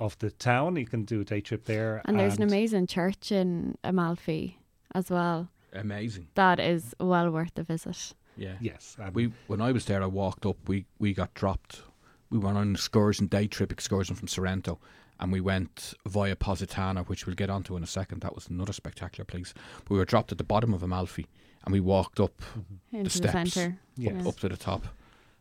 of 0.00 0.18
the 0.18 0.30
town, 0.30 0.76
you 0.76 0.86
can 0.86 1.04
do 1.04 1.20
a 1.20 1.24
day 1.24 1.40
trip 1.40 1.66
there, 1.66 2.02
And 2.06 2.18
there's 2.18 2.36
an 2.36 2.42
amazing 2.42 2.86
church 2.86 3.30
in 3.30 3.76
Amalfi 3.84 4.58
as 4.94 5.10
well. 5.10 5.50
Amazing. 5.72 6.28
That 6.34 6.58
is 6.58 6.94
well 6.98 7.30
worth 7.30 7.54
the 7.54 7.62
visit. 7.62 8.14
Yeah. 8.36 8.54
Yes, 8.60 8.96
and 8.98 9.14
We 9.14 9.32
when 9.46 9.60
I 9.60 9.70
was 9.70 9.84
there, 9.84 10.02
I 10.02 10.06
walked 10.06 10.46
up. 10.46 10.56
We 10.66 10.86
we 10.98 11.12
got 11.12 11.34
dropped. 11.34 11.82
We 12.30 12.38
went 12.38 12.56
on 12.56 12.68
an 12.68 12.74
excursion, 12.74 13.26
day 13.26 13.46
trip 13.46 13.70
excursion 13.70 14.16
from 14.16 14.28
Sorrento, 14.28 14.78
and 15.20 15.30
we 15.30 15.40
went 15.40 15.94
via 16.06 16.34
Positano, 16.34 17.04
which 17.04 17.26
we'll 17.26 17.36
get 17.36 17.50
onto 17.50 17.76
in 17.76 17.82
a 17.82 17.86
second. 17.86 18.22
That 18.22 18.34
was 18.34 18.48
another 18.48 18.72
spectacular 18.72 19.26
place. 19.26 19.52
But 19.84 19.90
we 19.90 19.98
were 19.98 20.04
dropped 20.04 20.32
at 20.32 20.38
the 20.38 20.44
bottom 20.44 20.72
of 20.72 20.82
Amalfi, 20.82 21.26
and 21.64 21.72
we 21.72 21.80
walked 21.80 22.18
up 22.18 22.40
mm-hmm. 22.40 22.96
Into 22.96 23.04
the, 23.04 23.10
steps. 23.10 23.52
centre. 23.52 23.78
Yes. 23.96 24.26
Up 24.26 24.38
to 24.38 24.48
the 24.48 24.56
top. 24.56 24.86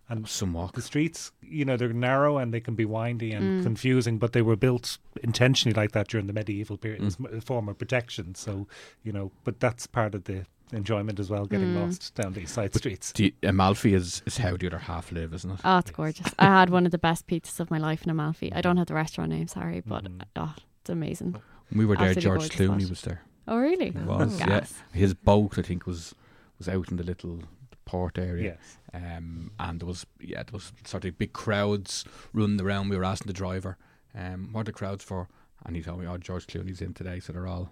And 0.10 0.28
Some 0.28 0.54
walk. 0.54 0.74
the 0.74 0.82
streets, 0.82 1.32
you 1.42 1.64
know, 1.66 1.78
they're 1.78 1.94
narrow 1.94 2.38
and 2.40 2.52
they 2.52 2.60
can 2.60 2.74
be 2.76 2.84
windy 2.86 3.32
and 3.32 3.62
Mm. 3.62 3.64
confusing, 3.64 4.18
but 4.18 4.34
they 4.34 4.42
were 4.42 4.56
built 4.56 4.98
intentionally 5.22 5.76
like 5.76 5.92
that 5.92 6.08
during 6.08 6.26
the 6.28 6.34
medieval 6.34 6.78
period 6.78 7.04
as 7.04 7.18
Mm. 7.18 7.38
a 7.38 7.42
form 7.42 7.70
of 7.70 7.78
protection. 7.78 8.34
So, 8.36 8.68
you 9.04 9.12
know, 9.12 9.32
but 9.44 9.60
that's 9.60 9.86
part 9.86 10.16
of 10.16 10.24
the 10.24 10.46
enjoyment 10.72 11.20
as 11.20 11.30
well, 11.30 11.46
getting 11.46 11.74
Mm. 11.76 11.82
lost 11.82 12.16
down 12.16 12.34
these 12.34 12.50
side 12.52 12.74
streets. 12.76 13.12
The, 13.12 13.34
Amalfi 13.44 13.94
is, 13.94 14.24
is 14.26 14.38
how 14.38 14.58
the 14.58 14.66
other 14.68 14.80
half 14.80 15.12
live, 15.12 15.34
isn't 15.34 15.52
it? 15.52 15.60
Oh, 15.64 15.78
it's 15.78 15.92
gorgeous. 15.92 16.34
I 16.40 16.46
had 16.46 16.70
one 16.72 16.86
of 16.88 16.92
the 16.92 16.98
best 16.98 17.28
pizzas 17.28 17.60
of 17.60 17.70
my 17.70 17.78
life 17.78 18.04
in 18.04 18.10
Amalfi. 18.10 18.52
I 18.54 18.62
don't 18.62 18.78
have 18.78 18.88
the 18.88 18.94
restaurant 18.96 19.30
name, 19.32 19.48
sorry, 19.48 19.82
but 19.86 20.06
Mhm. 20.06 20.22
oh, 20.38 20.56
it's 20.82 20.90
amazing. 20.90 21.36
we 21.72 21.86
were 21.86 21.96
there. 21.96 22.10
absolutely 22.10 22.22
George 22.24 22.40
gorgeous 22.40 22.56
Clooney 22.58 22.82
spot. 22.82 22.90
was 22.90 23.02
there. 23.04 23.22
Oh, 23.48 23.58
really? 23.58 23.92
He 23.92 24.00
Oh. 24.00 24.18
was, 24.18 24.40
yeah. 24.40 24.66
His 24.92 25.14
boat, 25.14 25.58
I 25.60 25.62
think, 25.62 25.86
was 25.86 26.16
was 26.58 26.68
out 26.68 26.90
in 26.92 26.98
the 26.98 27.04
little 27.04 27.44
port 27.90 28.18
area. 28.18 28.44
Yes. 28.54 28.78
Um, 28.94 29.52
and 29.60 29.80
there 29.80 29.88
was 29.88 30.06
yeah, 30.20 30.44
there 30.44 30.54
was 30.54 30.72
sort 30.86 31.06
of 31.06 31.18
big 31.18 31.34
crowds 31.34 32.06
running 32.34 32.62
around. 32.62 32.90
We 32.90 32.98
were 32.98 33.04
asking 33.14 33.28
the 33.28 33.34
driver, 33.46 33.78
um, 34.16 34.50
what 34.52 34.62
are 34.62 34.64
the 34.66 34.74
crowds 34.74 35.04
for? 35.04 35.28
And 35.66 35.76
he 35.76 35.82
told 35.82 36.00
me, 36.00 36.08
oh, 36.08 36.18
George 36.18 36.46
Clooney's 36.48 36.82
in 36.82 36.94
today, 36.94 37.20
so 37.20 37.34
they're 37.34 37.48
all 37.48 37.72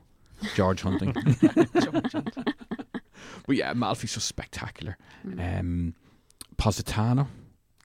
George 0.56 0.82
hunting. 0.82 1.14
but 3.48 3.56
yeah, 3.56 3.72
Amalfi's 3.72 4.14
just 4.14 4.28
spectacular. 4.28 4.98
Mm. 5.26 5.60
Um, 5.60 5.94
Positano, 6.58 7.28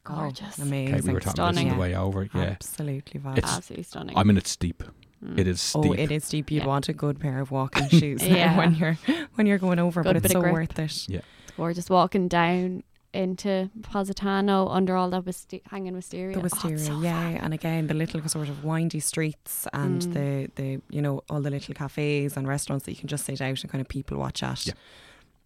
Gorgeous. 0.05 0.59
Oh, 0.59 0.62
amazing. 0.62 0.95
okay, 0.97 1.07
we 1.07 1.12
were 1.12 1.21
talking 1.21 1.40
about 1.40 1.55
this 1.55 1.59
on 1.59 1.68
Stunning. 1.68 1.73
the 1.75 1.79
way 1.81 1.95
over. 1.95 2.29
Yeah, 2.35 2.40
Absolutely 2.42 3.21
It's- 3.37 3.57
Absolutely 3.57 3.85
stunning. 3.85 4.16
I 4.16 4.25
mean 4.25 4.37
it's 4.37 4.51
steep. 4.51 4.83
Mm. 5.25 5.38
It 5.38 5.47
is 5.47 5.61
steep. 5.61 5.85
Oh, 5.90 5.92
it 5.92 6.11
is 6.11 6.25
steep. 6.25 6.51
You'd 6.51 6.62
Yeah. 6.62 6.66
want 6.68 6.88
a 6.88 6.92
good 6.92 7.21
pair 7.21 7.38
of 7.40 7.51
walking 7.53 7.88
shoes 8.01 8.23
Yeah. 8.27 8.57
when 8.57 8.75
you're 8.75 8.99
when 9.37 9.47
you're 9.47 9.59
going 9.59 9.79
over, 9.79 10.03
Good 10.03 10.14
but 10.14 10.25
it's 10.25 10.33
so 10.33 10.40
grip. 10.40 10.53
worth 10.53 10.79
it. 10.79 11.09
Yeah. 11.09 11.21
It's 11.52 11.56
gorgeous 11.56 11.90
walking 11.90 12.28
down 12.28 12.82
into 13.14 13.68
Positano 13.82 14.68
under 14.68 14.96
all 14.96 15.10
that 15.10 15.24
wiste- 15.26 15.60
hanging 15.70 15.92
wisteria. 15.94 16.34
The 16.40 16.50
Oh, 16.64 16.76
so 16.78 17.00
yeah, 17.02 17.32
fab. 17.34 17.44
and 17.44 17.54
again 17.54 17.86
the 17.86 17.94
little 17.94 18.26
sort 18.26 18.48
of 18.48 18.64
windy 18.64 19.00
streets 19.00 19.66
and 19.74 20.00
Mm. 20.00 20.12
the 20.14 20.50
the 20.62 20.80
you 20.88 21.02
know 21.02 21.22
all 21.28 21.42
the 21.42 21.50
little 21.50 21.74
cafes 21.74 22.36
and 22.38 22.48
restaurants 22.48 22.86
that 22.86 22.92
you 22.92 22.96
can 22.96 23.08
just 23.08 23.26
sit 23.26 23.40
out 23.42 23.60
and 23.62 23.70
kind 23.70 23.82
of 23.82 23.88
people 23.88 24.16
watch 24.16 24.42
at. 24.42 24.66
Yeah. 24.66 24.72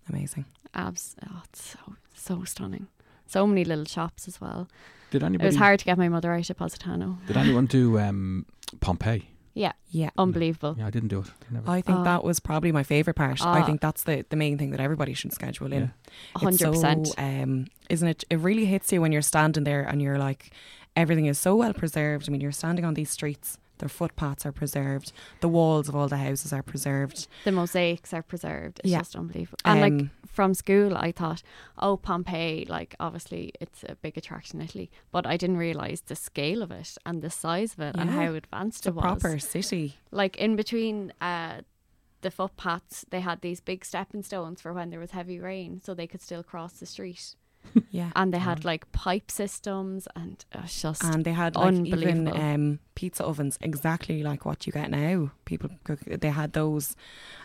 Amazing. 0.09 0.45
Abs- 0.75 1.17
oh, 1.29 1.43
it's 1.45 1.63
so 1.73 1.79
so 2.15 2.45
stunning. 2.45 2.87
So 3.27 3.45
many 3.47 3.65
little 3.65 3.85
shops 3.85 4.29
as 4.29 4.41
well. 4.41 4.69
Did 5.11 5.23
It 5.25 5.43
was 5.43 5.57
hard 5.57 5.79
to 5.81 5.85
get 5.85 5.99
my 5.99 6.09
mother 6.09 6.33
out 6.33 6.49
of 6.51 6.57
Positano. 6.57 7.19
Did 7.27 7.37
anyone 7.37 7.67
do 7.67 7.99
um, 7.99 8.47
Pompeii? 8.81 9.29
Yeah, 9.57 9.73
Yeah. 9.91 10.11
unbelievable. 10.19 10.77
Yeah, 10.79 10.87
I 10.87 10.91
didn't 10.91 11.09
do 11.09 11.21
it. 11.21 11.31
Never. 11.51 11.71
I 11.71 11.81
think 11.81 11.99
Oh. 12.01 12.05
that 12.05 12.23
was 12.23 12.41
probably 12.41 12.73
my 12.73 12.83
favourite 12.83 13.17
part. 13.17 13.41
I 13.45 13.63
Oh. 13.63 13.65
think 13.65 13.81
that's 13.81 14.03
the, 14.03 14.25
the 14.29 14.37
main 14.37 14.59
thing 14.59 14.71
that 14.73 14.81
everybody 14.81 15.15
should 15.15 15.33
schedule 15.33 15.73
in. 15.73 15.83
Yeah. 15.85 15.89
A 16.35 16.39
hundred 16.41 16.55
It's 16.61 16.65
percent. 16.83 17.07
so, 17.09 17.15
um, 17.19 17.67
isn't 17.89 18.07
it? 18.09 18.25
It 18.29 18.39
really 18.39 18.67
hits 18.67 18.93
you 18.93 19.01
when 19.01 19.13
you're 19.13 19.23
standing 19.23 19.65
there 19.65 19.83
and 19.83 20.03
you're 20.03 20.19
like, 20.19 20.51
everything 20.95 21.25
is 21.27 21.39
so 21.39 21.57
well 21.57 21.73
preserved. 21.73 22.29
I 22.29 22.33
mean, 22.33 22.43
you're 22.43 22.53
standing 22.53 22.85
on 22.85 22.95
these 22.95 23.11
streets, 23.11 23.57
their 23.79 23.89
footpaths 23.89 24.45
are 24.47 24.53
preserved, 24.53 25.13
the 25.41 25.49
walls 25.49 25.89
of 25.89 25.97
all 25.97 26.09
the 26.09 26.17
houses 26.17 26.53
are 26.53 26.63
preserved. 26.63 27.27
The 27.45 27.53
mosaics 27.53 28.13
are 28.15 28.23
preserved. 28.23 28.81
It's 28.83 28.91
Yeah. 28.91 28.99
just 28.99 29.17
unbelievable. 29.17 29.59
And 29.65 29.81
like 29.81 29.93
Um, 29.93 30.11
from 30.27 30.55
school, 30.55 30.97
I 30.97 31.13
thought, 31.13 31.43
oh, 31.79 31.97
Pompeii, 31.97 32.65
like 32.67 32.95
obviously 33.01 33.53
it's 33.61 33.85
a 33.85 33.95
big 33.97 34.17
attraction 34.19 34.61
in 34.61 34.67
Italy, 34.67 34.91
but 35.11 35.27
I 35.27 35.37
didn't 35.37 35.57
realize 35.59 36.03
the 36.03 36.17
scale 36.17 36.63
of 36.63 36.71
it 36.71 36.97
and 37.07 37.23
the 37.23 37.31
size 37.31 37.75
of 37.75 37.81
it 37.81 37.97
and 37.97 38.11
how 38.11 38.35
advanced 38.35 38.87
it 38.87 38.95
was. 38.95 39.03
proper 39.03 39.39
city. 39.39 39.97
Like 40.11 40.37
in 40.37 40.57
between 40.57 41.13
uh, 41.21 41.63
the 42.23 42.31
footpaths, 42.31 43.05
they 43.11 43.21
had 43.21 43.41
these 43.41 43.61
big 43.61 43.85
stepping 43.85 44.23
stones 44.23 44.61
for 44.61 44.73
when 44.73 44.91
there 44.91 45.01
was 45.01 45.13
heavy 45.13 45.39
rain, 45.39 45.81
so 45.83 45.95
they 45.95 46.07
could 46.07 46.21
still 46.23 46.43
cross 46.43 46.75
the 46.81 46.87
street. 46.87 47.35
Yeah. 47.91 48.11
And 48.17 48.33
they 48.33 48.39
had 48.39 48.65
like 48.65 48.91
pipe 48.93 49.31
systems, 49.31 50.07
and 50.17 50.45
it 50.53 50.63
was 50.63 50.83
just 50.83 51.03
And 51.05 51.25
they 51.25 51.33
had 51.33 51.57
like 51.57 51.75
even 51.75 52.29
Unbelievable. 52.29 52.41
um, 52.41 52.79
pizza 52.95 53.25
ovens 53.25 53.59
exactly 53.61 54.23
like 54.23 54.45
what 54.45 54.67
you 54.67 54.73
get 54.73 54.91
now. 54.91 55.31
People 55.45 55.71
cook. 55.85 56.01
They 56.01 56.31
had 56.31 56.53
those. 56.53 56.97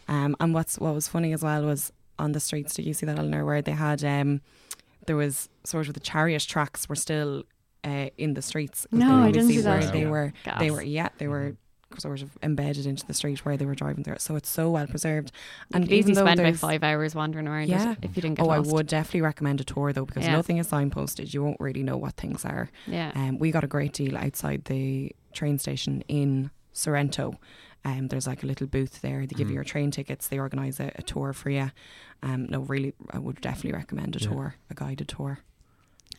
Um, 0.08 0.36
and 0.40 0.54
what's 0.54 0.78
what 0.80 0.94
was 0.94 1.08
funny 1.08 1.34
as 1.34 1.42
well 1.44 1.64
was 1.66 1.92
on 2.20 2.32
the 2.34 2.40
streets. 2.40 2.74
Did 2.76 2.86
you 2.86 2.94
see 2.94 3.06
that, 3.06 3.18
Eleanor? 3.18 3.46
Where 3.46 3.62
they 3.62 3.72
had 3.72 4.04
um, 4.04 4.42
there 5.08 5.16
was 5.16 5.50
sort 5.64 5.88
of 5.88 5.94
the 5.94 6.00
chariot 6.00 6.44
tracks 6.48 6.88
were 6.90 6.96
still 6.96 7.44
uh, 7.84 8.10
in 8.18 8.34
the 8.36 8.42
streets. 8.42 8.86
'cause 8.90 9.00
No, 9.00 9.08
they 9.08 9.12
I 9.14 9.16
only 9.18 9.32
didn't 9.32 9.48
see 9.48 9.58
see 9.62 9.66
where 9.68 9.80
that. 9.82 9.94
They 9.94 10.06
were. 10.06 10.34
gas. 10.44 10.60
They 10.60 10.72
were. 10.72 10.82
Yeah, 10.84 11.10
they 11.18 11.28
were 11.28 11.56
sort 12.00 12.22
of 12.22 12.38
embedded 12.44 12.86
into 12.86 13.06
the 13.06 13.14
street 13.14 13.44
where 13.46 13.58
they 13.58 13.66
were 13.66 13.76
driving 13.76 14.04
there. 14.04 14.18
So 14.20 14.36
it's 14.36 14.50
so 14.50 14.70
well 14.72 14.88
preserved. 14.88 15.32
You 15.70 15.76
And 15.76 15.84
could 15.86 15.92
easily 15.94 16.00
even 16.12 16.14
though 16.14 16.22
spend 16.28 16.40
about 16.40 16.44
there's- 16.46 16.60
five 16.60 16.84
hours 16.84 17.16
wandering 17.16 17.48
around 17.48 17.68
Yeah. 17.70 17.96
if 18.02 18.16
you 18.16 18.22
didn't 18.22 18.36
get 18.36 18.44
Oh, 18.44 18.48
lost. 18.48 18.70
I 18.70 18.74
would 18.74 18.88
definitely 18.88 19.22
recommend 19.22 19.62
a 19.62 19.64
tour 19.64 19.92
though 19.94 20.06
because 20.06 20.26
Yeah. 20.26 20.34
nothing 20.36 20.58
is 20.58 20.68
signposted. 20.70 21.34
You 21.34 21.44
won't 21.44 21.60
really 21.60 21.84
know 21.84 21.98
what 21.98 22.16
things 22.16 22.46
are. 22.46 22.70
Yeah. 22.88 23.12
Um, 23.16 23.40
we 23.40 23.52
got 23.52 23.64
a 23.64 23.68
great 23.68 23.94
deal 23.94 24.18
outside 24.18 24.66
the 24.66 25.12
train 25.34 25.58
station 25.60 26.04
in 26.08 26.52
Sorrento. 26.74 27.36
Um, 27.84 28.10
there's 28.10 28.28
like 28.28 28.44
a 28.44 28.46
little 28.46 28.68
booth 28.68 29.02
there. 29.02 29.22
They 29.26 29.36
give 29.36 29.48
you 29.48 29.54
Mm. 29.54 29.56
your 29.56 29.64
train 29.64 29.90
tickets. 29.92 30.28
They 30.28 30.38
organise 30.40 30.80
a, 30.80 30.92
a 30.96 31.02
tour 31.02 31.34
for 31.34 31.50
you. 31.50 31.72
Um, 32.24 32.46
no, 32.48 32.60
really, 32.62 32.94
I 33.10 33.18
would 33.18 33.42
definitely 33.42 33.74
recommend 33.74 34.16
a 34.16 34.20
Yeah. 34.20 34.28
tour, 34.30 34.56
a 34.70 34.74
guided 34.76 35.08
tour. 35.08 35.40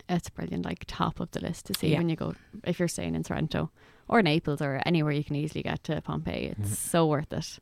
it's 0.09 0.29
brilliant, 0.29 0.65
like 0.65 0.85
top 0.89 1.21
of 1.21 1.31
the 1.31 1.41
list 1.41 1.67
to 1.67 1.75
see 1.75 1.93
Yeah. 1.93 1.99
when 1.99 2.09
you 2.09 2.17
go 2.17 2.35
if 2.65 2.79
you're 2.79 2.89
staying 2.89 3.15
in 3.15 3.23
Sorrento 3.25 3.71
or 4.09 4.23
Naples 4.23 4.61
or 4.62 4.81
anywhere 4.87 5.12
you 5.12 5.25
can 5.25 5.37
easily 5.37 5.62
get 5.62 5.83
to 5.85 6.01
Pompeii. 6.03 6.55
It's 6.59 6.71
Mhm. 6.71 6.77
so 6.77 7.07
worth 7.07 7.33
it. 7.33 7.45
So 7.45 7.59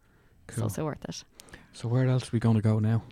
Cool. 0.49 0.69
so 0.69 0.85
worth 0.85 1.05
it. 1.09 1.25
So 1.73 1.89
where 1.89 2.07
else 2.09 2.29
are 2.29 2.31
we 2.33 2.41
going 2.41 2.57
to 2.57 2.63
go 2.63 2.79
now? 2.79 3.03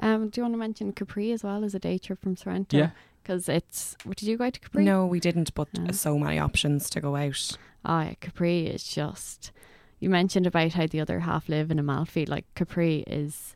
Um, 0.00 0.28
do 0.30 0.40
you 0.40 0.42
want 0.44 0.54
to 0.54 0.58
mention 0.58 0.92
Capri 0.92 1.32
as 1.32 1.44
well 1.44 1.64
as 1.64 1.74
a 1.74 1.78
day 1.78 1.98
trip 1.98 2.20
from 2.22 2.36
Sorrento? 2.36 2.76
Yeah. 2.76 2.90
because 3.22 3.48
it's. 3.48 3.94
what, 4.02 4.16
Did 4.16 4.26
you 4.28 4.36
go 4.36 4.46
out 4.46 4.54
to 4.54 4.60
Capri? 4.60 4.84
No, 4.84 5.06
we 5.06 5.20
didn't, 5.20 5.54
but 5.54 5.68
No. 5.78 5.92
so 5.92 6.18
many 6.18 6.40
options 6.40 6.90
to 6.90 7.00
go 7.00 7.14
out. 7.14 7.56
Oh, 7.84 8.00
yeah, 8.00 8.14
Capri 8.20 8.66
is 8.66 8.82
just. 8.82 9.52
You 10.00 10.10
mentioned 10.10 10.44
about 10.48 10.72
how 10.72 10.88
the 10.88 10.98
other 11.00 11.20
half 11.20 11.48
live 11.48 11.70
in 11.70 11.78
Amalfi. 11.78 12.26
Like 12.26 12.52
Capri 12.56 13.04
is 13.06 13.54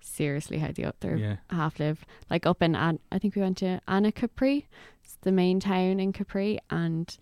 seriously 0.00 0.58
how 0.58 0.70
the 0.70 0.84
other 0.84 1.16
Yeah. 1.16 1.36
half 1.50 1.80
live. 1.80 2.04
Like 2.30 2.46
up 2.46 2.62
in, 2.62 2.76
An- 2.76 3.00
I 3.10 3.18
think 3.18 3.34
we 3.34 3.42
went 3.42 3.58
to 3.58 3.80
Anacapri, 3.88 4.66
it's 5.02 5.16
the 5.22 5.32
main 5.32 5.58
town 5.58 5.98
in 5.98 6.12
Capri, 6.12 6.60
and 6.70 7.16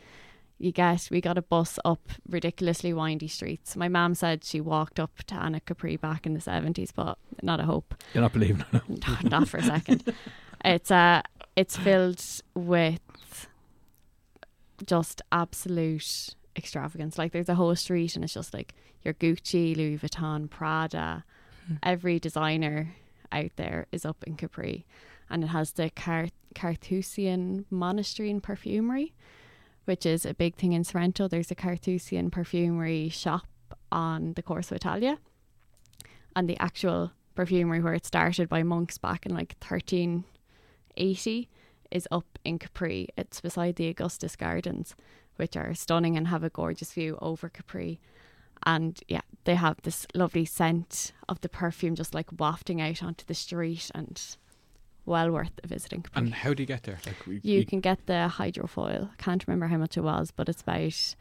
you 0.58 0.72
get 0.72 1.08
we 1.10 1.20
got 1.20 1.38
a 1.38 1.42
bus 1.42 1.78
up 1.84 2.00
ridiculously 2.28 2.92
windy 2.92 3.28
streets. 3.28 3.76
My 3.76 3.88
mum 3.88 4.14
said 4.14 4.44
she 4.44 4.60
walked 4.60 4.98
up 4.98 5.22
to 5.28 5.34
Anacapri 5.34 6.00
back 6.00 6.26
in 6.26 6.34
the 6.34 6.40
seventies, 6.40 6.92
but 6.92 7.18
not 7.42 7.60
a 7.60 7.64
hope. 7.64 7.94
You're 8.12 8.22
not 8.22 8.32
believing 8.32 8.64
it. 8.72 8.82
not, 9.08 9.24
not 9.24 9.48
for 9.48 9.58
a 9.58 9.62
second. 9.62 10.12
It's 10.64 10.90
uh 10.90 11.22
it's 11.56 11.76
filled 11.76 12.22
with 12.54 13.00
just 14.84 15.22
absolute 15.32 16.34
extravagance. 16.56 17.18
Like 17.18 17.32
there's 17.32 17.48
a 17.48 17.54
whole 17.54 17.74
street 17.76 18.14
and 18.14 18.24
it's 18.24 18.34
just 18.34 18.52
like 18.52 18.74
your 19.02 19.14
Gucci, 19.14 19.76
Louis 19.76 19.98
Vuitton, 19.98 20.50
Prada, 20.50 21.24
every 21.82 22.18
designer 22.18 22.94
out 23.32 23.50
there 23.56 23.86
is 23.92 24.04
up 24.04 24.24
in 24.26 24.36
Capri. 24.36 24.86
And 25.30 25.44
it 25.44 25.48
has 25.48 25.72
the 25.72 25.90
Car- 25.90 26.28
Carthusian 26.54 27.66
Monastery 27.70 28.30
and 28.30 28.42
Perfumery, 28.42 29.14
which 29.88 30.04
is 30.04 30.26
a 30.26 30.34
big 30.34 30.54
thing 30.54 30.74
in 30.74 30.84
Sorrento. 30.84 31.28
There's 31.28 31.50
a 31.50 31.54
Carthusian 31.54 32.30
perfumery 32.30 33.08
shop 33.08 33.46
on 33.90 34.34
the 34.34 34.42
Corso 34.42 34.74
Italia. 34.74 35.16
And 36.36 36.46
the 36.46 36.58
actual 36.58 37.12
perfumery 37.34 37.80
where 37.80 37.94
it 37.94 38.04
started 38.04 38.50
by 38.50 38.62
monks 38.62 38.98
back 38.98 39.24
in 39.24 39.32
like 39.32 39.56
1380 39.66 41.48
is 41.90 42.06
up 42.10 42.38
in 42.44 42.58
Capri. 42.58 43.08
It's 43.16 43.40
beside 43.40 43.76
the 43.76 43.88
Augustus 43.88 44.36
Gardens, 44.36 44.94
which 45.36 45.56
are 45.56 45.72
stunning 45.72 46.18
and 46.18 46.28
have 46.28 46.44
a 46.44 46.50
gorgeous 46.50 46.92
view 46.92 47.16
over 47.22 47.48
Capri. 47.48 47.98
And 48.66 49.00
yeah, 49.08 49.22
they 49.44 49.54
have 49.54 49.80
this 49.84 50.06
lovely 50.14 50.44
scent 50.44 51.12
of 51.30 51.40
the 51.40 51.48
perfume 51.48 51.94
just 51.94 52.14
like 52.14 52.38
wafting 52.38 52.82
out 52.82 53.02
onto 53.02 53.24
the 53.24 53.32
street 53.32 53.90
and 53.94 54.20
well 55.08 55.30
worth 55.30 55.52
a 55.64 55.66
visit 55.66 55.92
in 55.92 56.02
Capri. 56.02 56.22
And 56.22 56.34
how 56.34 56.54
do 56.54 56.62
you 56.62 56.66
get 56.66 56.84
there? 56.84 56.98
Like 57.06 57.26
we, 57.26 57.40
you 57.42 57.64
can 57.64 57.80
get 57.80 58.06
the 58.06 58.30
hydrofoil. 58.32 59.10
I 59.10 59.22
can't 59.22 59.44
remember 59.46 59.66
how 59.66 59.78
much 59.78 59.96
it 59.96 60.02
was, 60.02 60.30
but 60.30 60.48
it's 60.48 60.62
about 60.62 61.14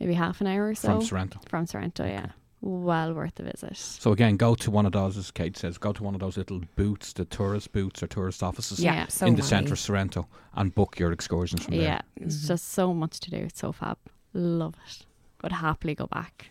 maybe 0.00 0.14
half 0.14 0.40
an 0.40 0.46
hour 0.46 0.68
or 0.68 0.74
so 0.74 0.88
from 0.88 1.02
Sorrento. 1.02 1.40
from 1.48 1.66
Sorrento, 1.66 2.04
yeah. 2.04 2.30
Well 2.62 3.12
worth 3.12 3.38
a 3.38 3.44
visit. 3.44 3.76
So 3.76 4.12
again, 4.12 4.36
go 4.36 4.54
to 4.56 4.70
one 4.70 4.86
of 4.86 4.92
those, 4.92 5.16
as 5.18 5.30
Kate 5.30 5.56
says, 5.56 5.78
go 5.78 5.92
to 5.92 6.02
one 6.02 6.14
of 6.14 6.20
those 6.20 6.36
little 6.36 6.62
boots, 6.74 7.12
the 7.12 7.26
tourist 7.26 7.70
boots 7.72 8.02
or 8.02 8.06
tourist 8.06 8.42
offices 8.42 8.80
Yeah. 8.80 8.94
Yeah, 8.94 9.06
so 9.08 9.26
in 9.26 9.34
the 9.34 9.42
many. 9.42 9.48
centre 9.48 9.72
of 9.74 9.78
Sorrento, 9.78 10.26
and 10.54 10.74
book 10.74 10.98
your 10.98 11.12
excursions 11.12 11.64
from 11.64 11.74
Yeah, 11.74 11.80
there. 11.80 11.88
Yeah, 11.88 12.24
it's 12.24 12.36
mm-hmm. 12.36 12.46
just 12.48 12.68
so 12.72 12.94
much 12.94 13.20
to 13.20 13.30
do. 13.30 13.36
It's 13.36 13.60
so 13.60 13.72
fab. 13.72 13.98
Love 14.32 14.74
it. 14.88 15.06
Would 15.42 15.52
happily 15.52 15.94
go 15.94 16.06
back. 16.06 16.50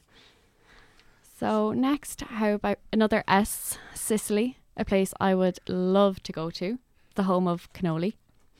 So 1.38 1.74
next, 1.74 2.22
how 2.22 2.52
about 2.54 2.80
another 2.94 3.24
S, 3.28 3.78
Sicily, 3.94 4.58
a 4.78 4.86
place 4.86 5.14
I 5.20 5.34
would 5.36 5.60
love 5.68 6.22
to 6.24 6.32
go 6.32 6.50
to, 6.52 6.78
the 7.16 7.24
home 7.24 7.48
of 7.48 7.72
cannoli. 7.74 8.14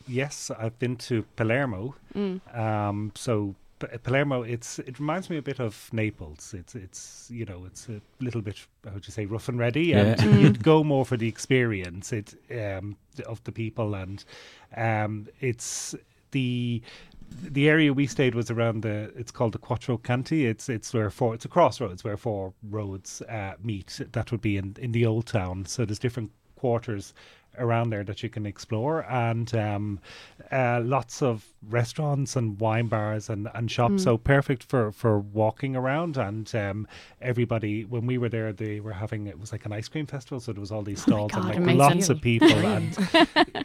Yes, 0.08 0.52
I've 0.58 0.78
been 0.80 0.96
to 0.98 1.24
Palermo. 1.36 1.96
Mm. 2.16 2.40
Um, 2.58 3.12
so 3.16 3.56
P- 3.80 3.98
Palermo, 4.04 4.44
it's 4.44 4.80
it 4.80 5.00
reminds 5.00 5.30
me 5.30 5.38
a 5.38 5.42
bit 5.42 5.60
of 5.60 5.90
Naples. 5.92 6.54
It's 6.54 6.76
it's 6.76 7.28
you 7.34 7.46
know 7.46 7.66
it's 7.66 7.90
a 7.90 8.00
little 8.22 8.42
bit 8.42 8.66
how 8.86 8.92
would 8.94 9.08
you 9.08 9.12
say 9.12 9.26
rough 9.26 9.50
and 9.50 9.58
ready, 9.60 9.94
and 9.94 10.08
Yeah. 10.10 10.16
Mm. 10.28 10.42
you'd 10.42 10.64
go 10.64 10.84
more 10.84 11.06
for 11.06 11.18
the 11.18 11.28
experience 11.28 12.14
it 12.14 12.36
um, 12.52 12.96
of 13.26 13.44
the 13.44 13.52
people, 13.52 13.96
and 13.96 14.24
um, 14.78 15.28
it's 15.42 15.96
the 16.32 16.82
the 17.30 17.70
area 17.70 17.94
we 17.94 18.08
stayed 18.08 18.36
was 18.36 18.50
around 18.52 18.82
the 18.82 19.12
it's 19.16 19.32
called 19.32 19.54
the 19.54 19.58
Quattro 19.60 19.98
Canti. 19.98 20.46
It's 20.46 20.70
it's 20.70 20.94
where 20.94 21.10
four 21.10 21.34
it's 21.34 21.46
a 21.46 21.48
crossroads 21.50 22.04
where 22.04 22.18
four 22.18 22.54
roads 22.70 23.22
uh, 23.24 23.54
meet. 23.62 24.02
That 24.12 24.32
would 24.32 24.42
be 24.42 24.58
in 24.58 24.76
in 24.80 24.92
the 24.92 25.06
old 25.06 25.26
town. 25.26 25.66
So 25.66 25.86
there's 25.86 26.00
different 26.00 26.32
quarters 26.56 27.14
around 27.58 27.90
there 27.90 28.04
that 28.04 28.24
you 28.24 28.30
can 28.30 28.46
explore. 28.46 29.02
And 29.10 29.54
um, 29.56 30.00
uh, 30.52 30.82
lots 30.84 31.22
of 31.22 31.46
restaurants 31.70 32.36
and 32.36 32.60
wine 32.60 32.88
bars 32.88 33.30
and, 33.30 33.48
and 33.54 33.70
shops. 33.70 34.04
So 34.04 34.18
perfect 34.18 34.64
for, 34.64 34.92
for 34.92 35.20
walking 35.20 35.76
around. 35.76 36.18
And 36.18 36.54
um, 36.56 36.88
everybody 37.22 37.86
when 37.86 38.06
we 38.06 38.18
were 38.18 38.30
there 38.30 38.54
they 38.54 38.80
were 38.80 38.94
having 38.94 39.28
it 39.28 39.40
was 39.40 39.52
like 39.52 39.66
an 39.66 39.72
ice 39.74 39.88
cream 39.88 40.06
festival. 40.06 40.40
So 40.40 40.54
there 40.54 40.62
was 40.62 40.72
all 40.72 40.84
these 40.84 41.02
Oh 41.08 41.12
stalls 41.12 41.32
God, 41.32 41.40
and 41.42 41.50
like 41.50 41.58
amazing. 41.58 41.78
lots 41.80 42.10
of 42.10 42.22
people. 42.22 42.48
And 42.66 42.98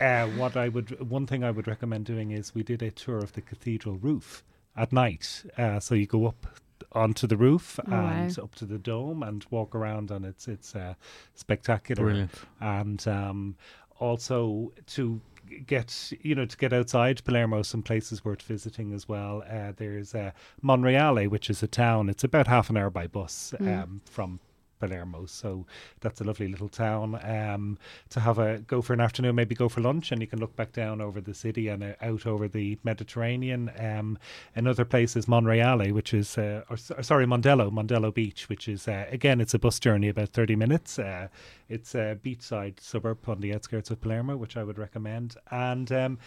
uh, 0.01 0.27
what 0.39 0.57
I 0.57 0.69
would 0.69 1.09
one 1.11 1.27
thing 1.27 1.45
I 1.45 1.51
would 1.51 1.67
recommend 1.67 2.05
doing 2.07 2.31
is 2.31 2.55
we 2.55 2.63
did 2.63 2.83
a 2.83 2.91
tour 2.91 3.19
of 3.19 3.33
the 3.33 3.41
cathedral 3.41 3.97
roof 3.97 4.45
at 4.77 4.93
night. 4.93 5.45
Uh, 5.59 5.81
so 5.81 5.95
you 5.95 6.07
go 6.07 6.27
up 6.27 6.47
onto 6.93 7.27
the 7.27 7.37
roof 7.37 7.79
Oh, 7.87 7.93
and 7.93 8.37
wow. 8.37 8.45
up 8.45 8.55
to 8.57 8.65
the 8.65 8.79
dome 8.79 9.23
and 9.23 9.45
walk 9.51 9.75
around 9.75 10.11
and 10.11 10.25
it's 10.25 10.49
it's 10.49 10.75
uh, 10.75 10.95
spectacular. 11.35 12.03
Brilliant. 12.05 12.31
and 12.61 13.07
um, 13.09 13.57
also 14.01 14.73
to 14.87 15.21
get 15.67 16.13
you 16.23 16.35
know 16.35 16.47
to 16.47 16.57
get 16.57 16.73
outside 16.73 17.23
Palermo 17.25 17.63
some 17.63 17.83
places 17.83 18.25
worth 18.25 18.43
visiting 18.43 18.93
as 18.93 19.09
well 19.09 19.43
uh, 19.51 19.73
there's 19.77 20.15
uh, 20.15 20.31
Monreale 20.63 21.29
which 21.29 21.51
is 21.51 21.63
a 21.63 21.67
town 21.67 22.09
it's 22.09 22.23
about 22.25 22.47
half 22.47 22.71
an 22.71 22.77
hour 22.77 22.91
by 22.91 23.07
bus 23.07 23.53
Mm. 23.61 23.83
um, 23.83 24.01
from 24.05 24.39
Palermo 24.81 25.27
so 25.27 25.67
that's 26.01 26.21
a 26.21 26.25
lovely 26.25 26.49
little 26.49 26.69
town 26.69 27.21
um, 27.23 27.79
to 28.09 28.21
have 28.21 28.39
a 28.39 28.59
go 28.59 28.83
for 28.83 28.93
an 28.93 29.01
afternoon 29.01 29.35
maybe 29.35 29.55
go 29.55 29.69
for 29.69 29.81
lunch 29.81 30.11
and 30.11 30.21
you 30.21 30.27
can 30.27 30.41
look 30.41 30.57
back 30.57 30.73
down 30.73 31.01
over 31.01 31.21
the 31.21 31.35
city 31.35 31.69
and 31.69 31.85
uh, 31.85 31.93
out 32.03 32.27
over 32.27 32.49
the 32.49 32.79
Mediterranean 32.83 33.71
um, 33.79 34.19
another 34.57 34.85
place 34.85 35.15
is 35.17 35.27
Monreale 35.27 35.93
which 35.93 36.13
is 36.13 36.37
uh, 36.39 36.63
or, 36.69 36.77
sorry 36.77 37.27
Mondello 37.27 37.71
Mondello 37.71 38.13
Beach 38.13 38.49
which 38.49 38.69
is 38.69 38.89
uh, 38.89 39.07
again 39.11 39.41
it's 39.41 39.55
a 39.55 39.59
bus 39.59 39.79
journey 39.79 40.09
about 40.09 40.31
30 40.31 40.57
minutes 40.57 40.99
uh, 40.99 41.29
it's 41.71 41.95
a 41.95 42.19
beachside 42.23 42.81
suburb 42.81 43.29
on 43.29 43.41
the 43.41 43.55
outskirts 43.55 43.91
of 43.91 44.01
Palermo, 44.01 44.37
which 44.37 44.57
I 44.57 44.65
would 44.65 44.77
recommend. 44.77 45.37
And 45.53 45.91
um, 45.93 46.19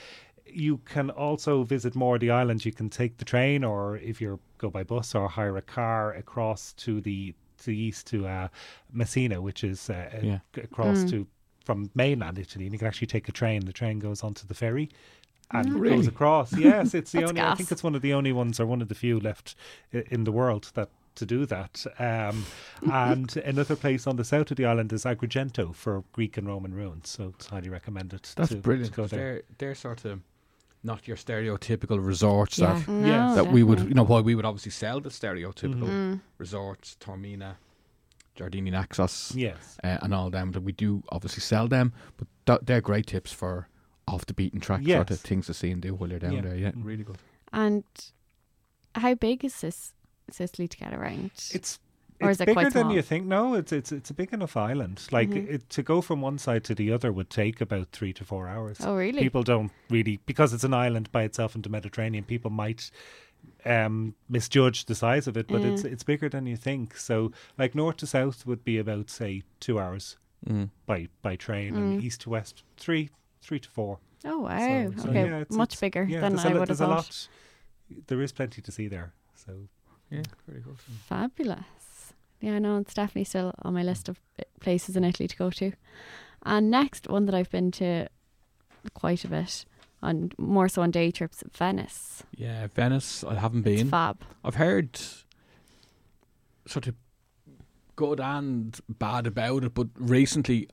you 0.45 0.77
can 0.85 1.09
also 1.09 1.63
visit 1.63 1.95
more 1.95 2.15
of 2.15 2.21
the 2.21 2.31
islands. 2.31 2.65
You 2.65 2.71
can 2.71 2.89
take 2.89 3.17
the 3.17 3.25
train, 3.25 3.63
or 3.63 3.97
if 3.97 4.21
you 4.21 4.39
go 4.57 4.69
by 4.69 4.83
bus, 4.83 5.13
or 5.13 5.27
hire 5.27 5.57
a 5.57 5.61
car 5.61 6.13
across 6.13 6.71
to 6.73 7.01
the 7.01 7.33
to 7.63 7.71
the 7.71 7.77
east 7.77 8.07
to 8.07 8.27
uh, 8.27 8.47
Messina, 8.91 9.41
which 9.41 9.63
is 9.63 9.89
uh, 9.89 10.09
Yeah. 10.21 10.39
across 10.57 11.03
Mm. 11.05 11.09
to 11.11 11.27
from 11.65 11.89
mainland 11.95 12.37
Italy. 12.37 12.65
And 12.65 12.73
you 12.73 12.79
can 12.79 12.87
actually 12.87 13.07
take 13.07 13.29
a 13.29 13.31
train. 13.31 13.65
The 13.65 13.71
train 13.73 13.99
goes 13.99 14.21
onto 14.21 14.45
the 14.45 14.53
ferry. 14.53 14.89
And 15.51 15.69
Mm. 15.69 15.73
goes 15.73 15.79
Really? 15.81 16.07
across. 16.07 16.53
Yes, 16.57 16.93
it's 16.93 17.11
the 17.11 17.19
That's 17.19 17.29
only. 17.31 17.41
I 17.41 17.55
think 17.55 17.71
it's 17.71 17.83
one 17.83 17.95
of 17.95 18.01
the 18.01 18.13
only 18.13 18.31
ones, 18.31 18.59
or 18.59 18.65
one 18.65 18.81
of 18.81 18.87
the 18.89 18.95
few 18.95 19.19
left 19.19 19.55
in 19.91 20.23
the 20.25 20.31
world 20.31 20.71
that 20.73 20.89
to 21.15 21.25
do 21.27 21.45
that. 21.45 21.85
Um, 21.99 22.45
and 22.91 23.37
another 23.37 23.75
place 23.75 24.07
on 24.07 24.15
the 24.15 24.23
south 24.23 24.49
of 24.51 24.57
the 24.57 24.65
island 24.65 24.91
is 24.91 25.03
Agrigento 25.05 25.73
for 25.75 26.03
Greek 26.11 26.37
and 26.37 26.47
Roman 26.47 26.73
ruins. 26.73 27.07
So 27.09 27.33
it's 27.35 27.45
highly 27.47 27.69
recommended. 27.69 28.27
That's 28.35 28.49
to, 28.49 28.55
brilliant. 28.57 28.91
To 28.91 28.95
go 28.97 29.03
'cause 29.03 29.11
there. 29.11 29.19
They're 29.19 29.43
they're 29.59 29.75
sort 29.75 30.05
of 30.05 30.21
not 30.83 31.07
your 31.07 31.17
stereotypical 31.17 32.05
resorts 32.05 32.57
Yeah. 32.59 32.73
that 32.79 32.87
No, 32.87 33.07
Yes. 33.07 33.35
that 33.35 33.51
we 33.51 33.63
would 33.63 33.79
you 33.79 33.93
know 33.93 34.03
why 34.03 34.19
we 34.21 34.35
would 34.35 34.45
obviously 34.45 34.71
sell 34.71 34.99
the 34.99 35.09
stereotypical 35.09 35.87
Mhm. 35.87 36.13
Mm. 36.15 36.21
resorts, 36.37 36.97
Taormina, 36.99 37.55
Giardini 38.35 38.71
Naxos, 38.71 39.33
Yes. 39.35 39.77
uh, 39.83 39.99
and 40.01 40.13
all 40.13 40.29
them 40.29 40.51
that 40.51 40.61
we 40.61 40.71
do 40.71 41.03
obviously 41.09 41.41
sell 41.41 41.67
them, 41.67 41.93
but 42.17 42.27
th- 42.45 42.59
they're 42.63 42.81
great 42.81 43.07
tips 43.07 43.31
for 43.31 43.67
off 44.07 44.25
the 44.25 44.33
beaten 44.33 44.59
track 44.59 44.85
sort 44.85 45.11
of 45.11 45.19
things 45.21 45.45
to 45.47 45.53
see 45.53 45.71
and 45.71 45.81
do 45.81 45.93
while 45.95 46.09
you're 46.09 46.19
down 46.19 46.33
Yeah. 46.33 46.41
there. 46.41 46.55
Yeah, 46.55 46.71
really 46.75 47.03
good. 47.03 47.17
And 47.53 47.83
how 48.95 49.13
big 49.15 49.45
is 49.45 49.61
this 49.61 49.93
Sicily 50.31 50.67
to 50.67 50.77
get 50.77 50.93
around? 50.93 51.31
It's 51.51 51.79
Or 52.23 52.29
it's 52.31 52.37
is 52.37 52.41
it 52.41 52.45
bigger 52.47 52.61
quite 52.61 52.73
than 52.73 52.89
you 52.89 53.01
think. 53.01 53.25
No, 53.25 53.53
it's 53.55 53.71
it's 53.71 53.91
it's 53.91 54.09
a 54.09 54.13
big 54.13 54.33
enough 54.33 54.55
island. 54.57 55.07
Like 55.11 55.29
Mhm. 55.29 55.47
it, 55.49 55.69
to 55.71 55.83
go 55.83 56.01
from 56.01 56.21
one 56.21 56.37
side 56.37 56.63
to 56.65 56.75
the 56.75 56.91
other 56.91 57.11
would 57.11 57.29
take 57.29 57.61
about 57.61 57.89
three 57.91 58.13
to 58.13 58.23
four 58.23 58.47
hours. 58.47 58.77
oh, 58.81 58.95
really? 58.95 59.21
People 59.21 59.43
don't 59.43 59.71
really 59.89 60.19
because 60.25 60.53
it's 60.53 60.63
an 60.63 60.73
island 60.73 61.11
by 61.11 61.23
itself 61.23 61.55
in 61.55 61.61
the 61.61 61.69
Mediterranean. 61.69 62.23
People 62.23 62.51
might 62.51 62.89
um, 63.65 64.15
misjudge 64.29 64.85
the 64.85 64.95
size 64.95 65.27
of 65.27 65.35
it, 65.37 65.47
but 65.47 65.61
it's 65.61 65.83
it's 65.83 66.03
bigger 66.03 66.29
than 66.29 66.45
you 66.45 66.55
think. 66.57 66.95
So, 66.97 67.31
like 67.57 67.75
north 67.75 67.97
to 67.97 68.07
south 68.07 68.45
would 68.45 68.63
be 68.63 68.77
about 68.77 69.09
say 69.09 69.43
two 69.59 69.79
hours 69.79 70.17
Mm. 70.47 70.69
by 70.85 71.07
by 71.21 71.35
train, 71.37 71.75
and 71.75 71.99
Mm. 72.01 72.03
east 72.03 72.21
to 72.21 72.29
west 72.29 72.63
three 72.77 73.09
three 73.41 73.59
to 73.59 73.69
four. 73.69 73.99
oh, 74.25 74.39
wow. 74.39 74.57
So- 74.91 75.03
so, 75.03 75.09
okay, 75.09 75.25
yeah, 75.29 75.39
it's- 75.41 75.51
much 75.57 75.73
it's- 75.73 75.81
bigger 75.81 76.03
Yeah, 76.03 76.21
than 76.21 76.33
there's 76.35 76.45
I 76.45 76.49
a, 76.49 76.53
lo- 76.53 76.59
would 76.61 76.69
have 76.69 76.77
there's 76.77 76.89
a 76.89 76.93
thought. 76.95 77.27
lot. 77.91 78.07
There 78.07 78.21
is 78.21 78.31
plenty 78.31 78.61
to 78.61 78.71
see 78.71 78.87
there. 78.87 79.11
So 79.35 79.67
Yeah, 80.09 80.23
very 80.47 80.61
good. 80.61 80.77
Fabulous. 80.79 81.59
Yeah, 82.43 82.55
I 82.55 82.59
know. 82.59 82.77
it's 82.77 82.93
definitely 82.93 83.23
still 83.23 83.53
on 83.61 83.73
my 83.73 83.83
list 83.83 84.09
of 84.09 84.19
places 84.59 84.97
in 84.97 85.05
Italy 85.05 85.29
to 85.29 85.37
go 85.37 85.49
to. 85.51 85.71
And 86.45 86.69
next 86.69 87.07
one 87.07 87.25
that 87.25 87.33
I've 87.33 87.49
been 87.49 87.71
to 87.71 88.09
quite 88.93 89.23
a 89.23 89.29
bit, 89.29 89.63
and 90.01 90.35
more 90.37 90.67
so 90.67 90.81
on 90.81 90.91
day 90.91 91.09
trips, 91.09 91.41
Venice. 91.57 92.23
Yeah, 92.35 92.67
Venice. 92.67 93.23
I 93.23 93.35
haven't 93.35 93.65
It's 93.65 93.83
been. 93.83 93.89
fab. 93.89 94.17
I've 94.43 94.55
heard 94.55 94.99
sort 96.67 96.87
of 96.87 96.95
good 97.95 98.19
and 98.19 98.77
bad 98.89 99.25
about 99.25 99.63
it, 99.63 99.73
but 99.73 99.87
recently, 99.95 100.67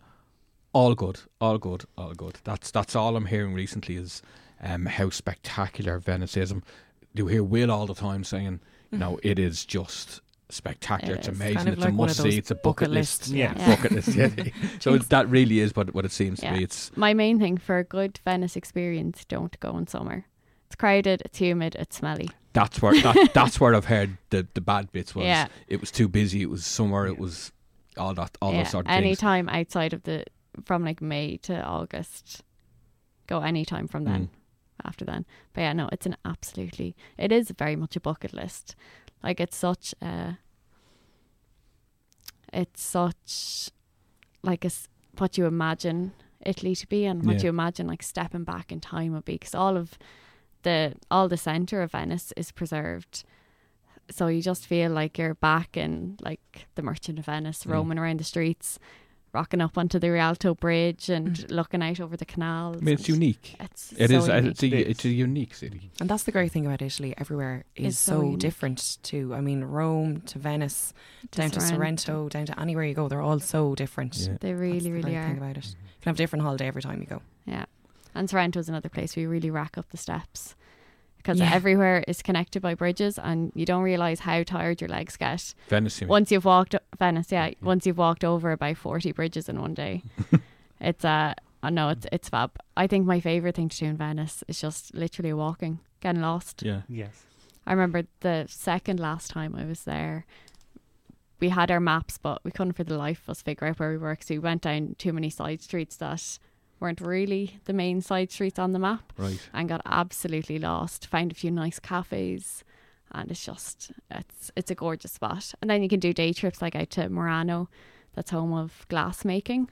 all 0.73 0.97
good, 0.97 1.21
all 1.41 1.59
good, 1.59 1.85
all 1.97 2.14
good. 2.14 2.39
That's 2.43 2.73
that's 2.73 2.97
all 2.97 3.14
I'm 3.16 3.27
hearing 3.27 3.55
recently 3.55 3.95
is 3.95 4.23
um, 4.61 4.87
how 4.87 5.11
spectacular 5.11 6.01
Venice 6.01 6.37
is. 6.37 6.51
Um, 6.51 6.64
you 7.14 7.29
hear 7.29 7.45
Will 7.45 7.71
all 7.71 7.87
the 7.87 7.95
time 7.95 8.25
saying, 8.25 8.59
you 8.91 8.99
know, 8.99 9.21
it 9.23 9.39
is 9.39 9.64
just 9.64 10.21
spectacular. 10.53 11.14
It 11.14 11.18
it's 11.20 11.28
amazing. 11.28 11.57
Kind 11.57 11.68
of 11.68 11.74
it's 11.74 11.84
like 11.84 11.92
a 11.92 11.96
must 11.96 12.22
see. 12.22 12.38
It's 12.38 12.51
a 12.51 12.55
bucket, 12.55 12.64
bucket 12.64 12.90
list. 12.90 13.20
lists. 13.20 13.30
Yeah. 13.32 13.55
Yeah. 13.57 13.76
bucket 13.76 13.92
list. 13.92 14.09
Yeah. 14.14 14.28
so 14.80 14.98
that 14.98 15.28
really 15.28 15.61
is 15.61 15.74
what 15.74 15.94
what 15.94 16.05
it 16.05 16.12
seems 16.12 16.40
to 16.40 16.46
Yeah. 16.46 16.57
be. 16.57 16.64
It's 16.64 16.94
My 16.96 17.14
main 17.14 17.38
thing 17.38 17.57
for 17.59 17.78
a 17.78 17.84
good 17.84 18.20
Venice 18.24 18.57
experience, 18.57 19.24
don't 19.24 19.59
go 19.61 19.76
in 19.78 19.86
summer. 19.86 20.26
It's 20.66 20.76
crowded, 20.76 21.22
it's 21.24 21.38
humid, 21.38 21.74
it's 21.76 21.96
smelly. 21.96 22.30
that's 22.53 22.80
where 22.82 23.01
that, 23.03 23.30
that's 23.34 23.61
where 23.61 23.74
I've 23.74 23.86
heard 23.86 24.16
the 24.30 24.46
the 24.55 24.61
bad 24.61 24.92
bits 24.92 25.14
was. 25.14 25.24
yeah. 25.26 25.48
It 25.68 25.80
was 25.80 25.90
too 25.90 26.09
busy. 26.09 26.42
It 26.42 26.51
was 26.51 26.64
summer. 26.66 27.07
It 27.07 27.18
was 27.18 27.53
all 27.96 28.14
that 28.14 28.36
all 28.40 28.53
yeah. 28.53 28.62
those 28.62 28.70
sort 28.70 28.86
of 28.86 28.90
things. 28.92 29.05
anytime 29.05 29.48
outside 29.48 29.92
of 29.92 30.03
the 30.05 30.24
from 30.64 30.84
like 30.84 31.01
May 31.03 31.36
to 31.38 31.62
August. 31.62 32.42
Go 33.26 33.40
any 33.40 33.64
time 33.64 33.86
from 33.86 34.05
then. 34.05 34.22
Mm. 34.26 34.28
After 34.84 35.05
then. 35.05 35.24
But 35.53 35.61
yeah, 35.61 35.72
no, 35.74 35.88
it's 35.92 36.07
an 36.07 36.16
absolutely 36.24 36.96
it 37.18 37.30
is 37.32 37.51
very 37.57 37.76
much 37.76 37.96
a 37.96 38.01
bucket 38.01 38.32
list. 38.32 38.74
Like 39.23 39.41
it's 39.41 39.57
such 39.57 39.95
a 40.03 40.39
it's 42.53 42.83
such 42.83 43.71
like 44.43 44.64
a, 44.64 44.71
what 45.18 45.39
you 45.39 45.47
imagine 45.47 46.12
Italy 46.45 46.75
to 46.75 46.87
be 46.89 47.05
and 47.05 47.25
what 47.25 47.37
Yeah. 47.37 47.45
you 47.45 47.49
imagine 47.51 47.87
like 47.87 48.03
stepping 48.03 48.45
back 48.45 48.73
in 48.73 48.81
time 48.81 49.12
would 49.12 49.25
be 49.25 49.35
because 49.35 49.55
all 49.55 49.77
of 49.77 49.99
the 50.62 50.95
all 51.11 51.29
the 51.29 51.37
center 51.37 51.83
of 51.83 51.93
Venice 51.93 52.33
is 52.37 52.51
preserved 52.53 53.25
so 54.11 54.27
you 54.27 54.43
just 54.43 54.66
feel 54.66 54.91
like 54.91 55.16
you're 55.18 55.35
back 55.35 55.77
in 55.77 56.16
like 56.21 56.66
the 56.75 56.83
Merchant 56.83 57.18
of 57.18 57.27
Venice 57.27 57.64
Mm. 57.64 57.71
roaming 57.73 57.99
around 57.99 58.18
the 58.21 58.25
streets 58.25 58.79
rocking 59.33 59.61
up 59.61 59.78
onto 59.78 59.99
the 59.99 60.11
Rialto 60.11 60.55
Bridge 60.55 61.09
and 61.09 61.51
looking 61.51 61.83
out 61.83 62.01
over 62.01 62.16
the 62.16 62.24
canals 62.24 62.78
I 62.78 62.81
mean, 62.81 62.95
it's 62.95 63.09
unique. 63.09 63.57
it's 63.61 63.93
It 63.97 64.11
so 64.11 64.16
is. 64.16 64.28
uh, 64.28 64.35
unique. 64.37 64.51
It's 64.53 64.62
a 64.62 64.66
It 64.91 64.99
is. 64.99 65.05
a 65.05 65.09
unique 65.09 65.55
city. 65.55 65.91
And 66.01 66.09
that's 66.11 66.24
the 66.24 66.33
great 66.33 66.53
thing 66.53 66.66
about 66.66 66.83
Italy. 66.83 67.14
Everywhere 67.18 67.64
is 67.76 67.95
It's 67.95 67.99
so 67.99 68.20
so, 68.33 68.37
different 68.37 68.99
too. 69.03 69.35
I 69.35 69.41
mean, 69.41 69.64
Rome 69.64 70.20
to 70.22 70.39
Venice, 70.39 70.93
down 71.31 71.51
to 71.51 71.61
Sorrento, 71.61 72.28
down 72.28 72.47
to 72.47 72.61
anywhere 72.61 72.85
you 72.85 72.95
go, 72.95 73.09
they're 73.09 73.20
all 73.20 73.41
so 73.41 73.74
different. 73.74 74.16
Yeah. 74.16 74.37
they 74.41 74.51
That's 74.53 74.61
really 74.61 74.78
the 74.81 74.91
really 74.93 75.03
great 75.12 75.22
thing 75.24 75.35
are 75.35 75.45
about 75.45 75.57
it. 75.59 75.66
You 75.66 76.03
can 76.03 76.11
have 76.11 76.16
a 76.16 76.18
different 76.18 76.43
holiday 76.45 76.66
every 76.66 76.83
time 76.83 77.01
you 77.01 77.07
go. 77.07 77.22
Yeah. 77.47 77.66
And 78.14 78.28
Sorrento 78.28 78.59
is 78.59 78.68
another 78.68 78.89
place 78.89 79.14
where 79.14 79.22
you 79.22 79.28
really 79.28 79.51
rack 79.51 79.78
up 79.78 79.89
the 79.91 79.97
steps 79.97 80.57
because 81.23 81.39
Yeah. 81.39 81.53
everywhere 81.53 82.03
is 82.09 82.23
connected 82.23 82.62
by 82.62 82.75
bridges 82.75 83.18
and 83.18 83.53
you 83.55 83.66
don't 83.66 83.83
realize 83.83 84.21
how 84.21 84.43
tired 84.43 84.81
your 84.81 84.89
legs 84.89 85.16
get. 85.16 85.55
Venice. 85.68 86.01
you? 86.01 86.07
Once 86.07 86.33
you've 86.33 86.45
walked 86.45 86.75
Venice, 86.99 87.31
yeah, 87.31 87.51
once 87.62 87.87
you've 87.87 87.99
walked 87.99 88.25
over 88.25 88.53
about 88.53 88.77
40 88.79 89.12
bridges 89.12 89.49
in 89.49 89.61
one 89.61 89.75
day. 89.75 90.03
it's 90.81 91.05
uh 91.05 91.35
I 91.62 91.71
know 91.71 91.91
it's 91.91 92.07
it's 92.11 92.29
fab. 92.31 92.53
I 92.77 92.87
think 92.87 93.07
my 93.07 93.21
favorite 93.21 93.55
thing 93.57 93.68
to 93.68 93.77
do 93.79 93.85
in 93.87 93.97
Venice 93.97 94.43
is 94.49 94.61
just 94.61 94.95
literally 94.95 95.33
walking, 95.35 95.81
getting 96.01 96.23
lost. 96.23 96.62
Yeah. 96.62 96.83
Yes. 96.89 97.27
I 97.66 97.73
remember 97.73 98.05
the 98.21 98.47
second 98.49 98.99
last 98.99 99.31
time 99.31 99.55
I 99.55 99.66
was 99.66 99.85
there, 99.85 100.25
we 101.39 101.51
had 101.51 101.71
our 101.71 101.81
maps, 101.81 102.18
but 102.18 102.43
we 102.45 102.51
couldn't 102.51 102.73
for 102.73 102.85
the 102.85 102.97
life 102.97 103.23
of 103.25 103.31
us 103.31 103.43
figure 103.43 103.66
out 103.66 103.79
where 103.79 103.91
we 103.91 103.99
were. 103.99 104.16
So 104.21 104.35
we 104.35 104.39
went 104.39 104.62
down 104.62 104.97
too 104.99 105.12
many 105.12 105.29
side 105.31 105.61
streets 105.62 105.97
that 105.97 106.39
weren't 106.81 107.01
really 107.01 107.61
the 107.66 107.72
main 107.72 108.01
side 108.01 108.31
streets 108.33 108.59
on 108.59 108.72
the 108.72 108.78
map 108.78 109.12
Right. 109.18 109.41
and 109.53 109.68
got 109.68 109.83
absolutely 109.85 110.59
lost. 110.59 111.07
Found 111.09 111.31
a 111.33 111.35
few 111.35 111.51
nice 111.51 111.78
cafes, 111.78 112.64
and 113.12 113.31
it's 113.31 113.45
just 113.45 113.93
it's 114.11 114.51
it's 114.57 114.70
a 114.70 114.74
gorgeous 114.74 115.12
spot. 115.12 115.53
And 115.61 115.70
then 115.70 115.83
you 115.83 115.89
can 115.89 116.01
do 116.01 116.12
day 116.12 116.33
trips 116.33 116.62
like 116.62 116.74
out 116.74 116.91
to 116.91 117.09
Murano, 117.09 117.68
that's 118.14 118.31
home 118.31 118.53
of 118.55 118.87
glass 118.89 119.24
making. 119.24 119.68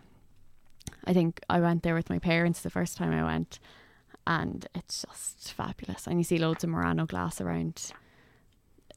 I 1.05 1.13
think 1.13 1.41
I 1.51 1.61
went 1.61 1.83
there 1.83 1.95
with 1.95 2.11
my 2.11 2.19
parents 2.19 2.61
the 2.61 2.71
first 2.71 2.97
time 2.97 3.13
I 3.13 3.25
went, 3.25 3.59
and 4.27 4.67
it's 4.75 5.05
just 5.09 5.53
fabulous. 5.53 6.07
And 6.07 6.19
you 6.19 6.25
see 6.25 6.39
loads 6.39 6.63
of 6.65 6.71
Murano 6.71 7.07
glass 7.07 7.41
around 7.41 7.93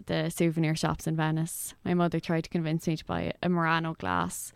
the 0.05 0.29
souvenir 0.29 0.75
shops 0.75 1.05
in 1.07 1.15
Venice. 1.15 1.73
My 1.85 1.93
mother 1.93 2.19
tried 2.19 2.45
to 2.45 2.49
convince 2.49 2.87
me 2.87 2.97
to 2.97 3.05
buy 3.05 3.33
a 3.43 3.49
Murano 3.49 3.93
glass. 3.93 4.51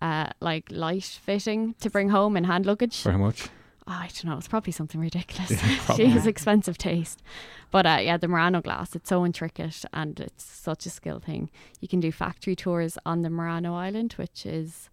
Uh, 0.00 0.30
like 0.40 0.66
light 0.70 1.04
fitting 1.22 1.74
to 1.80 1.88
bring 1.88 2.10
home 2.10 2.36
in 2.36 2.44
hand 2.44 2.66
luggage. 2.66 3.00
For 3.00 3.12
how 3.12 3.18
much? 3.18 3.48
Oh, 3.88 3.92
I 3.92 4.08
don't 4.08 4.24
know. 4.24 4.36
It's 4.36 4.48
probably 4.48 4.72
something 4.72 5.00
ridiculous. 5.00 5.50
Yeah, 5.50 5.78
she 5.96 6.06
has 6.06 6.26
expensive 6.26 6.76
taste. 6.76 7.22
But 7.70 7.86
uh, 7.86 7.98
yeah, 8.02 8.16
the 8.16 8.26
Murano 8.26 8.60
glass, 8.60 8.96
it's 8.96 9.08
so 9.08 9.24
intricate 9.24 9.84
and 9.92 10.18
it's 10.18 10.44
such 10.44 10.86
a 10.86 10.90
skill 10.90 11.20
thing. 11.20 11.50
You 11.80 11.86
can 11.86 12.00
do 12.00 12.10
factory 12.10 12.56
tours 12.56 12.98
on 13.06 13.22
the 13.22 13.30
Murano 13.30 13.74
Island, 13.74 14.14
which 14.14 14.44
is, 14.44 14.90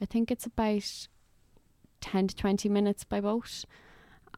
I 0.00 0.04
think 0.04 0.30
it's 0.30 0.46
about 0.46 1.08
10 2.00 2.28
to 2.28 2.36
20 2.36 2.68
minutes 2.68 3.02
by 3.02 3.20
boat. 3.20 3.64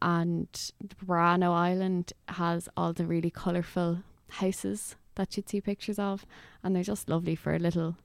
And 0.01 0.47
the 0.79 0.95
Murano 1.05 1.53
Island 1.53 2.13
has 2.29 2.67
all 2.75 2.93
the 2.93 3.05
really 3.05 3.29
colourful 3.29 3.99
houses 4.29 4.95
that 5.13 5.37
you'd 5.37 5.47
see 5.47 5.61
pictures 5.61 5.99
of. 5.99 6.25
And 6.63 6.75
they're 6.75 6.81
just 6.81 7.07
lovely 7.07 7.35
for 7.35 7.53
a 7.53 7.59
little, 7.59 7.97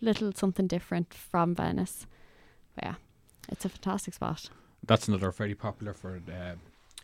little 0.00 0.32
something 0.32 0.66
different 0.66 1.12
from 1.14 1.54
Venice. 1.54 2.06
But 2.74 2.84
yeah, 2.84 2.94
it's 3.48 3.64
a 3.64 3.68
fantastic 3.68 4.14
spot. 4.14 4.50
That's 4.86 5.08
another 5.08 5.30
very 5.30 5.54
popular 5.54 5.94
for 5.94 6.20
uh, 6.30 6.54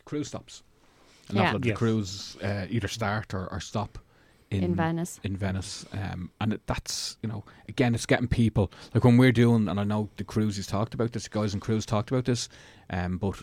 cruise 0.05 0.27
stops. 0.27 0.63
An 1.29 1.35
Yeah. 1.35 1.41
awful 1.43 1.53
lot 1.53 1.55
of 1.57 1.61
the 1.63 1.67
Yes. 1.69 1.77
cruise 1.77 2.37
uh, 2.43 2.65
either 2.69 2.87
start 2.87 3.33
or, 3.33 3.47
or 3.51 3.59
stop 3.59 3.97
in, 4.51 4.63
in 4.63 4.75
Venice. 4.75 5.19
in 5.23 5.35
Venice, 5.35 5.85
um, 5.93 6.29
and 6.39 6.53
it, 6.53 6.61
that's 6.67 7.17
you 7.23 7.29
know 7.29 7.43
again 7.67 7.95
it's 7.95 8.05
getting 8.05 8.27
people 8.27 8.71
like 8.93 9.03
when 9.03 9.17
we're 9.17 9.31
doing, 9.31 9.67
and 9.67 9.79
I 9.79 9.83
know 9.83 10.09
the 10.17 10.23
cruises 10.23 10.67
talked 10.67 10.93
about 10.93 11.11
this, 11.13 11.23
the 11.23 11.29
guys 11.29 11.53
and 11.53 11.61
cruise 11.61 11.85
talked 11.85 12.11
about 12.11 12.25
this, 12.25 12.49
um, 12.89 13.17
but 13.17 13.41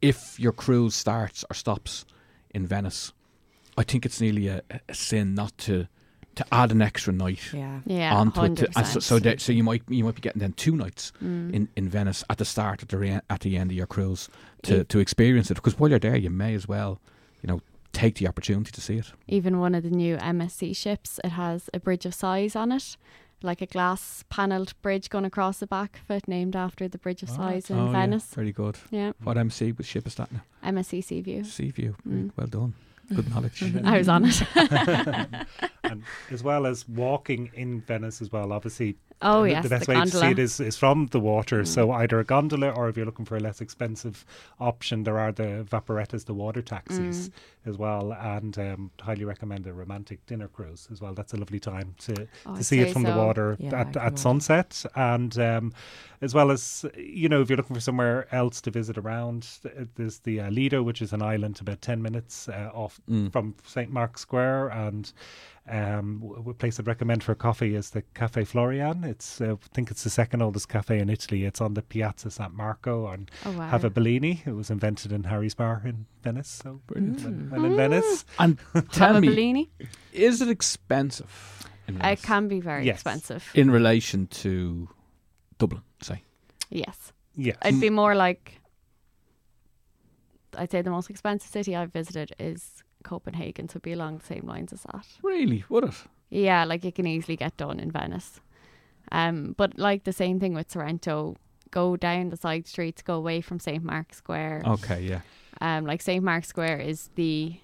if 0.00 0.40
your 0.40 0.52
cruise 0.52 0.94
starts 0.94 1.44
or 1.50 1.54
stops 1.54 2.06
in 2.54 2.66
Venice, 2.66 3.12
I 3.76 3.82
think 3.82 4.06
it's 4.06 4.20
nearly 4.20 4.48
a, 4.48 4.62
a 4.88 4.94
sin 4.94 5.34
not 5.34 5.58
to 5.58 5.88
to 6.36 6.44
add 6.52 6.70
an 6.70 6.80
extra 6.80 7.12
night 7.12 7.40
Yeah. 7.52 7.80
Yeah, 7.86 8.14
onto 8.14 8.42
it. 8.44 8.52
100%. 8.54 8.72
To, 8.72 8.84
so 8.84 9.00
so, 9.00 9.18
that, 9.18 9.40
so 9.40 9.52
you 9.52 9.62
might 9.64 9.82
you 9.88 10.04
might 10.04 10.14
be 10.14 10.20
getting 10.20 10.40
then 10.40 10.52
two 10.52 10.76
nights 10.76 11.12
Mm. 11.22 11.52
in, 11.52 11.68
in 11.76 11.88
Venice 11.88 12.24
at 12.30 12.38
the 12.38 12.44
start, 12.44 12.82
at 12.82 12.88
the 12.88 12.98
re- 12.98 13.20
at 13.28 13.40
the 13.40 13.56
end 13.56 13.70
of 13.70 13.76
your 13.76 13.86
cruise 13.86 14.28
to, 14.62 14.76
Yeah. 14.78 14.82
to 14.84 14.98
experience 15.00 15.50
it. 15.50 15.54
Because 15.54 15.78
while 15.78 15.90
you're 15.90 15.98
there, 15.98 16.16
you 16.16 16.30
may 16.30 16.54
as 16.54 16.66
well, 16.68 17.00
you 17.42 17.48
know, 17.48 17.60
take 17.92 18.14
the 18.16 18.28
opportunity 18.28 18.70
to 18.70 18.80
see 18.80 18.96
it. 18.98 19.12
Even 19.26 19.58
one 19.58 19.74
of 19.74 19.82
the 19.82 19.90
new 19.90 20.16
MSC 20.18 20.74
ships, 20.76 21.18
it 21.24 21.30
has 21.30 21.68
a 21.74 21.80
bridge 21.80 22.06
of 22.06 22.14
Sighs 22.14 22.54
on 22.54 22.70
it, 22.70 22.96
like 23.42 23.60
a 23.60 23.66
glass 23.66 24.24
panelled 24.30 24.74
bridge 24.82 25.10
going 25.10 25.24
across 25.24 25.58
the 25.58 25.66
back 25.66 26.00
of 26.08 26.16
it, 26.16 26.28
named 26.28 26.54
after 26.54 26.86
the 26.88 26.98
Bridge 26.98 27.22
of 27.24 27.28
Sighs 27.30 27.68
in 27.70 27.78
Oh, 27.78 27.86
yeah, 27.86 27.92
Venice. 27.92 28.26
very 28.34 28.52
good. 28.52 28.76
Yeah, 28.90 29.12
What 29.24 29.36
MC 29.36 29.72
was 29.72 29.86
ship 29.86 30.06
is 30.06 30.14
that 30.14 30.30
now? 30.30 30.42
MSC 30.62 31.02
Seaview. 31.02 31.42
Sea 31.42 31.70
View. 31.70 31.96
Mm. 32.08 32.30
Well 32.36 32.46
done. 32.46 32.74
Good 33.14 33.30
knowledge. 33.30 33.62
I 33.84 33.98
was 33.98 34.08
on 34.08 34.24
it. 34.26 34.42
and 35.84 36.02
as 36.30 36.42
well 36.42 36.66
as 36.66 36.88
walking 36.88 37.50
in 37.54 37.80
Venice 37.80 38.22
as 38.22 38.30
well. 38.30 38.52
Obviously, 38.52 38.96
Oh 39.22 39.42
the, 39.42 39.50
yes, 39.50 39.62
the 39.64 39.68
best 39.68 39.86
the 39.86 39.90
way 39.92 39.96
gondola. 39.96 40.10
to 40.22 40.26
see 40.26 40.30
it 40.32 40.38
is, 40.38 40.60
is 40.60 40.76
from 40.76 41.06
the 41.08 41.20
water. 41.20 41.62
Mm. 41.62 41.66
So 41.66 41.90
either 41.92 42.18
a 42.20 42.24
gondola 42.24 42.70
or 42.70 42.88
if 42.88 42.96
you're 42.96 43.06
looking 43.06 43.26
for 43.26 43.36
a 43.36 43.40
less 43.40 43.60
expensive 43.60 44.24
option, 44.58 45.02
there 45.04 45.18
are 45.18 45.30
the 45.32 45.64
vaporettas, 45.70 46.24
the 46.24 46.34
water 46.34 46.62
taxis 46.62 47.28
Mm. 47.28 47.32
as 47.66 47.76
well, 47.76 48.12
and 48.14 48.58
um, 48.58 48.90
highly 49.00 49.24
recommend 49.24 49.66
a 49.66 49.72
romantic 49.72 50.24
dinner 50.26 50.48
cruise 50.48 50.88
as 50.90 51.00
well. 51.02 51.12
That's 51.14 51.34
a 51.34 51.36
lovely 51.36 51.60
time 51.60 51.94
to, 51.98 52.26
Oh, 52.46 52.56
to 52.56 52.64
see 52.64 52.80
it 52.80 52.86
say 52.86 52.92
from 52.94 53.02
the 53.02 53.14
water 53.14 53.56
Yeah, 53.60 53.80
at, 53.80 53.96
at 53.96 54.18
sunset, 54.18 54.84
and 54.96 55.38
um, 55.38 55.72
as 56.22 56.34
well 56.34 56.50
as 56.50 56.86
you 56.96 57.28
know, 57.28 57.42
if 57.42 57.50
you're 57.50 57.56
looking 57.58 57.74
for 57.76 57.80
somewhere 57.80 58.26
else 58.32 58.60
to 58.62 58.70
visit 58.70 58.96
around, 58.96 59.46
there's 59.96 60.20
the 60.20 60.40
uh, 60.40 60.50
Lido, 60.50 60.82
which 60.82 61.02
is 61.02 61.12
an 61.12 61.20
island 61.22 61.58
about 61.60 61.82
ten 61.82 62.00
minutes 62.00 62.48
uh, 62.48 62.70
off 62.72 63.00
Mm. 63.10 63.30
from 63.32 63.54
St 63.66 63.90
Mark's 63.90 64.22
Square, 64.22 64.68
and 64.68 65.12
um, 65.68 66.20
w- 66.22 66.50
a 66.50 66.54
place 66.54 66.80
I'd 66.80 66.86
recommend 66.86 67.22
for 67.22 67.34
coffee 67.34 67.74
is 67.74 67.90
the 67.90 68.02
Cafe 68.14 68.44
Florian. 68.44 69.04
It's 69.04 69.40
uh, 69.40 69.52
I 69.54 69.66
think 69.74 69.90
it's 69.90 70.02
the 70.04 70.10
second 70.10 70.42
oldest 70.42 70.68
cafe 70.68 70.98
in 70.98 71.08
Italy. 71.10 71.44
It's 71.44 71.60
on 71.60 71.74
the 71.74 71.82
Piazza 71.82 72.30
San 72.30 72.56
Marco 72.56 73.06
and 73.08 73.30
Oh 73.44 73.52
wow. 73.52 73.68
have 73.68 73.84
a 73.84 73.90
Bellini. 73.90 74.42
It 74.46 74.52
was 74.52 74.70
invented 74.70 75.12
in 75.12 75.24
Harry's 75.24 75.54
Bar 75.54 75.82
in 75.84 76.06
Venice. 76.22 76.48
So 76.62 76.80
Brilliant. 76.86 77.22
when, 77.24 77.50
when 77.50 77.64
in 77.66 77.76
Venice, 77.76 78.24
And 78.38 78.58
Have 78.74 78.88
tell 78.92 79.16
a 79.16 79.20
me, 79.20 79.28
Bellini? 79.28 79.70
is 80.12 80.40
it 80.40 80.48
expensive 80.48 81.66
It 81.86 82.22
can 82.22 82.48
be 82.48 82.60
very 82.60 82.86
Yes. 82.86 82.96
expensive. 82.96 83.50
in 83.54 83.70
relation 83.70 84.26
to 84.28 84.88
Dublin, 85.58 85.82
say? 86.02 86.22
Yes, 86.70 87.12
yes, 87.36 87.56
it'd 87.64 87.80
be 87.80 87.90
more 87.90 88.14
like. 88.14 88.60
I'd 90.56 90.70
say 90.70 90.82
the 90.82 90.90
most 90.90 91.10
expensive 91.10 91.50
city 91.50 91.76
I've 91.76 91.92
visited 91.92 92.32
is 92.38 92.82
Copenhagen, 93.04 93.68
so 93.68 93.72
it'd 93.72 93.82
be 93.82 93.92
along 93.92 94.18
the 94.18 94.26
same 94.26 94.46
lines 94.46 94.72
as 94.72 94.82
that. 94.92 95.06
Really? 95.22 95.64
Would 95.68 95.84
it? 95.84 95.94
Yeah, 96.30 96.64
like 96.64 96.84
it 96.84 96.94
can 96.94 97.06
easily 97.06 97.36
get 97.36 97.56
done 97.56 97.80
in 97.80 97.90
Venice. 97.90 98.40
Um, 99.12 99.54
but 99.56 99.78
like 99.78 100.04
the 100.04 100.12
same 100.12 100.38
thing 100.38 100.54
with 100.54 100.70
Sorrento, 100.70 101.36
go 101.70 101.96
down 101.96 102.28
the 102.30 102.36
side 102.36 102.66
streets, 102.66 103.02
go 103.02 103.14
away 103.14 103.40
from 103.40 103.58
St. 103.58 103.82
Mark's 103.82 104.18
Square. 104.18 104.62
Okay, 104.66 105.02
yeah. 105.02 105.20
Um, 105.60 105.84
like 105.86 106.00
St. 106.02 106.22
Mark's 106.22 106.48
Square 106.48 106.78
is 106.80 107.10
the 107.16 107.56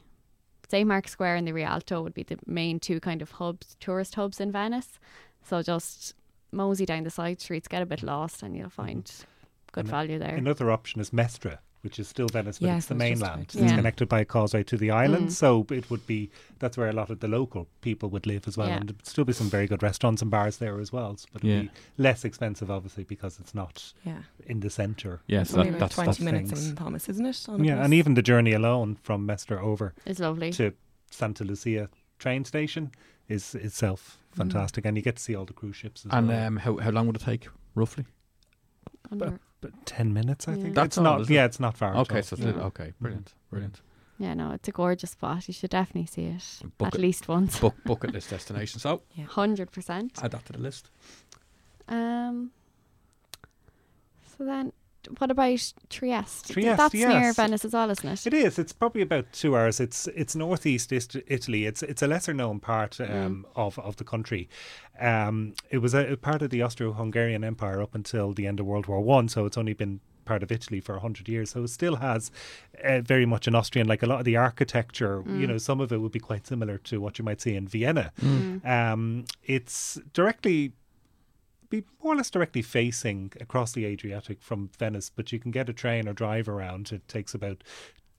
St. 0.68 0.88
Mark's 0.88 1.12
Square 1.12 1.36
and 1.36 1.46
the 1.46 1.52
Rialto 1.52 2.02
would 2.02 2.14
be 2.14 2.24
the 2.24 2.38
main 2.46 2.80
two 2.80 2.98
kind 2.98 3.22
of 3.22 3.32
hubs, 3.32 3.76
tourist 3.78 4.16
hubs 4.16 4.40
in 4.40 4.50
Venice. 4.50 4.98
So 5.44 5.62
just 5.62 6.14
mosey 6.50 6.84
down 6.86 7.04
the 7.04 7.10
side 7.10 7.40
streets, 7.40 7.68
get 7.68 7.82
a 7.82 7.86
bit 7.86 8.02
lost, 8.02 8.42
and 8.42 8.56
you'll 8.56 8.68
find 8.68 9.08
good 9.70 9.82
And 9.84 9.88
value 9.90 10.18
there. 10.18 10.34
another 10.34 10.70
option 10.72 11.00
is 11.00 11.12
Mestre, 11.12 11.58
which 11.86 11.98
is 12.00 12.08
still 12.08 12.26
Venice, 12.26 12.58
but 12.58 12.66
Yes, 12.66 12.76
it's 12.78 12.86
the 12.88 12.94
I 12.94 12.98
was 12.98 13.08
just 13.10 13.20
mainland. 13.22 13.34
about 13.40 13.48
to 13.48 13.58
It's 13.60 13.70
say. 13.70 13.76
connected 13.76 14.08
by 14.08 14.20
a 14.20 14.24
causeway 14.24 14.62
to 14.64 14.76
the 14.76 14.90
island, 14.90 15.28
Mm. 15.28 15.32
so 15.32 15.66
it 15.70 15.88
would 15.88 16.04
be 16.06 16.30
that's 16.58 16.76
where 16.76 16.88
a 16.88 16.92
lot 16.92 17.10
of 17.10 17.20
the 17.20 17.28
local 17.28 17.68
people 17.80 18.08
would 18.10 18.26
live 18.26 18.48
as 18.48 18.56
well, 18.58 18.68
Yeah. 18.68 18.78
and 18.78 18.88
there'd 18.88 19.06
still 19.06 19.24
be 19.24 19.32
some 19.32 19.48
very 19.48 19.66
good 19.68 19.82
restaurants 19.82 20.20
and 20.20 20.30
bars 20.30 20.56
there 20.58 20.80
as 20.80 20.92
well. 20.92 21.16
But 21.32 21.44
it'd 21.44 21.50
Yeah. 21.56 21.62
be 21.62 21.70
less 22.02 22.24
expensive, 22.24 22.70
obviously, 22.70 23.04
because 23.04 23.38
it's 23.40 23.54
not 23.54 23.94
Yeah. 24.04 24.22
in 24.46 24.60
the 24.60 24.68
centre. 24.70 25.20
Yes, 25.28 25.54
Only 25.54 25.70
that, 25.70 25.76
about 25.76 25.80
that's, 25.80 25.94
20 25.94 26.06
that's 26.08 26.20
minutes 26.20 26.50
things. 26.50 26.68
in 26.70 26.76
Thomas, 26.76 27.08
isn't 27.08 27.24
it? 27.26 27.46
Yeah, 27.62 27.76
bus? 27.76 27.84
and 27.84 27.94
even 27.94 28.14
the 28.14 28.22
journey 28.22 28.52
alone 28.52 28.96
from 29.02 29.24
Mestre 29.24 29.60
over 29.60 29.94
It's 30.04 30.18
lovely. 30.20 30.50
to 30.54 30.74
Santa 31.10 31.44
Lucia 31.44 31.88
train 32.18 32.44
station 32.44 32.90
is 33.28 33.54
itself 33.54 34.18
fantastic, 34.32 34.84
and 34.84 34.96
you 34.96 35.02
get 35.02 35.16
to 35.16 35.22
see 35.22 35.34
all 35.36 35.44
the 35.44 35.52
cruise 35.52 35.76
ships 35.76 36.04
as 36.04 36.12
And 36.12 36.28
well. 36.28 36.46
um, 36.48 36.56
how 36.58 36.76
how 36.78 36.90
long 36.90 37.06
would 37.06 37.16
it 37.16 37.22
take 37.22 37.48
roughly? 37.74 38.06
Under- 39.10 39.38
but 39.60 39.72
ten 39.86 40.12
minutes, 40.12 40.46
I 40.48 40.52
Yeah. 40.52 40.62
think. 40.62 40.74
That's 40.74 40.86
it's 40.86 40.98
all, 40.98 41.04
not. 41.04 41.20
is 41.22 41.30
it? 41.30 41.34
Yeah, 41.34 41.44
it's 41.46 41.60
not 41.60 41.76
far. 41.76 41.90
at 41.94 41.96
Okay, 42.00 42.16
all. 42.16 42.22
so 42.22 42.34
it's 42.36 42.44
Yeah. 42.44 42.52
okay, 42.64 42.92
brilliant, 43.00 43.34
brilliant. 43.50 43.80
yeah, 44.18 44.34
no, 44.34 44.50
it's 44.52 44.68
a 44.68 44.72
gorgeous 44.72 45.10
spot. 45.12 45.46
You 45.48 45.54
should 45.54 45.70
definitely 45.70 46.06
see 46.06 46.24
it 46.26 46.62
Book 46.78 46.88
at 46.88 46.94
it. 46.96 47.00
least 47.00 47.28
once. 47.28 47.58
Buck, 47.60 47.74
bucket 47.84 48.12
list 48.12 48.30
destination. 48.30 48.80
So 48.80 49.02
Hundred 49.28 49.70
percent. 49.72 50.18
add 50.22 50.30
that 50.32 50.44
to 50.46 50.52
the 50.52 50.58
list. 50.60 50.90
Um. 51.88 52.50
So 54.36 54.44
then, 54.44 54.72
what 55.18 55.30
about 55.30 55.72
Trieste? 55.90 56.52
Trieste, 56.52 56.76
That's 56.76 56.94
near. 56.94 57.32
Venice 57.32 57.64
as 57.64 57.72
well, 57.72 57.90
isn't 57.90 58.08
it? 58.08 58.26
It 58.26 58.34
is. 58.34 58.58
It's 58.58 58.72
probably 58.72 59.02
about 59.02 59.32
two 59.32 59.56
hours. 59.56 59.80
It's 59.80 60.06
it's 60.08 60.34
northeast 60.34 60.92
Italy. 60.92 61.66
It's 61.66 61.82
it's 61.82 62.02
a 62.02 62.06
lesser 62.06 62.34
known 62.34 62.60
part 62.60 63.00
um, 63.00 63.46
of 63.54 63.78
of 63.78 63.96
the 63.96 64.04
country. 64.04 64.48
Um, 65.00 65.54
it 65.70 65.78
was 65.78 65.94
a, 65.94 66.12
a 66.12 66.16
part 66.16 66.42
of 66.42 66.50
the 66.50 66.62
Austro-Hungarian 66.62 67.44
Empire 67.44 67.82
up 67.82 67.94
until 67.94 68.32
the 68.32 68.46
end 68.46 68.60
of 68.60 68.66
World 68.66 68.86
War 68.86 69.00
One. 69.00 69.28
So 69.28 69.44
it's 69.46 69.58
only 69.58 69.74
been 69.74 70.00
part 70.24 70.42
of 70.42 70.50
Italy 70.50 70.80
for 70.80 70.98
hundred 70.98 71.28
years. 71.28 71.50
So 71.50 71.64
it 71.64 71.68
still 71.68 71.96
has 71.96 72.30
uh, 72.82 73.00
very 73.00 73.26
much 73.26 73.46
an 73.46 73.54
Austrian. 73.54 73.86
Like 73.86 74.02
a 74.02 74.06
lot 74.06 74.18
of 74.18 74.24
the 74.24 74.36
architecture, 74.36 75.22
you 75.26 75.46
know, 75.46 75.58
some 75.58 75.80
of 75.80 75.92
it 75.92 75.98
would 75.98 76.12
be 76.12 76.18
quite 76.20 76.46
similar 76.46 76.78
to 76.78 77.00
what 77.00 77.18
you 77.18 77.24
might 77.24 77.40
see 77.40 77.54
in 77.54 77.68
Vienna. 77.68 78.12
Um, 78.64 79.24
it's 79.44 80.00
directly 80.12 80.72
be 81.70 81.84
more 82.02 82.14
or 82.14 82.16
less 82.16 82.30
directly 82.30 82.62
facing 82.62 83.32
across 83.40 83.72
the 83.72 83.84
Adriatic 83.84 84.40
from 84.42 84.70
Venice, 84.78 85.10
but 85.14 85.32
you 85.32 85.38
can 85.38 85.50
get 85.50 85.68
a 85.68 85.72
train 85.72 86.08
or 86.08 86.12
drive 86.12 86.48
around. 86.48 86.92
It 86.92 87.06
takes 87.08 87.34
about 87.34 87.62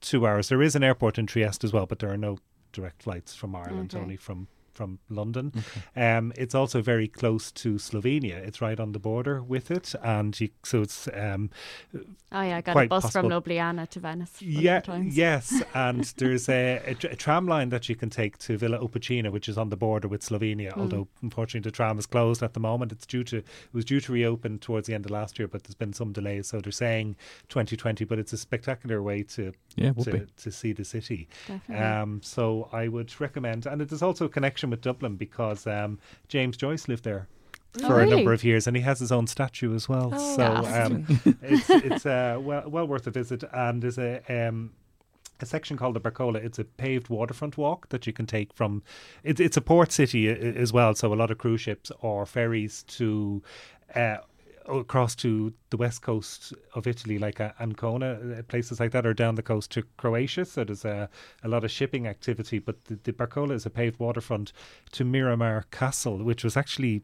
two 0.00 0.26
hours. 0.26 0.48
There 0.48 0.62
is 0.62 0.76
an 0.76 0.82
airport 0.84 1.18
in 1.18 1.26
Trieste 1.26 1.64
as 1.64 1.72
well, 1.72 1.86
but 1.86 1.98
there 1.98 2.10
are 2.12 2.16
no 2.16 2.38
direct 2.72 3.02
flights 3.02 3.34
from 3.34 3.54
Ireland, 3.56 3.94
Okay. 3.94 4.02
only 4.02 4.16
from 4.16 4.48
from 4.78 5.00
London. 5.10 5.52
Um, 5.96 6.32
it's 6.36 6.54
also 6.54 6.80
very 6.80 7.08
close 7.08 7.50
to 7.62 7.74
Slovenia. 7.74 8.36
It's 8.36 8.60
right 8.60 8.78
on 8.78 8.92
the 8.92 9.00
border 9.00 9.42
with 9.42 9.70
it, 9.72 9.94
and 10.02 10.38
you, 10.40 10.50
so 10.62 10.82
it's 10.82 11.08
um, 11.12 11.50
Oh 12.30 12.42
yeah, 12.42 12.58
I 12.58 12.60
got 12.60 12.72
a 12.72 12.74
quite 12.74 12.90
bus 12.90 13.04
possible. 13.04 13.30
from 13.30 13.42
Ljubljana 13.42 13.88
to 13.88 14.00
Venice. 14.00 14.42
yeah, 14.42 14.80
times. 14.80 15.16
yes, 15.16 15.62
and 15.74 16.04
there's 16.18 16.48
a, 16.48 16.80
a, 16.86 16.90
a 17.12 17.16
tram 17.16 17.46
line 17.46 17.70
that 17.70 17.88
you 17.88 17.96
can 17.96 18.10
take 18.10 18.36
to 18.38 18.58
Villa 18.58 18.78
Opicina, 18.78 19.32
which 19.32 19.48
is 19.48 19.56
on 19.56 19.70
the 19.70 19.76
border 19.76 20.08
with 20.08 20.22
Slovenia. 20.22 20.72
Hmm. 20.72 20.80
Although 20.80 21.08
unfortunately 21.22 21.66
the 21.68 21.74
tram 21.74 21.98
is 21.98 22.06
closed 22.06 22.42
at 22.42 22.52
the 22.52 22.60
moment. 22.60 22.92
It's 22.92 23.06
due 23.06 23.24
to 23.24 23.38
it 23.38 23.46
was 23.72 23.86
due 23.86 24.00
to 24.00 24.12
reopen 24.12 24.58
towards 24.58 24.86
the 24.86 24.94
end 24.94 25.06
of 25.06 25.10
last 25.10 25.38
year, 25.38 25.48
but 25.48 25.64
there's 25.64 25.74
been 25.74 25.94
some 25.94 26.12
delays. 26.12 26.48
So 26.48 26.60
they're 26.60 26.70
saying 26.70 27.16
2020, 27.48 28.04
but 28.04 28.18
it's 28.18 28.34
a 28.34 28.38
spectacular 28.38 29.02
way 29.02 29.22
to 29.34 29.52
Yeah, 29.76 29.92
to, 29.92 30.26
to 30.26 30.52
see 30.52 30.72
the 30.72 30.84
city. 30.84 31.28
Definitely. 31.46 31.84
Um, 31.84 32.20
so 32.22 32.68
I 32.72 32.88
would 32.88 33.18
recommend, 33.20 33.64
and 33.66 33.80
there's 33.80 34.02
also 34.02 34.26
a 34.26 34.28
connection 34.28 34.67
with 34.70 34.80
Dublin 34.82 35.16
because 35.16 35.66
um, 35.66 35.98
James 36.28 36.56
Joyce 36.56 36.88
lived 36.88 37.04
there 37.04 37.26
Oh, 37.82 37.86
for 37.86 38.00
a 38.00 38.06
number 38.06 38.32
of 38.32 38.42
years, 38.44 38.66
and 38.66 38.74
he 38.76 38.82
has 38.82 38.98
his 38.98 39.12
own 39.12 39.26
statue 39.26 39.74
as 39.74 39.88
well. 39.88 40.10
Oh, 40.14 40.36
so 40.36 40.44
um, 40.66 41.20
it's 41.42 41.68
it's 41.88 42.06
uh, 42.06 42.38
well 42.40 42.68
well 42.68 42.86
worth 42.88 43.06
a 43.06 43.10
visit, 43.10 43.44
and 43.52 43.82
there's 43.82 43.98
a 43.98 44.22
um, 44.48 44.72
a 45.40 45.46
section 45.46 45.76
called 45.76 45.94
the 45.94 46.00
Barcola. 46.00 46.36
It's 46.36 46.58
a 46.58 46.64
paved 46.64 47.08
waterfront 47.10 47.56
walk 47.58 47.88
that 47.90 48.06
you 48.06 48.12
can 48.12 48.26
take 48.26 48.52
from. 48.54 48.82
It's 49.22 49.38
it's 49.40 49.56
a 49.56 49.60
port 49.60 49.92
city 49.92 50.28
i- 50.30 50.32
as 50.32 50.72
well, 50.72 50.94
so 50.94 51.12
a 51.12 51.14
lot 51.14 51.30
of 51.30 51.38
cruise 51.38 51.60
ships 51.60 51.92
or 52.00 52.24
ferries 52.26 52.82
to. 52.84 53.42
Uh, 53.94 54.16
across 54.68 55.14
to 55.16 55.52
the 55.70 55.76
west 55.76 56.02
coast 56.02 56.52
of 56.74 56.86
Italy, 56.86 57.18
like 57.18 57.40
uh, 57.40 57.52
Ancona, 57.60 58.18
uh, 58.38 58.42
places 58.42 58.80
like 58.80 58.92
that, 58.92 59.06
or 59.06 59.14
down 59.14 59.34
the 59.34 59.42
coast 59.42 59.70
to 59.72 59.82
Croatia. 59.96 60.44
So 60.44 60.64
there's 60.64 60.84
a, 60.84 61.08
a 61.42 61.48
lot 61.48 61.64
of 61.64 61.70
shipping 61.70 62.06
activity. 62.06 62.58
But 62.58 62.84
the, 62.84 62.98
the 63.02 63.12
Barcola 63.12 63.52
is 63.52 63.66
a 63.66 63.70
paved 63.70 63.98
waterfront 63.98 64.52
to 64.92 65.04
Miramar 65.04 65.64
Castle, 65.70 66.18
which 66.18 66.44
was 66.44 66.56
actually 66.56 67.02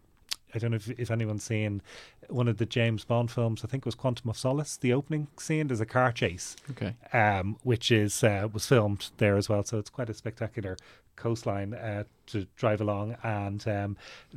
I 0.55 0.59
don't 0.59 0.71
know 0.71 0.77
if, 0.77 0.89
if 0.91 1.11
anyone's 1.11 1.43
seen 1.43 1.83
one 2.29 2.47
of 2.47 2.59
the 2.59 2.67
James 2.67 3.05
Bond 3.05 3.29
films. 3.31 3.65
I 3.65 3.67
think 3.67 3.83
it 3.83 3.87
was 3.87 3.97
Quantum 3.97 4.31
of 4.31 4.39
Solace. 4.39 4.77
The 4.77 4.93
opening 4.93 5.27
scene 5.37 5.67
there's 5.67 5.81
a 5.81 5.87
car 5.87 6.13
chase, 6.13 6.55
Okay. 6.71 6.95
um, 7.13 7.57
which 7.65 7.91
is 7.91 8.23
uh, 8.23 8.49
was 8.53 8.65
filmed 8.67 9.11
there 9.17 9.37
as 9.37 9.49
well. 9.49 9.65
So 9.65 9.79
it's 9.79 9.91
quite 9.91 10.09
a 10.09 10.15
spectacular 10.15 10.77
coastline 11.17 11.75
uh, 11.75 12.05
to 12.27 12.47
drive 12.57 12.81
along. 12.81 13.17
And 13.23 13.67
um, 13.69 13.97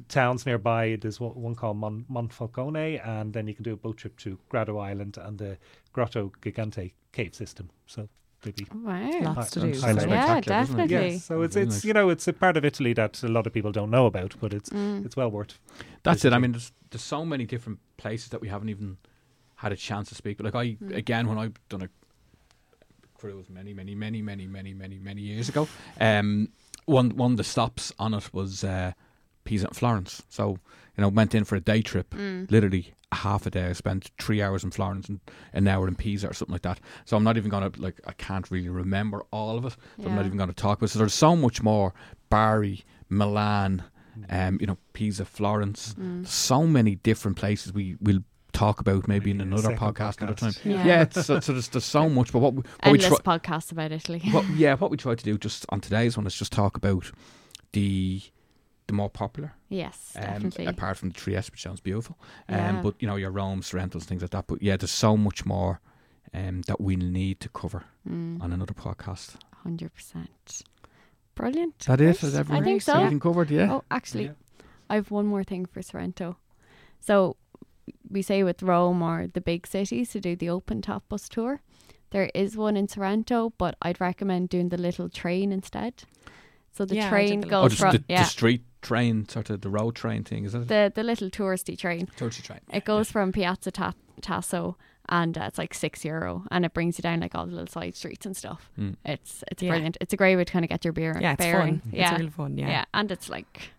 towns 0.10 0.46
nearby, 0.46 0.98
there's 1.02 1.20
one, 1.20 1.32
one 1.42 1.56
called 1.56 1.78
Mon- 1.78 2.06
Monfalcone, 2.12 3.06
and 3.08 3.34
then 3.34 3.48
you 3.48 3.54
can 3.54 3.64
do 3.64 3.74
a 3.74 3.78
boat 3.78 3.98
trip 3.98 4.18
to 4.18 4.38
Grado 4.50 4.78
Island 4.78 5.18
and 5.18 5.38
the 5.38 5.58
Grotta 5.94 6.30
Gigante 6.42 6.92
cave 7.12 7.34
system. 7.36 7.70
So 7.86 8.08
maybe. 8.46 8.68
Wow. 8.74 9.10
Lots 9.36 9.52
to 9.52 9.60
do. 9.62 9.74
so- 9.74 9.88
Yeah, 9.88 9.94
spectacular, 9.94 10.38
it? 10.38 10.46
definitely. 10.46 10.96
Yes, 11.14 11.24
so 11.26 11.42
it's 11.42 11.56
it's 11.56 11.84
you 11.86 11.94
know 11.94 12.10
it's 12.10 12.28
a 12.28 12.34
part 12.34 12.58
of 12.58 12.64
Italy 12.66 12.94
that 12.94 13.24
a 13.24 13.28
lot 13.28 13.48
of 13.48 13.54
people 13.54 13.72
don't 13.72 13.90
know 13.90 14.06
about, 14.06 14.36
but 14.40 14.54
it's 14.54 14.70
Mm. 14.70 15.06
it's 15.06 15.16
well 15.16 15.32
worth. 15.32 15.58
That's 16.04 16.24
it. 16.26 16.34
I 16.34 16.38
mean, 16.40 16.52
there's, 16.52 16.72
there's 16.92 17.04
so 17.04 17.26
many 17.26 17.46
different 17.46 17.80
places 17.98 18.30
that 18.30 18.42
we 18.42 18.48
haven't 18.48 18.70
even 18.70 18.98
had 19.56 19.72
a 19.72 19.76
chance 19.76 20.10
to 20.10 20.16
speak. 20.16 20.38
But 20.38 20.54
like 20.54 20.56
I, 20.56 20.78
again, 20.96 21.28
when 21.28 21.38
I've 21.40 21.56
done 21.70 21.82
a 21.82 21.90
cruise 23.16 23.50
many, 23.50 23.74
many, 23.74 23.96
many, 23.96 24.22
many, 24.22 24.46
many, 24.48 24.74
many, 24.74 25.00
many 25.00 25.22
years 25.22 25.50
ago, 25.50 25.68
um, 26.00 26.50
one 26.88 27.16
one 27.16 27.32
of 27.32 27.38
the 27.38 27.44
stops 27.44 27.94
on 28.00 28.14
it 28.16 28.34
was 28.34 28.64
uh, 28.64 28.94
Pisa 29.44 29.68
and 29.68 29.76
Florence. 29.76 30.24
So 30.30 30.58
you 30.98 31.02
know, 31.04 31.10
went 31.10 31.36
in 31.36 31.44
for 31.46 31.56
a 31.56 31.60
day 31.62 31.82
trip, 31.84 32.10
Mm. 32.16 32.50
literally 32.50 32.94
half 33.12 33.46
a 33.46 33.50
day. 33.52 33.68
I 33.70 33.74
spent 33.74 34.10
three 34.20 34.42
hours 34.42 34.64
in 34.64 34.72
Florence 34.72 35.08
and 35.08 35.20
an 35.54 35.68
hour 35.68 35.88
in 35.88 35.96
Pisa 35.96 36.28
or 36.30 36.34
something 36.34 36.54
like 36.54 36.64
that. 36.64 36.80
So 37.06 37.16
I'm 37.16 37.24
not 37.24 37.38
even 37.38 37.50
gonna 37.52 37.72
like 37.78 38.02
I 38.08 38.14
can't 38.14 38.50
really 38.52 38.70
remember 38.70 39.24
all 39.32 39.58
of 39.58 39.66
it. 39.66 39.76
So 40.02 40.08
I'm 40.10 40.16
not 40.16 40.26
even 40.26 40.38
gonna 40.40 40.54
talk 40.54 40.80
about. 40.80 40.88
it. 40.90 40.94
So 40.94 41.00
there's 41.00 41.14
so 41.14 41.36
much 41.36 41.62
more. 41.62 41.94
Bari, 42.30 42.84
Milan, 43.10 43.84
um, 44.30 44.58
you 44.60 44.68
know, 44.68 44.78
Pisa, 44.94 45.24
Florence. 45.26 45.94
Mm. 45.94 46.26
So 46.28 46.66
many 46.68 46.96
different 46.96 47.38
places 47.38 47.72
we 47.74 47.96
will 48.02 48.20
talk 48.58 48.80
about 48.80 49.08
maybe 49.08 49.32
in 49.32 49.40
another 49.42 49.62
second 49.64 49.78
podcast 49.80 50.22
another 50.22 50.36
time. 50.36 50.54
Yeah. 50.64 50.86
Yeah, 50.86 51.02
it's, 51.04 51.26
so, 51.26 51.40
so 51.40 51.52
there's, 51.54 51.68
there's 51.70 51.86
so 51.86 52.10
much. 52.10 52.32
But 52.32 52.40
what 52.40 52.54
we, 52.56 52.64
what 52.84 52.92
we 52.92 52.98
try, 53.00 53.18
podcasts 53.18 53.72
about 53.72 53.92
Italy. 53.92 54.20
what, 54.32 54.46
yeah, 54.56 54.76
what 54.76 54.92
we 54.92 54.98
try 54.98 55.16
to 55.16 55.24
do 55.24 55.38
just 55.38 55.66
on 55.70 55.80
today's 55.82 56.18
one 56.18 56.26
is 56.28 56.36
just 56.36 56.52
talk 56.52 56.76
about 56.78 57.12
the 57.74 58.22
the 58.88 58.94
more 58.94 59.10
popular, 59.10 59.54
yes, 59.68 60.14
um, 60.16 60.24
definitely. 60.24 60.66
apart 60.66 60.96
from 60.98 61.10
the 61.10 61.16
Trieste, 61.16 61.52
which 61.52 61.62
sounds 61.62 61.82
beautiful. 61.82 62.18
Um, 62.48 62.56
Yeah. 62.58 62.82
but 62.82 62.96
you 63.00 63.08
know 63.08 63.18
your 63.18 63.32
Rome, 63.32 63.60
Sorrentos, 63.62 64.04
things 64.04 64.22
like 64.22 64.32
that. 64.32 64.48
But 64.48 64.62
yeah, 64.62 64.78
there's 64.78 64.92
so 64.92 65.18
much 65.18 65.46
more 65.46 65.82
um, 66.34 66.62
that 66.68 66.80
we 66.80 66.96
need 66.96 67.40
to 67.42 67.50
cover 67.50 67.84
Mm. 68.10 68.42
on 68.42 68.54
another 68.54 68.74
podcast. 68.74 69.36
Hundred 69.64 69.94
percent. 69.94 70.62
Brilliant. 71.36 71.80
That 71.80 72.00
is, 72.02 72.18
it? 72.18 72.20
Great. 72.22 72.28
Is 72.30 72.36
I 72.36 72.40
everything? 72.40 72.64
think 72.64 72.82
so. 72.82 72.94
Everything 72.94 73.20
covered? 73.20 73.52
Yeah. 73.52 73.74
Oh, 73.74 73.84
actually, 73.92 74.26
Yeah. 74.26 74.32
I 74.90 74.96
have 74.96 75.12
one 75.12 75.26
more 75.28 75.44
thing 75.44 75.66
for 75.66 75.82
Sorrento. 75.82 76.38
So 77.00 77.36
we 78.10 78.22
say 78.22 78.44
with 78.44 78.64
Rome 78.64 79.02
or 79.02 79.28
the 79.28 79.42
big 79.42 79.68
cities 79.68 80.12
to 80.12 80.20
do 80.20 80.36
the 80.36 80.50
open 80.50 80.82
top 80.82 81.08
bus 81.10 81.28
tour. 81.30 81.62
There 82.12 82.30
is 82.34 82.56
one 82.56 82.78
in 82.78 82.88
Sorrento, 82.88 83.54
but 83.58 83.76
I'd 83.82 84.00
recommend 84.00 84.50
doing 84.50 84.70
the 84.70 84.78
little 84.78 85.10
train 85.10 85.52
instead. 85.52 86.04
So 86.72 86.86
the 86.86 86.96
Yeah, 86.96 87.10
train 87.10 87.42
the 87.42 87.48
goes 87.48 87.66
Oh, 87.66 87.70
just 87.70 87.82
from 87.82 87.92
the, 87.98 88.04
yeah 88.08 88.24
the 88.24 88.30
street 88.30 88.64
train, 88.82 89.28
sort 89.28 89.50
of 89.50 89.62
the 89.62 89.70
road 89.70 89.96
train 89.96 90.24
thing, 90.24 90.46
is 90.46 90.54
it? 90.56 90.68
the 90.68 90.92
the 90.94 91.04
little 91.04 91.30
touristy 91.30 91.78
train. 91.78 92.08
Touristy 92.18 92.44
train. 92.44 92.60
It 92.72 92.86
goes 92.86 93.12
from 93.12 93.32
Piazza 93.32 93.72
Ta- 93.72 93.94
Tasso 94.22 94.78
and 95.10 95.38
uh, 95.38 95.46
it's 95.48 95.58
like 95.58 95.74
six 95.74 96.04
euro, 96.06 96.44
and 96.52 96.66
it 96.66 96.74
brings 96.74 96.98
you 97.00 97.02
down 97.02 97.22
like 97.22 97.34
all 97.34 97.46
the 97.46 97.52
little 97.54 97.68
side 97.68 97.96
streets 97.96 98.26
and 98.26 98.36
stuff. 98.38 98.70
Mm. 98.80 98.96
It's 99.06 99.44
it's 99.52 99.64
Yeah. 99.64 99.70
brilliant. 99.72 99.98
It's 100.02 100.14
a 100.14 100.18
great 100.18 100.36
way 100.36 100.44
to 100.46 100.52
kind 100.52 100.64
of 100.66 100.70
get 100.70 100.84
your 100.86 100.94
beer. 100.94 101.18
Yeah, 101.20 101.32
it's 101.34 101.44
bearing. 101.44 101.80
fun. 101.80 101.92
Yeah, 101.94 102.12
It's 102.14 102.22
real 102.22 102.30
fun. 102.32 102.58
yeah. 102.58 102.68
Yeah. 102.70 102.86
and 102.94 103.12
it's 103.12 103.30
like, 103.30 103.72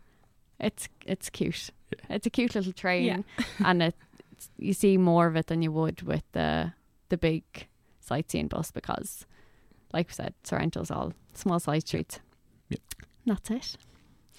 it's 0.58 0.88
it's 1.06 1.30
cute. 1.30 1.70
Yeah. 1.90 2.04
It's 2.16 2.26
a 2.26 2.30
cute 2.30 2.54
little 2.54 2.72
train, 2.72 3.04
Yeah. 3.04 3.22
and 3.64 3.82
it 3.82 3.94
you 4.58 4.72
see 4.72 4.96
more 4.98 5.26
of 5.26 5.36
it 5.36 5.46
than 5.46 5.62
you 5.62 5.72
would 5.72 6.02
with 6.02 6.22
the 6.32 6.72
the 7.08 7.16
big 7.18 7.42
sightseeing 8.00 8.48
bus 8.48 8.70
because, 8.70 9.26
like 9.92 10.08
we 10.08 10.14
said, 10.14 10.34
Sorrento's 10.44 10.90
all 10.90 11.12
small 11.34 11.58
side 11.60 11.86
streets. 11.86 12.20
Yep. 12.68 12.80
And 13.26 13.36
that's 13.36 13.50
it. 13.50 13.76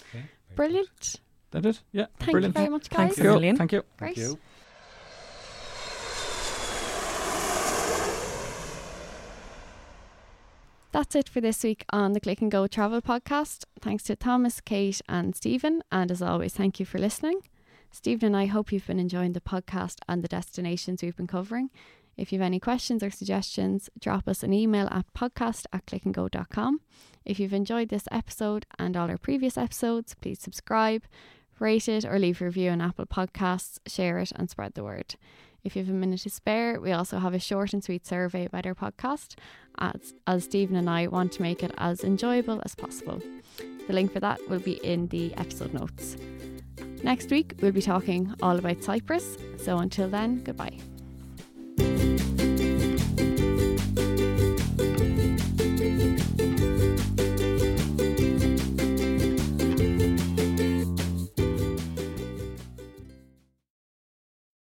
Okay, 0.08 0.12
very 0.12 0.24
good. 0.48 0.56
Brilliant. 0.56 1.20
That 1.50 1.66
it? 1.66 1.82
Yeah. 1.92 2.06
Thank 2.18 2.30
Brilliant. 2.32 2.54
you 2.54 2.60
very 2.60 2.70
much, 2.70 2.86
Thanks 2.88 3.16
guys. 3.16 3.18
a 3.18 3.22
Cool. 3.28 3.34
million. 3.34 3.56
Thank 3.56 3.72
you. 3.72 3.82
Great. 3.98 4.14
Thank 4.16 4.28
you. 4.28 4.38
That's 10.92 11.14
it 11.14 11.28
for 11.28 11.40
this 11.40 11.62
week 11.62 11.84
on 11.92 12.14
the 12.14 12.20
Click 12.20 12.40
and 12.40 12.50
Go 12.50 12.66
Travel 12.66 13.00
Podcast. 13.00 13.64
Thanks 13.80 14.02
to 14.04 14.16
Thomas, 14.16 14.60
Kate, 14.60 15.00
and 15.08 15.36
Stephen. 15.36 15.82
And 15.92 16.10
as 16.10 16.20
always, 16.20 16.52
thank 16.52 16.80
you 16.80 16.86
for 16.86 16.98
listening. 16.98 17.42
Stephen 17.92 18.26
and 18.26 18.36
I 18.36 18.46
hope 18.46 18.72
you've 18.72 18.88
been 18.88 18.98
enjoying 18.98 19.32
the 19.32 19.40
podcast 19.40 19.98
and 20.08 20.24
the 20.24 20.28
destinations 20.28 21.00
we've 21.00 21.16
been 21.16 21.28
covering. 21.28 21.70
If 22.16 22.32
you 22.32 22.40
have 22.40 22.46
any 22.46 22.58
questions 22.58 23.04
or 23.04 23.10
suggestions, 23.10 23.88
drop 24.00 24.26
us 24.26 24.42
an 24.42 24.52
email 24.52 24.88
at 24.90 25.06
podcast 25.14 25.66
at 25.72 25.86
clickandgo.com. 25.86 26.80
If 27.24 27.38
you've 27.38 27.52
enjoyed 27.52 27.88
this 27.88 28.08
episode 28.10 28.66
and 28.76 28.96
all 28.96 29.08
our 29.08 29.16
previous 29.16 29.56
episodes, 29.56 30.16
please 30.20 30.40
subscribe, 30.40 31.04
rate 31.60 31.88
it, 31.88 32.04
or 32.04 32.18
leave 32.18 32.42
a 32.42 32.46
review 32.46 32.70
on 32.70 32.80
Apple 32.80 33.06
Podcasts, 33.06 33.78
share 33.86 34.18
it, 34.18 34.32
and 34.34 34.50
spread 34.50 34.74
the 34.74 34.82
word. 34.82 35.14
If 35.62 35.76
you 35.76 35.82
have 35.82 35.90
a 35.90 35.96
minute 35.96 36.20
to 36.20 36.30
spare, 36.30 36.80
we 36.80 36.92
also 36.92 37.18
have 37.18 37.34
a 37.34 37.38
short 37.38 37.72
and 37.72 37.84
sweet 37.84 38.06
survey 38.06 38.46
about 38.46 38.66
our 38.66 38.74
podcast, 38.74 39.34
as, 39.78 40.14
as 40.26 40.44
Stephen 40.44 40.76
and 40.76 40.88
I 40.88 41.06
want 41.06 41.32
to 41.32 41.42
make 41.42 41.62
it 41.62 41.72
as 41.76 42.02
enjoyable 42.02 42.62
as 42.64 42.74
possible. 42.74 43.20
The 43.86 43.92
link 43.92 44.12
for 44.12 44.20
that 44.20 44.40
will 44.48 44.60
be 44.60 44.84
in 44.84 45.08
the 45.08 45.34
episode 45.34 45.74
notes. 45.74 46.16
Next 47.02 47.30
week, 47.30 47.54
we'll 47.60 47.72
be 47.72 47.82
talking 47.82 48.34
all 48.42 48.58
about 48.58 48.82
Cyprus. 48.82 49.36
So 49.58 49.78
until 49.78 50.08
then, 50.08 50.42
goodbye. 50.42 50.78